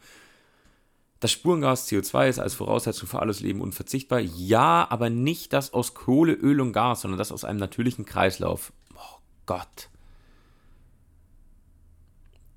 Das 1.20 1.32
Spurengas 1.32 1.88
CO2 1.88 2.28
ist 2.28 2.40
als 2.40 2.56
Voraussetzung 2.56 3.08
für 3.08 3.20
alles 3.20 3.40
Leben 3.40 3.62
unverzichtbar. 3.62 4.20
Ja, 4.20 4.88
aber 4.90 5.12
nicht 5.12 5.54
das 5.54 5.74
aus 5.74 5.94
Kohle, 5.94 6.34
Öl 6.34 6.60
und 6.60 6.74
Gas, 6.74 7.02
sondern 7.02 7.20
das 7.20 7.32
aus 7.32 7.46
einem 7.46 7.60
natürlichen 7.60 8.06
Kreislauf. 8.06 8.74
Oh 8.96 9.20
Gott. 9.46 9.90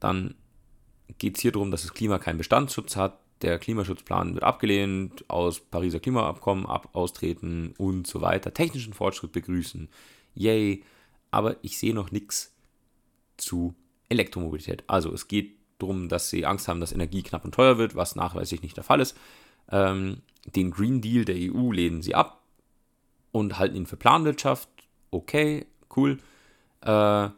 Dann 0.01 0.35
geht 1.19 1.37
es 1.37 1.43
hier 1.43 1.53
darum, 1.53 1.71
dass 1.71 1.83
das 1.83 1.93
Klima 1.93 2.19
keinen 2.19 2.39
Bestandsschutz 2.39 2.97
hat. 2.97 3.21
Der 3.43 3.59
Klimaschutzplan 3.59 4.33
wird 4.35 4.45
abgelehnt, 4.45 5.29
aus 5.29 5.61
Pariser 5.61 6.01
Klimaabkommen 6.01 6.65
ab, 6.65 6.89
austreten 6.95 7.75
und 7.77 8.07
so 8.07 8.23
weiter. 8.23 8.55
Technischen 8.55 8.95
Fortschritt 8.95 9.33
begrüßen. 9.33 9.91
Yay. 10.35 10.83
Aber 11.31 11.57
ich 11.63 11.79
sehe 11.79 11.95
noch 11.95 12.11
nichts 12.11 12.55
zu 13.41 13.75
Elektromobilität. 14.09 14.85
Also 14.87 15.13
es 15.13 15.29
geht 15.29 15.57
darum, 15.79 16.09
dass 16.09 16.31
sie 16.31 16.47
Angst 16.47 16.69
haben, 16.69 16.81
dass 16.81 16.93
Energie 16.93 17.23
knapp 17.23 17.45
und 17.45 17.55
teuer 17.55 17.79
wird, 17.79 17.95
was 17.95 18.17
nachweislich 18.17 18.63
nicht 18.63 18.77
der 18.77 18.85
Fall 18.85 19.01
ist. 19.01 19.17
Ähm, 19.71 20.23
den 20.47 20.71
Green 20.71 21.01
Deal 21.01 21.25
der 21.25 21.37
EU 21.37 21.73
lehnen 21.73 22.03
sie 22.03 22.15
ab 22.15 22.43
und 23.33 23.59
halten 23.59 23.77
ihn 23.77 23.87
für 23.87 23.97
Planwirtschaft. 23.97 24.69
Okay, 25.11 25.67
cool. 25.97 26.19
Äh, 26.83 27.29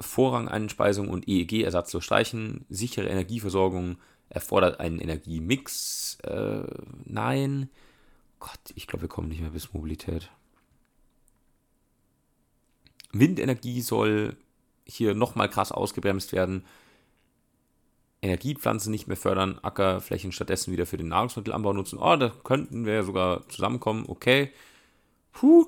Vorrangeinspeisung 0.00 1.08
und 1.08 1.28
EEG 1.28 1.64
ersatzlos 1.64 2.04
streichen. 2.04 2.64
Sichere 2.68 3.08
Energieversorgung 3.08 3.98
erfordert 4.28 4.80
einen 4.80 5.00
Energiemix. 5.00 6.18
Äh, 6.22 6.62
nein. 7.04 7.68
Gott, 8.38 8.60
ich 8.76 8.86
glaube, 8.86 9.02
wir 9.02 9.08
kommen 9.08 9.28
nicht 9.28 9.40
mehr 9.40 9.50
bis 9.50 9.72
Mobilität. 9.72 10.30
Windenergie 13.12 13.80
soll 13.80 14.36
hier 14.88 15.14
nochmal 15.14 15.48
krass 15.48 15.70
ausgebremst 15.70 16.32
werden. 16.32 16.64
Energiepflanzen 18.20 18.90
nicht 18.90 19.06
mehr 19.06 19.16
fördern, 19.16 19.60
Ackerflächen 19.62 20.32
stattdessen 20.32 20.72
wieder 20.72 20.86
für 20.86 20.96
den 20.96 21.08
Nahrungsmittelanbau 21.08 21.72
nutzen. 21.72 21.98
Oh, 21.98 22.16
da 22.16 22.32
könnten 22.42 22.84
wir 22.84 22.94
ja 22.94 23.02
sogar 23.02 23.48
zusammenkommen. 23.48 24.04
Okay. 24.08 24.50
Puh. 25.32 25.66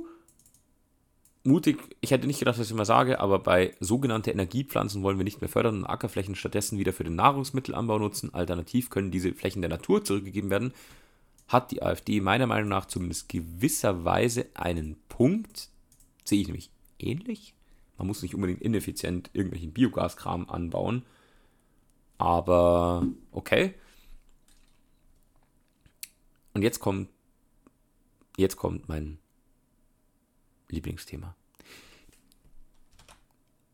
Mutig, 1.43 1.79
ich 2.01 2.11
hätte 2.11 2.27
nicht 2.27 2.39
gedacht, 2.39 2.59
dass 2.59 2.71
ich 2.71 2.77
mal 2.77 2.85
sage, 2.85 3.19
aber 3.21 3.39
bei 3.39 3.75
sogenannten 3.81 4.31
Energiepflanzen 4.31 5.03
wollen 5.03 5.17
wir 5.17 5.25
nicht 5.25 5.41
mehr 5.41 5.49
fördern 5.49 5.79
und 5.79 5.87
Ackerflächen 5.87 6.35
stattdessen 6.35 6.79
wieder 6.79 6.93
für 6.93 7.05
den 7.05 7.15
Nahrungsmittelanbau 7.15 7.99
nutzen. 7.99 8.35
Alternativ 8.35 8.91
können 8.91 9.11
diese 9.11 9.33
Flächen 9.33 9.63
der 9.63 9.71
Natur 9.71 10.05
zurückgegeben 10.05 10.51
werden. 10.51 10.75
Hat 11.49 11.71
die 11.71 11.83
AfD 11.83 12.21
meiner 12.21 12.47
Meinung 12.47 12.69
nach 12.69 12.87
zumindest 12.87 13.29
gewisserweise 13.29 14.47
einen 14.55 14.97
Punkt. 15.09 15.71
Sehe 16.25 16.41
ich 16.41 16.49
nämlich 16.49 16.71
ähnlich. 16.99 17.55
Man 18.01 18.09
muss 18.09 18.23
nicht 18.23 18.35
unbedingt 18.35 18.63
ineffizient 18.63 19.31
irgendwelchen 19.33 19.73
Biogaskram 19.73 20.49
anbauen 20.51 21.05
aber 22.21 23.07
okay. 23.33 23.75
Und 26.53 26.61
jetzt 26.61 26.79
kommt, 26.79 27.09
jetzt 28.37 28.57
kommt 28.57 28.91
mein 28.91 29.19
Lieblingsthema. 30.69 31.35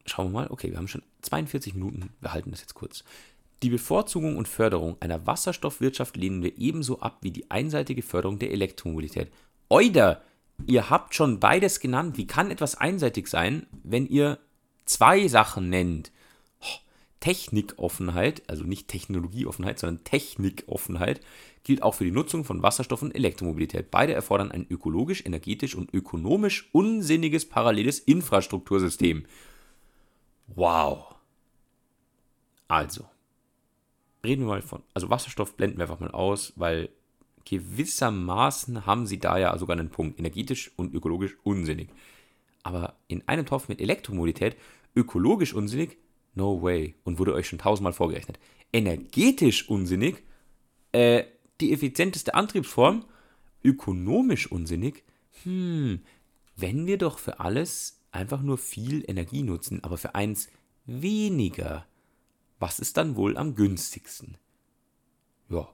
Schauen 0.05 0.29
wir 0.29 0.43
mal. 0.43 0.47
Okay, 0.49 0.70
wir 0.70 0.79
haben 0.79 0.87
schon 0.87 1.03
42 1.22 1.74
Minuten. 1.74 2.11
Wir 2.20 2.33
halten 2.33 2.53
das 2.53 2.61
jetzt 2.61 2.74
kurz. 2.74 3.03
Die 3.64 3.70
Bevorzugung 3.70 4.37
und 4.37 4.47
Förderung 4.47 4.97
einer 5.01 5.27
Wasserstoffwirtschaft 5.27 6.16
lehnen 6.16 6.45
wir 6.45 6.57
ebenso 6.57 7.01
ab 7.01 7.18
wie 7.22 7.33
die 7.33 7.51
einseitige 7.51 8.03
Förderung 8.03 8.39
der 8.39 8.53
Elektromobilität. 8.53 9.33
Oida! 9.68 10.22
Ihr 10.64 10.90
habt 10.90 11.14
schon 11.14 11.38
beides 11.38 11.80
genannt. 11.80 12.16
Wie 12.16 12.26
kann 12.26 12.50
etwas 12.50 12.76
einseitig 12.76 13.28
sein, 13.28 13.66
wenn 13.82 14.07
ihr 14.07 14.38
zwei 14.84 15.28
Sachen 15.28 15.68
nennt? 15.68 16.12
Technikoffenheit, 17.20 18.48
also 18.48 18.64
nicht 18.64 18.88
Technologieoffenheit, 18.88 19.78
sondern 19.78 20.04
Technikoffenheit, 20.04 21.20
gilt 21.64 21.82
auch 21.82 21.94
für 21.94 22.04
die 22.04 22.12
Nutzung 22.12 22.44
von 22.44 22.62
Wasserstoff 22.62 23.02
und 23.02 23.14
Elektromobilität. 23.14 23.90
Beide 23.90 24.12
erfordern 24.12 24.52
ein 24.52 24.66
ökologisch, 24.68 25.24
energetisch 25.26 25.74
und 25.74 25.92
ökonomisch 25.92 26.68
unsinniges 26.72 27.48
paralleles 27.48 27.98
Infrastruktursystem. 27.98 29.26
Wow. 30.46 31.16
Also, 32.68 33.07
reden 34.24 34.42
wir 34.42 34.48
mal 34.48 34.62
von, 34.62 34.82
also 34.94 35.11
Wasserstoff 35.11 35.57
blenden 35.57 35.78
wir 35.78 35.84
einfach 35.84 36.00
mal 36.00 36.12
aus, 36.12 36.52
weil 36.57 36.90
gewissermaßen 37.47 38.84
haben 38.84 39.07
sie 39.07 39.18
da 39.18 39.38
ja 39.38 39.57
sogar 39.57 39.78
einen 39.78 39.90
Punkt, 39.90 40.18
energetisch 40.18 40.70
und 40.76 40.94
ökologisch 40.94 41.36
unsinnig. 41.42 41.88
Aber 42.62 42.97
in 43.09 43.26
einem 43.26 43.47
Topf 43.47 43.68
mit 43.68 43.80
Elektromobilität, 43.80 44.57
ökologisch 44.94 45.55
unsinnig, 45.55 45.97
No 46.36 46.62
way. 46.62 46.94
Und 47.03 47.18
wurde 47.18 47.32
euch 47.32 47.49
schon 47.49 47.59
tausendmal 47.59 47.94
vorgerechnet. 47.94 48.38
Energetisch 48.72 49.68
unsinnig. 49.68 50.22
Äh, 50.92 51.24
die 51.61 51.72
effizienteste 51.72 52.34
Antriebsform. 52.34 53.05
Ökonomisch 53.64 54.53
unsinnig. 54.53 55.03
Hm, 55.42 56.01
wenn 56.55 56.86
wir 56.86 56.99
doch 56.99 57.18
für 57.18 57.40
alles 57.40 58.01
einfach 58.12 58.42
nur 58.42 58.59
viel 58.59 59.03
Energie 59.09 59.42
nutzen, 59.42 59.82
aber 59.82 59.97
für 59.97 60.14
eins 60.14 60.49
weniger, 60.84 61.86
was 62.59 62.78
ist 62.78 62.97
dann 62.97 63.16
wohl 63.16 63.36
am 63.36 63.55
günstigsten? 63.55 64.36
Ja, 65.49 65.68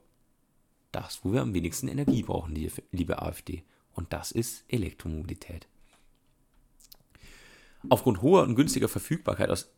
das, 0.95 1.19
wo 1.23 1.33
wir 1.33 1.41
am 1.41 1.53
wenigsten 1.53 1.87
Energie 1.87 2.23
brauchen, 2.23 2.55
liebe 2.91 3.21
AfD. 3.21 3.63
Und 3.93 4.13
das 4.13 4.31
ist 4.31 4.63
Elektromobilität. 4.67 5.67
Aufgrund 7.89 8.21
hoher 8.21 8.43
und 8.43 8.55
günstiger 8.55 8.87
Verfügbarkeit 8.87 9.49
aus 9.49 9.69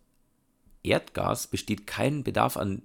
Erdgas 0.83 1.47
besteht 1.47 1.87
kein 1.87 2.23
Bedarf 2.23 2.57
an 2.57 2.83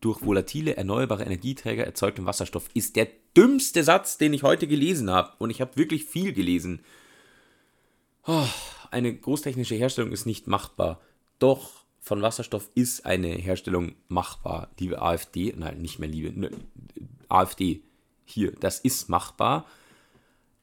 durch 0.00 0.22
volatile 0.22 0.76
erneuerbare 0.76 1.24
Energieträger 1.24 1.84
erzeugtem 1.84 2.26
Wasserstoff, 2.26 2.68
ist 2.74 2.96
der 2.96 3.08
dümmste 3.36 3.82
Satz, 3.84 4.18
den 4.18 4.34
ich 4.34 4.42
heute 4.42 4.66
gelesen 4.66 5.10
habe. 5.10 5.32
Und 5.38 5.50
ich 5.50 5.60
habe 5.60 5.76
wirklich 5.76 6.04
viel 6.04 6.32
gelesen. 6.32 6.80
Oh, 8.26 8.46
eine 8.90 9.14
großtechnische 9.14 9.74
Herstellung 9.74 10.12
ist 10.12 10.26
nicht 10.26 10.46
machbar. 10.46 11.00
Doch 11.38 11.81
von 12.02 12.20
Wasserstoff 12.20 12.68
ist 12.74 13.06
eine 13.06 13.28
Herstellung 13.28 13.94
machbar. 14.08 14.70
Liebe 14.76 15.00
AfD, 15.00 15.54
nein, 15.56 15.80
nicht 15.80 16.00
mehr 16.00 16.08
liebe, 16.08 16.38
ne, 16.38 16.50
AfD, 17.28 17.84
hier, 18.24 18.50
das 18.58 18.80
ist 18.80 19.08
machbar. 19.08 19.66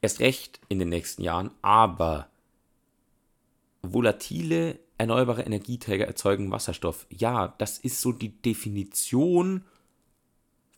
Erst 0.02 0.20
recht 0.20 0.60
in 0.68 0.78
den 0.78 0.90
nächsten 0.90 1.22
Jahren, 1.22 1.50
aber 1.62 2.28
volatile 3.80 4.78
erneuerbare 4.98 5.42
Energieträger 5.42 6.06
erzeugen 6.06 6.50
Wasserstoff. 6.50 7.06
Ja, 7.08 7.54
das 7.56 7.78
ist 7.78 8.02
so 8.02 8.12
die 8.12 8.42
Definition 8.42 9.64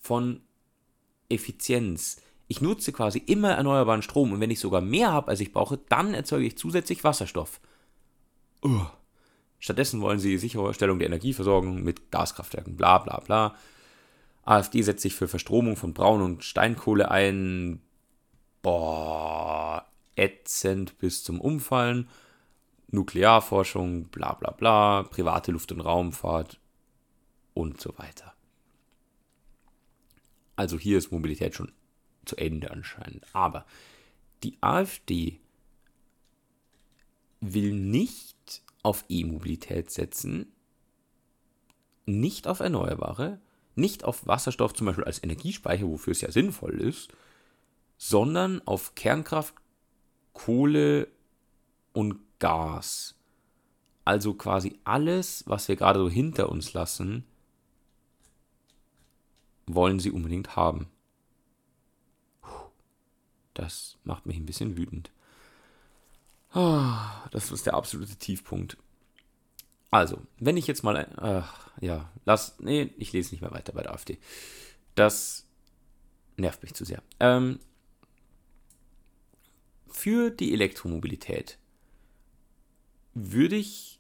von 0.01 0.43
Effizienz. 1.29 2.23
Ich 2.47 2.61
nutze 2.61 2.93
quasi 2.93 3.19
immer 3.19 3.51
erneuerbaren 3.51 4.03
Strom 4.03 4.33
und 4.33 4.39
wenn 4.39 4.51
ich 4.53 4.61
sogar 4.61 4.81
mehr 4.81 5.11
habe, 5.11 5.27
als 5.27 5.41
ich 5.41 5.53
brauche, 5.53 5.79
dann 5.89 6.15
erzeuge 6.15 6.47
ich 6.47 6.57
zusätzlich 6.57 7.03
Wasserstoff. 7.03 7.61
Uh. 8.65 8.87
Stattdessen 9.63 10.01
wollen 10.01 10.19
sie 10.19 10.39
Sicherstellung 10.39 10.99
der 10.99 11.07
Energieversorgung 11.07 11.85
mit 11.85 12.11
Gaskraftwerken, 12.11 12.77
bla 12.77 12.99
bla 12.99 13.21
bla. 13.21 13.55
AfD 14.45 14.83
setzt 14.83 15.03
sich 15.03 15.15
für 15.15 15.29
Verstromung 15.29 15.77
von 15.77 15.95
Braun- 15.95 16.21
und 16.21 16.43
Steinkohle 16.43 17.13
ein. 17.13 17.81
Boah, 18.61 19.87
ätzend 20.17 20.99
bis 20.99 21.23
zum 21.23 21.41
Umfallen. 21.41 22.09
Nuklearforschung, 22.89 24.09
bla 24.09 24.33
bla 24.33 24.51
bla, 24.51 25.05
private 25.05 25.53
Luft- 25.53 25.71
und 25.71 25.81
Raumfahrt 25.81 26.59
und 27.55 27.81
so 27.81 27.97
weiter. 27.99 28.35
Also 30.57 30.77
hier 30.77 30.99
ist 30.99 31.13
Mobilität 31.13 31.55
schon 31.55 31.71
zu 32.25 32.35
Ende 32.35 32.73
anscheinend. 32.73 33.25
Aber 33.33 33.65
die 34.43 34.59
AfD 34.61 35.39
will 37.41 37.73
nicht 37.73 38.32
auf 38.83 39.05
E-Mobilität 39.09 39.91
setzen, 39.91 40.53
nicht 42.07 42.49
auf 42.49 42.61
Erneuerbare, 42.61 43.41
nicht 43.75 44.05
auf 44.05 44.27
Wasserstoff 44.27 44.75
zum 44.75 44.87
Beispiel 44.87 45.05
als 45.05 45.23
Energiespeicher, 45.23 45.87
wofür 45.87 46.13
es 46.13 46.21
ja 46.21 46.31
sinnvoll 46.31 46.81
ist, 46.81 47.13
sondern 47.97 48.61
auf 48.67 48.95
Kernkraft, 48.95 49.55
Kohle 50.33 51.09
und 51.93 52.19
Gas. 52.39 53.15
Also 54.05 54.35
quasi 54.35 54.79
alles, 54.85 55.45
was 55.47 55.69
wir 55.69 55.77
gerade 55.77 56.01
so 56.01 56.11
hinter 56.11 56.49
uns 56.49 56.73
lassen, 56.73 57.25
wollen 59.67 60.01
sie 60.01 60.11
unbedingt 60.11 60.57
haben. 60.57 60.89
Das 63.55 63.97
macht 64.03 64.27
mich 64.27 64.37
ein 64.37 64.47
bisschen 64.47 64.77
wütend. 64.77 65.13
Das 67.33 67.51
ist 67.51 67.67
der 67.67 67.75
absolute 67.75 68.15
Tiefpunkt. 68.17 68.77
Also, 69.91 70.19
wenn 70.39 70.57
ich 70.57 70.67
jetzt 70.67 70.85
mal, 70.85 70.97
äh, 70.97 71.85
ja, 71.85 72.11
lass, 72.25 72.59
nee, 72.61 72.91
ich 72.99 73.13
lese 73.13 73.35
nicht 73.35 73.41
mehr 73.41 73.51
weiter 73.51 73.73
bei 73.73 73.83
der 73.83 73.93
AfD. 73.93 74.19
Das 74.95 75.47
nervt 76.37 76.63
mich 76.63 76.75
zu 76.75 76.85
sehr. 76.85 77.03
Ähm, 77.21 77.59
für 79.89 80.31
die 80.31 80.53
Elektromobilität 80.53 81.59
würde 83.15 83.57
ich 83.57 83.99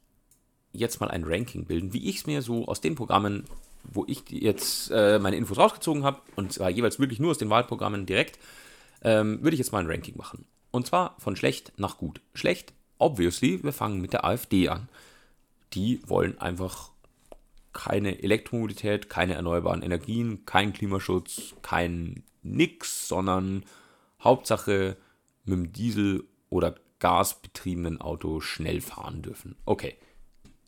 jetzt 0.72 1.01
mal 1.01 1.11
ein 1.11 1.24
Ranking 1.24 1.64
bilden, 1.64 1.93
wie 1.93 2.09
ich 2.09 2.16
es 2.16 2.26
mir 2.26 2.43
so 2.43 2.66
aus 2.66 2.80
den 2.80 2.95
Programmen, 2.95 3.45
wo 3.83 4.05
ich 4.07 4.22
jetzt 4.30 4.91
äh, 4.91 5.18
meine 5.18 5.37
Infos 5.37 5.59
rausgezogen 5.59 6.05
habe, 6.05 6.20
und 6.37 6.53
zwar 6.53 6.70
jeweils 6.70 6.99
wirklich 6.99 7.18
nur 7.18 7.30
aus 7.30 7.39
den 7.39 7.51
Wahlprogrammen 7.51 8.05
direkt, 8.05 8.39
ähm, 9.03 9.43
würde 9.43 9.55
ich 9.55 9.59
jetzt 9.59 9.72
mal 9.72 9.80
ein 9.80 9.91
Ranking 9.91 10.16
machen. 10.18 10.45
Und 10.70 10.87
zwar 10.87 11.16
von 11.18 11.37
schlecht 11.37 11.72
nach 11.78 11.99
gut. 11.99 12.20
Schlecht, 12.35 12.72
obviously, 13.03 13.62
wir 13.62 13.72
fangen 13.72 14.00
mit 14.00 14.12
der 14.12 14.24
AfD 14.24 14.68
an 14.68 14.88
die 15.74 16.00
wollen 16.07 16.38
einfach 16.38 16.90
keine 17.72 18.22
Elektromobilität, 18.22 19.09
keine 19.09 19.34
erneuerbaren 19.34 19.82
Energien, 19.82 20.44
kein 20.44 20.72
Klimaschutz, 20.72 21.55
kein 21.62 22.22
nix, 22.42 23.09
sondern 23.09 23.64
Hauptsache 24.22 24.96
mit 25.44 25.55
dem 25.55 25.72
Diesel- 25.72 26.24
oder 26.50 26.74
gasbetriebenen 26.98 28.00
Auto 28.00 28.40
schnell 28.40 28.80
fahren 28.80 29.22
dürfen. 29.22 29.57
Okay, 29.64 29.96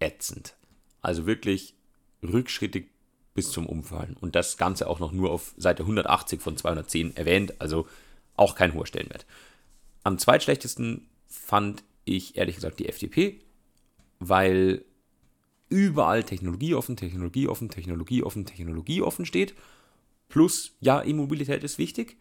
ätzend. 0.01 0.57
Also 1.03 1.27
wirklich 1.27 1.75
rückschrittig 2.23 2.89
bis 3.35 3.51
zum 3.51 3.67
Umfallen. 3.67 4.17
Und 4.19 4.35
das 4.35 4.57
Ganze 4.57 4.89
auch 4.89 4.99
noch 4.99 5.13
nur 5.13 5.31
auf 5.31 5.55
Seite 5.57 5.83
180 5.83 6.41
von 6.41 6.57
210 6.57 7.17
erwähnt, 7.17 7.61
also 7.61 7.87
auch 8.37 8.55
kein 8.55 8.73
hoher 8.73 8.87
Stellenwert. 8.87 9.27
Am 10.03 10.19
zweitschlechtesten 10.19 11.09
fand 11.29 11.85
ich 12.05 12.37
ehrlich 12.37 12.57
gesagt 12.57 12.79
die 12.81 12.89
FDP, 12.89 13.41
weil 14.19 14.85
überall 15.69 16.23
Technologie 16.23 16.75
offen, 16.75 16.97
Technologie 16.97 17.49
offen, 17.49 17.69
Technologie 17.69 18.23
offen, 18.23 18.47
Technologie 18.47 19.03
offen 19.03 19.27
steht. 19.27 19.55
Plus, 20.29 20.73
ja, 20.81 21.03
E-Mobilität 21.03 21.65
ist 21.65 21.79
wichtig. 21.79 22.17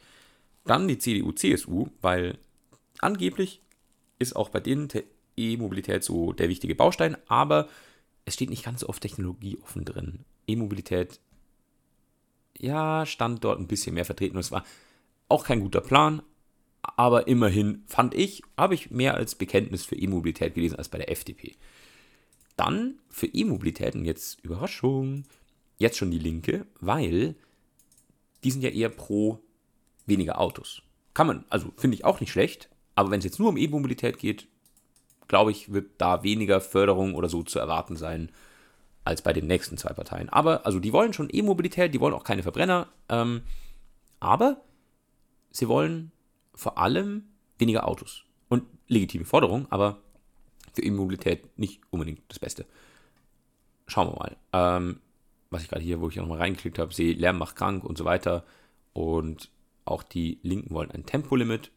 Dann 0.65 0.87
die 0.87 0.97
CDU, 0.97 1.31
CSU, 1.31 1.87
weil 2.01 2.37
angeblich 2.99 3.61
ist 4.19 4.35
auch 4.35 4.49
bei 4.49 4.59
denen 4.59 4.87
E-Mobilität 5.35 6.03
so 6.03 6.31
der 6.31 6.49
wichtige 6.49 6.75
Baustein, 6.75 7.17
aber 7.27 7.67
es 8.25 8.35
steht 8.35 8.49
nicht 8.49 8.63
ganz 8.63 8.81
so 8.81 8.89
oft 8.89 9.01
Technologie 9.01 9.57
offen 9.61 9.83
drin. 9.83 10.19
E-Mobilität, 10.47 11.19
ja, 12.57 13.05
stand 13.05 13.43
dort 13.43 13.59
ein 13.59 13.67
bisschen 13.67 13.95
mehr 13.95 14.05
vertreten 14.05 14.35
und 14.35 14.41
es 14.41 14.51
war 14.51 14.63
auch 15.27 15.43
kein 15.43 15.59
guter 15.59 15.81
Plan, 15.81 16.21
aber 16.83 17.27
immerhin 17.27 17.83
fand 17.87 18.13
ich, 18.13 18.43
habe 18.57 18.75
ich 18.75 18.91
mehr 18.91 19.15
als 19.15 19.35
Bekenntnis 19.35 19.85
für 19.85 19.95
E-Mobilität 19.95 20.53
gelesen 20.53 20.75
als 20.75 20.89
bei 20.89 20.97
der 20.97 21.11
FDP. 21.11 21.55
Dann 22.57 22.99
für 23.09 23.27
E-Mobilitäten 23.27 24.05
jetzt 24.05 24.43
Überraschung, 24.43 25.23
jetzt 25.77 25.97
schon 25.97 26.11
die 26.11 26.19
Linke, 26.19 26.67
weil 26.79 27.35
die 28.43 28.51
sind 28.51 28.61
ja 28.61 28.69
eher 28.69 28.89
pro 28.89 29.39
weniger 30.05 30.39
Autos. 30.39 30.83
Kann 31.13 31.27
man, 31.27 31.45
also 31.49 31.71
finde 31.77 31.95
ich 31.95 32.05
auch 32.05 32.19
nicht 32.19 32.31
schlecht, 32.31 32.69
aber 32.95 33.09
wenn 33.09 33.19
es 33.19 33.25
jetzt 33.25 33.39
nur 33.39 33.49
um 33.49 33.57
E-Mobilität 33.57 34.19
geht, 34.19 34.47
glaube 35.27 35.51
ich, 35.51 35.71
wird 35.71 35.91
da 35.97 36.23
weniger 36.23 36.61
Förderung 36.61 37.15
oder 37.15 37.29
so 37.29 37.43
zu 37.43 37.59
erwarten 37.59 37.95
sein 37.95 38.29
als 39.05 39.21
bei 39.21 39.33
den 39.33 39.47
nächsten 39.47 39.77
zwei 39.77 39.93
Parteien. 39.93 40.29
Aber, 40.29 40.65
also 40.65 40.79
die 40.79 40.93
wollen 40.93 41.13
schon 41.13 41.29
E-Mobilität, 41.31 41.93
die 41.93 41.99
wollen 41.99 42.13
auch 42.13 42.23
keine 42.23 42.43
Verbrenner, 42.43 42.87
ähm, 43.09 43.41
aber 44.19 44.61
sie 45.51 45.67
wollen 45.67 46.12
vor 46.53 46.77
allem 46.77 47.23
weniger 47.57 47.87
Autos. 47.87 48.25
Und 48.49 48.63
legitime 48.87 49.25
Forderung, 49.25 49.67
aber 49.71 49.99
für 50.73 50.83
E-Mobilität 50.83 51.57
nicht 51.57 51.81
unbedingt 51.89 52.21
das 52.27 52.39
Beste. 52.39 52.65
Schauen 53.87 54.09
wir 54.09 54.17
mal. 54.17 54.37
Ähm, 54.53 54.99
was 55.49 55.63
ich 55.63 55.69
gerade 55.69 55.83
hier, 55.83 56.01
wo 56.01 56.09
ich 56.09 56.15
nochmal 56.15 56.39
reingeklickt 56.39 56.79
habe, 56.79 56.93
sehe, 56.93 57.13
Lärm 57.13 57.37
macht 57.37 57.55
krank 57.55 57.83
und 57.83 57.97
so 57.97 58.05
weiter. 58.05 58.43
Und 58.93 59.51
auch 59.85 60.03
die 60.03 60.39
Linken 60.41 60.73
wollen 60.73 60.91
ein 60.91 61.05
Tempolimit. 61.05 61.71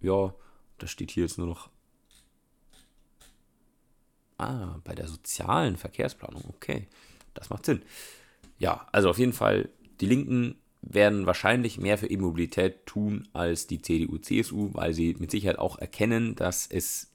Ja, 0.00 0.34
das 0.78 0.90
steht 0.90 1.10
hier 1.10 1.24
jetzt 1.24 1.38
nur 1.38 1.46
noch. 1.46 1.70
Ah, 4.38 4.78
bei 4.84 4.94
der 4.94 5.08
sozialen 5.08 5.76
Verkehrsplanung. 5.76 6.42
Okay, 6.48 6.86
das 7.34 7.50
macht 7.50 7.66
Sinn. 7.66 7.82
Ja, 8.58 8.86
also 8.92 9.10
auf 9.10 9.18
jeden 9.18 9.32
Fall, 9.32 9.68
die 10.00 10.06
Linken 10.06 10.56
werden 10.82 11.26
wahrscheinlich 11.26 11.78
mehr 11.78 11.98
für 11.98 12.06
E-Mobilität 12.06 12.86
tun 12.86 13.28
als 13.32 13.66
die 13.66 13.82
CDU, 13.82 14.18
CSU, 14.18 14.70
weil 14.72 14.94
sie 14.94 15.14
mit 15.18 15.30
Sicherheit 15.30 15.58
auch 15.58 15.78
erkennen, 15.78 16.34
dass 16.34 16.66
es 16.66 17.12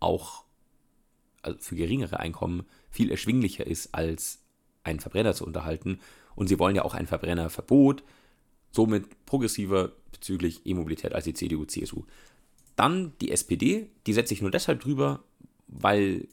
auch 0.00 0.44
also 1.42 1.58
für 1.60 1.76
geringere 1.76 2.20
Einkommen 2.20 2.64
viel 2.90 3.10
erschwinglicher 3.10 3.66
ist, 3.66 3.94
als 3.94 4.42
einen 4.82 5.00
Verbrenner 5.00 5.34
zu 5.34 5.44
unterhalten. 5.44 6.00
Und 6.34 6.48
sie 6.48 6.58
wollen 6.58 6.76
ja 6.76 6.84
auch 6.84 6.94
ein 6.94 7.06
Verbrennerverbot, 7.06 8.02
somit 8.70 9.26
progressiver 9.26 9.92
bezüglich 10.10 10.62
E-Mobilität 10.64 11.14
als 11.14 11.24
die 11.24 11.34
CDU, 11.34 11.64
CSU. 11.64 12.04
Dann 12.76 13.12
die 13.20 13.30
SPD, 13.30 13.90
die 14.06 14.12
setze 14.12 14.34
ich 14.34 14.42
nur 14.42 14.50
deshalb 14.50 14.80
drüber, 14.80 15.22
weil 15.68 16.28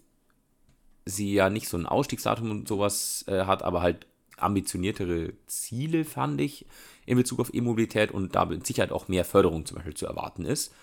sie 1.05 1.33
ja 1.33 1.49
nicht 1.49 1.67
so 1.67 1.77
ein 1.77 1.85
Ausstiegsdatum 1.85 2.49
und 2.49 2.67
sowas 2.67 3.25
äh, 3.27 3.45
hat, 3.45 3.63
aber 3.63 3.81
halt 3.81 4.07
ambitioniertere 4.43 5.33
Ziele, 5.47 6.05
fand 6.05 6.41
ich, 6.41 6.65
in 7.05 7.17
Bezug 7.17 7.39
auf 7.39 7.53
E-Mobilität 7.53 8.11
und 8.11 8.35
da 8.35 8.45
mit 8.45 8.65
Sicherheit 8.65 8.91
auch 8.91 9.07
mehr 9.07 9.25
Förderung 9.25 9.65
zum 9.65 9.75
Beispiel 9.75 9.95
zu 9.95 10.05
erwarten 10.05 10.45
ist. 10.45 10.73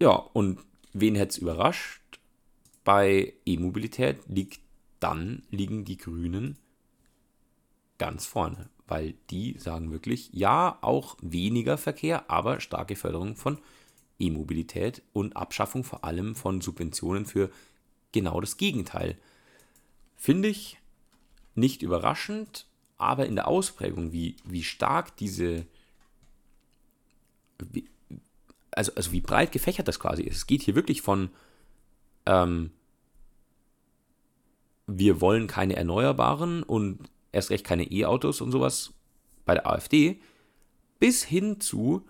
Ja, 0.00 0.12
und 0.12 0.58
Wen 0.92 1.14
hätte 1.14 1.30
es 1.30 1.38
überrascht? 1.38 2.18
Bei 2.84 3.34
E-Mobilität 3.44 4.18
liegt 4.26 4.60
dann 5.00 5.42
liegen 5.50 5.84
die 5.84 5.98
Grünen 5.98 6.56
ganz 7.98 8.26
vorne, 8.26 8.68
weil 8.86 9.14
die 9.30 9.56
sagen 9.58 9.92
wirklich, 9.92 10.30
ja, 10.32 10.78
auch 10.80 11.16
weniger 11.20 11.78
Verkehr, 11.78 12.30
aber 12.30 12.60
starke 12.60 12.96
Förderung 12.96 13.36
von 13.36 13.58
E-Mobilität 14.18 15.02
und 15.12 15.36
Abschaffung 15.36 15.84
vor 15.84 16.04
allem 16.04 16.34
von 16.34 16.60
Subventionen 16.60 17.26
für 17.26 17.50
genau 18.12 18.40
das 18.40 18.56
Gegenteil. 18.56 19.18
Finde 20.16 20.48
ich 20.48 20.77
nicht 21.58 21.82
überraschend, 21.82 22.66
aber 22.96 23.26
in 23.26 23.36
der 23.36 23.48
Ausprägung, 23.48 24.12
wie, 24.12 24.36
wie 24.44 24.62
stark 24.62 25.16
diese, 25.16 25.66
wie, 27.58 27.88
also, 28.70 28.92
also 28.94 29.12
wie 29.12 29.20
breit 29.20 29.52
gefächert 29.52 29.88
das 29.88 30.00
quasi 30.00 30.22
ist. 30.22 30.36
Es 30.36 30.46
geht 30.46 30.62
hier 30.62 30.74
wirklich 30.74 31.02
von, 31.02 31.30
ähm, 32.26 32.70
wir 34.86 35.20
wollen 35.20 35.46
keine 35.46 35.76
Erneuerbaren 35.76 36.62
und 36.62 37.10
erst 37.32 37.50
recht 37.50 37.64
keine 37.64 37.90
E-Autos 37.90 38.40
und 38.40 38.50
sowas 38.50 38.92
bei 39.44 39.54
der 39.54 39.66
AfD, 39.66 40.20
bis 40.98 41.24
hin 41.24 41.60
zu 41.60 42.06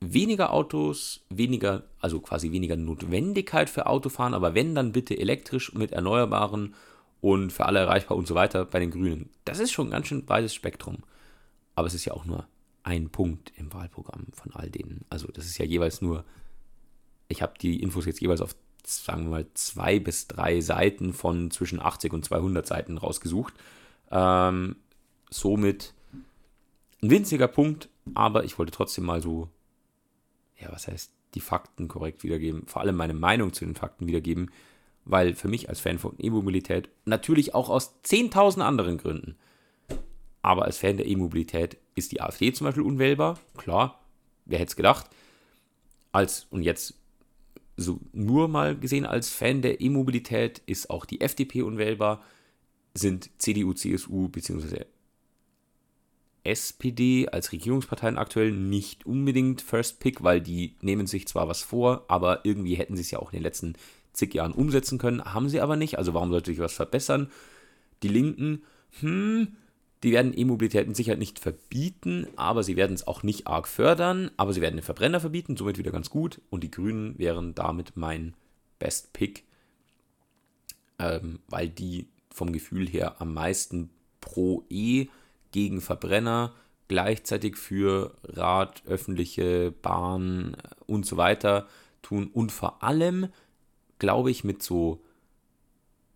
weniger 0.00 0.52
Autos, 0.52 1.24
weniger, 1.28 1.84
also 2.00 2.20
quasi 2.20 2.52
weniger 2.52 2.76
Notwendigkeit 2.76 3.70
für 3.70 3.86
Autofahren, 3.86 4.34
aber 4.34 4.54
wenn, 4.54 4.74
dann 4.74 4.92
bitte 4.92 5.18
elektrisch 5.18 5.72
mit 5.74 5.92
Erneuerbaren 5.92 6.74
und 7.20 7.52
für 7.52 7.66
alle 7.66 7.80
erreichbar 7.80 8.16
und 8.16 8.26
so 8.26 8.34
weiter 8.34 8.64
bei 8.64 8.78
den 8.78 8.90
Grünen. 8.90 9.30
Das 9.44 9.58
ist 9.58 9.72
schon 9.72 9.88
ein 9.88 9.92
ganz 9.92 10.06
schön 10.06 10.24
breites 10.24 10.54
Spektrum. 10.54 10.98
Aber 11.74 11.86
es 11.86 11.94
ist 11.94 12.04
ja 12.04 12.12
auch 12.12 12.24
nur 12.24 12.46
ein 12.82 13.10
Punkt 13.10 13.52
im 13.56 13.72
Wahlprogramm 13.72 14.26
von 14.32 14.52
all 14.54 14.70
denen. 14.70 15.04
Also 15.10 15.28
das 15.28 15.46
ist 15.46 15.58
ja 15.58 15.64
jeweils 15.64 16.00
nur, 16.00 16.24
ich 17.28 17.42
habe 17.42 17.54
die 17.60 17.82
Infos 17.82 18.06
jetzt 18.06 18.20
jeweils 18.20 18.40
auf, 18.40 18.54
sagen 18.84 19.24
wir 19.24 19.30
mal, 19.30 19.46
zwei 19.54 19.98
bis 19.98 20.26
drei 20.26 20.60
Seiten 20.60 21.12
von 21.12 21.50
zwischen 21.50 21.80
80 21.80 22.12
und 22.12 22.24
200 22.24 22.66
Seiten 22.66 22.98
rausgesucht. 22.98 23.54
Ähm, 24.10 24.76
somit 25.30 25.94
ein 27.02 27.10
winziger 27.10 27.48
Punkt, 27.48 27.88
aber 28.14 28.44
ich 28.44 28.58
wollte 28.58 28.72
trotzdem 28.72 29.04
mal 29.04 29.20
so, 29.20 29.48
ja, 30.56 30.72
was 30.72 30.88
heißt, 30.88 31.12
die 31.34 31.40
Fakten 31.40 31.88
korrekt 31.88 32.22
wiedergeben, 32.22 32.66
vor 32.66 32.82
allem 32.82 32.96
meine 32.96 33.14
Meinung 33.14 33.52
zu 33.52 33.64
den 33.64 33.74
Fakten 33.74 34.06
wiedergeben, 34.06 34.50
weil 35.10 35.34
für 35.34 35.48
mich 35.48 35.68
als 35.68 35.80
Fan 35.80 35.98
von 35.98 36.14
E-Mobilität 36.18 36.88
natürlich 37.04 37.54
auch 37.54 37.68
aus 37.68 37.94
10.000 38.04 38.60
anderen 38.60 38.98
Gründen 38.98 39.36
aber 40.42 40.64
als 40.64 40.78
Fan 40.78 40.96
der 40.96 41.06
E-Mobilität 41.06 41.76
ist 41.94 42.12
die 42.12 42.20
AfD 42.20 42.52
zum 42.52 42.66
Beispiel 42.66 42.82
unwählbar. 42.82 43.38
Klar, 43.56 44.02
wer 44.44 44.58
hätte 44.58 44.70
es 44.70 44.76
gedacht. 44.76 45.10
Als, 46.12 46.46
und 46.50 46.62
jetzt 46.62 46.94
so 47.76 48.00
nur 48.12 48.48
mal 48.48 48.74
gesehen 48.74 49.04
als 49.04 49.28
Fan 49.28 49.62
der 49.62 49.80
E-Mobilität 49.80 50.62
ist 50.66 50.90
auch 50.90 51.04
die 51.04 51.20
FDP 51.20 51.62
unwählbar, 51.62 52.24
sind 52.94 53.30
CDU, 53.38 53.74
CSU 53.74 54.28
bzw. 54.28 54.86
SPD 56.44 57.28
als 57.28 57.52
Regierungsparteien 57.52 58.16
aktuell 58.16 58.50
nicht 58.52 59.04
unbedingt 59.04 59.60
First 59.60 60.00
Pick, 60.00 60.22
weil 60.22 60.40
die 60.40 60.76
nehmen 60.80 61.06
sich 61.06 61.28
zwar 61.28 61.46
was 61.46 61.62
vor, 61.62 62.06
aber 62.08 62.44
irgendwie 62.44 62.76
hätten 62.76 62.96
sie 62.96 63.02
es 63.02 63.10
ja 63.10 63.18
auch 63.18 63.32
in 63.32 63.36
den 63.36 63.42
letzten 63.42 63.74
zig 64.18 64.34
Jahren 64.34 64.52
umsetzen 64.52 64.98
können, 64.98 65.24
haben 65.24 65.48
sie 65.48 65.60
aber 65.60 65.76
nicht, 65.76 65.96
also 65.98 66.12
warum 66.14 66.30
sollte 66.30 66.50
sich 66.50 66.60
was 66.60 66.74
verbessern? 66.74 67.30
Die 68.02 68.08
Linken, 68.08 68.62
hm, 69.00 69.56
Die 70.04 70.12
werden 70.12 70.36
E-Mobilität 70.36 70.86
mit 70.86 70.96
Sicherheit 70.96 71.18
nicht 71.18 71.40
verbieten, 71.40 72.28
aber 72.36 72.62
sie 72.62 72.76
werden 72.76 72.94
es 72.94 73.06
auch 73.06 73.24
nicht 73.24 73.48
arg 73.48 73.66
fördern. 73.66 74.30
Aber 74.36 74.52
sie 74.52 74.60
werden 74.60 74.76
den 74.76 74.84
Verbrenner 74.84 75.18
verbieten, 75.18 75.56
somit 75.56 75.76
wieder 75.78 75.90
ganz 75.90 76.08
gut. 76.08 76.40
Und 76.50 76.62
die 76.62 76.70
Grünen 76.70 77.18
wären 77.18 77.54
damit 77.54 77.96
mein 77.96 78.34
Best 78.78 79.12
Pick, 79.12 79.44
ähm, 81.00 81.40
weil 81.48 81.68
die 81.68 82.06
vom 82.30 82.52
Gefühl 82.52 82.88
her 82.88 83.20
am 83.20 83.34
meisten 83.34 83.90
pro 84.20 84.64
E 84.70 85.06
gegen 85.50 85.80
Verbrenner 85.80 86.54
gleichzeitig 86.86 87.56
für 87.56 88.14
Rad, 88.22 88.82
öffentliche 88.86 89.72
Bahn 89.82 90.56
und 90.86 91.06
so 91.06 91.16
weiter 91.16 91.66
tun 92.02 92.30
und 92.32 92.52
vor 92.52 92.84
allem, 92.84 93.28
glaube 93.98 94.30
ich, 94.30 94.44
mit 94.44 94.62
so 94.62 95.02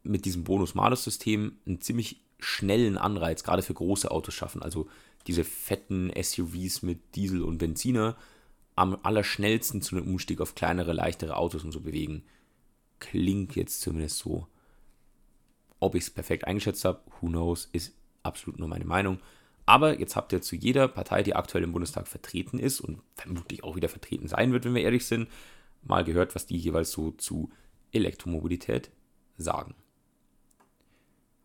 mit 0.02 0.24
diesem 0.24 0.44
Bonus-Malus-System 0.44 1.56
einen 1.66 1.80
ziemlich 1.80 2.20
schnellen 2.38 2.98
Anreiz, 2.98 3.44
gerade 3.44 3.62
für 3.62 3.74
große 3.74 4.10
Autos 4.10 4.34
schaffen. 4.34 4.62
Also 4.62 4.88
diese 5.26 5.44
fetten 5.44 6.10
SUVs 6.20 6.82
mit 6.82 7.14
Diesel 7.14 7.42
und 7.42 7.58
Benziner 7.58 8.16
am 8.74 8.98
allerschnellsten 9.02 9.82
zu 9.82 9.96
einem 9.96 10.08
Umstieg 10.08 10.40
auf 10.40 10.54
kleinere, 10.54 10.92
leichtere 10.92 11.36
Autos 11.36 11.62
und 11.64 11.72
so 11.72 11.80
bewegen. 11.80 12.24
Klingt 12.98 13.54
jetzt 13.54 13.80
zumindest 13.80 14.18
so. 14.18 14.46
Ob 15.78 15.94
ich 15.94 16.04
es 16.04 16.10
perfekt 16.10 16.46
eingeschätzt 16.46 16.84
habe, 16.84 17.00
who 17.20 17.28
knows, 17.28 17.68
ist 17.72 17.92
absolut 18.22 18.58
nur 18.58 18.68
meine 18.68 18.84
Meinung. 18.84 19.18
Aber 19.66 19.98
jetzt 20.00 20.16
habt 20.16 20.32
ihr 20.32 20.42
zu 20.42 20.56
jeder 20.56 20.88
Partei, 20.88 21.22
die 21.22 21.36
aktuell 21.36 21.64
im 21.64 21.72
Bundestag 21.72 22.08
vertreten 22.08 22.58
ist 22.58 22.80
und 22.80 23.00
vermutlich 23.14 23.62
auch 23.62 23.76
wieder 23.76 23.88
vertreten 23.88 24.26
sein 24.26 24.52
wird, 24.52 24.64
wenn 24.64 24.74
wir 24.74 24.82
ehrlich 24.82 25.06
sind, 25.06 25.28
mal 25.82 26.04
gehört, 26.04 26.34
was 26.34 26.46
die 26.46 26.56
jeweils 26.56 26.90
so 26.90 27.12
zu 27.12 27.50
Elektromobilität 27.92 28.90
sagen. 29.36 29.74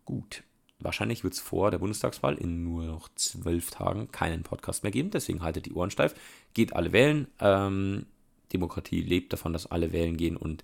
Gut, 0.05 0.43
wahrscheinlich 0.79 1.23
wird 1.23 1.33
es 1.33 1.39
vor 1.39 1.71
der 1.71 1.79
Bundestagswahl 1.79 2.37
in 2.37 2.63
nur 2.63 2.85
noch 2.85 3.09
zwölf 3.15 3.71
Tagen 3.71 4.11
keinen 4.11 4.43
Podcast 4.43 4.83
mehr 4.83 4.91
geben, 4.91 5.11
deswegen 5.11 5.41
haltet 5.41 5.65
die 5.65 5.73
Ohren 5.73 5.91
steif. 5.91 6.15
Geht 6.53 6.73
alle 6.73 6.91
wählen. 6.91 7.27
Ähm, 7.39 8.05
Demokratie 8.53 9.01
lebt 9.01 9.33
davon, 9.33 9.53
dass 9.53 9.69
alle 9.69 9.91
wählen 9.91 10.17
gehen 10.17 10.37
und 10.37 10.63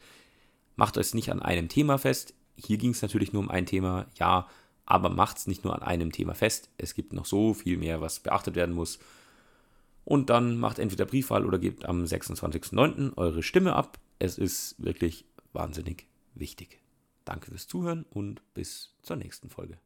macht 0.75 0.97
euch 0.97 1.13
nicht 1.13 1.29
an 1.29 1.41
einem 1.41 1.67
Thema 1.67 1.97
fest. 1.97 2.33
Hier 2.55 2.77
ging 2.77 2.91
es 2.91 3.01
natürlich 3.01 3.33
nur 3.33 3.41
um 3.41 3.49
ein 3.49 3.65
Thema, 3.65 4.07
ja, 4.15 4.47
aber 4.85 5.09
macht 5.09 5.37
es 5.37 5.47
nicht 5.47 5.63
nur 5.63 5.75
an 5.75 5.81
einem 5.81 6.11
Thema 6.11 6.35
fest. 6.35 6.69
Es 6.77 6.93
gibt 6.93 7.13
noch 7.13 7.25
so 7.25 7.53
viel 7.53 7.77
mehr, 7.77 8.01
was 8.01 8.19
beachtet 8.19 8.55
werden 8.55 8.75
muss. 8.75 8.99
Und 10.05 10.29
dann 10.29 10.57
macht 10.57 10.79
entweder 10.79 11.05
Briefwahl 11.05 11.45
oder 11.45 11.57
gebt 11.57 11.85
am 11.85 12.03
26.09. 12.03 13.15
eure 13.15 13.43
Stimme 13.43 13.75
ab. 13.75 13.99
Es 14.19 14.37
ist 14.37 14.75
wirklich 14.77 15.25
wahnsinnig 15.53 16.07
wichtig. 16.33 16.81
Danke 17.25 17.51
fürs 17.51 17.67
Zuhören 17.67 18.03
und 18.09 18.41
bis 18.53 18.95
zur 19.01 19.15
nächsten 19.15 19.49
Folge. 19.49 19.79